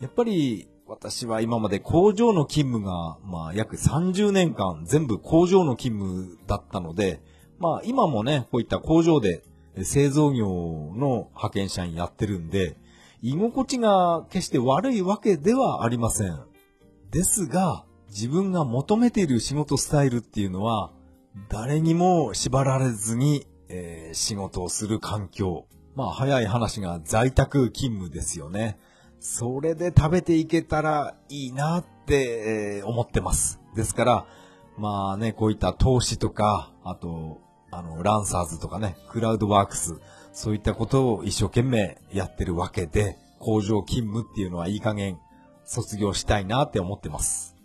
[0.00, 7.22] やっぱり私は今まで工場の勤務が、まあ、約30年間全部工場の勤務だったので、
[7.58, 9.44] まあ、今もね、こういった工場で
[9.82, 10.46] 製造業
[10.94, 12.76] の派遣社員やってるんで、
[13.22, 16.38] 居心地が決して悪いわけではありません。
[17.10, 20.92] ですが、自分が求めている仕事スタイルっていうのは、
[21.48, 25.66] 誰にも縛られずに、えー、仕事をする環境。
[25.94, 28.78] まあ、早い話が在宅勤務ですよね。
[29.26, 33.58] それで食べていけたらいいなって、思ってます。
[33.74, 34.26] ですから、
[34.76, 39.98] まあね、こういった投資とか、あと、あの、ランサーズとかね、クラウドワークス、
[40.34, 45.18] そういったことを一生懸命やってるわけで、工場勤務っていうのはいい加減
[45.64, 47.56] 卒業したいなって思ってます。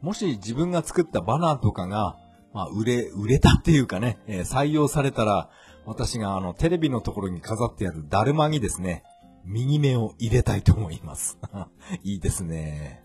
[0.00, 2.16] もし自分が作ったバナーとかが、
[2.54, 5.50] まあ、売れ、売れたっていうかね、え、採用されたら、
[5.84, 9.04] 私があの、テレビのところに飾ってあるだるまにですね、
[9.46, 11.38] 右目を入れたいと思います。
[12.02, 13.04] いいですね。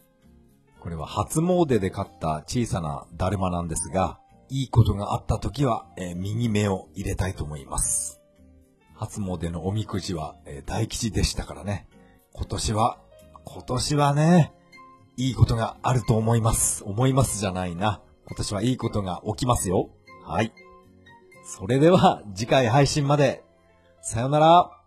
[0.79, 8.19] これは初詣で買った小さなだるまなんですが、いいことがあった時は、えー、右目を入れたいと思います。
[8.95, 11.87] 初詣のおみくじは、えー、大吉でしたからね。
[12.33, 12.99] 今年は、
[13.45, 14.53] 今年はね、
[15.17, 16.83] いいことがあると思います。
[16.83, 18.01] 思いますじゃないな。
[18.25, 19.89] 今年はいいことが起きますよ。
[20.25, 20.51] はい。
[21.45, 23.43] それでは次回配信まで。
[24.01, 24.80] さよなら。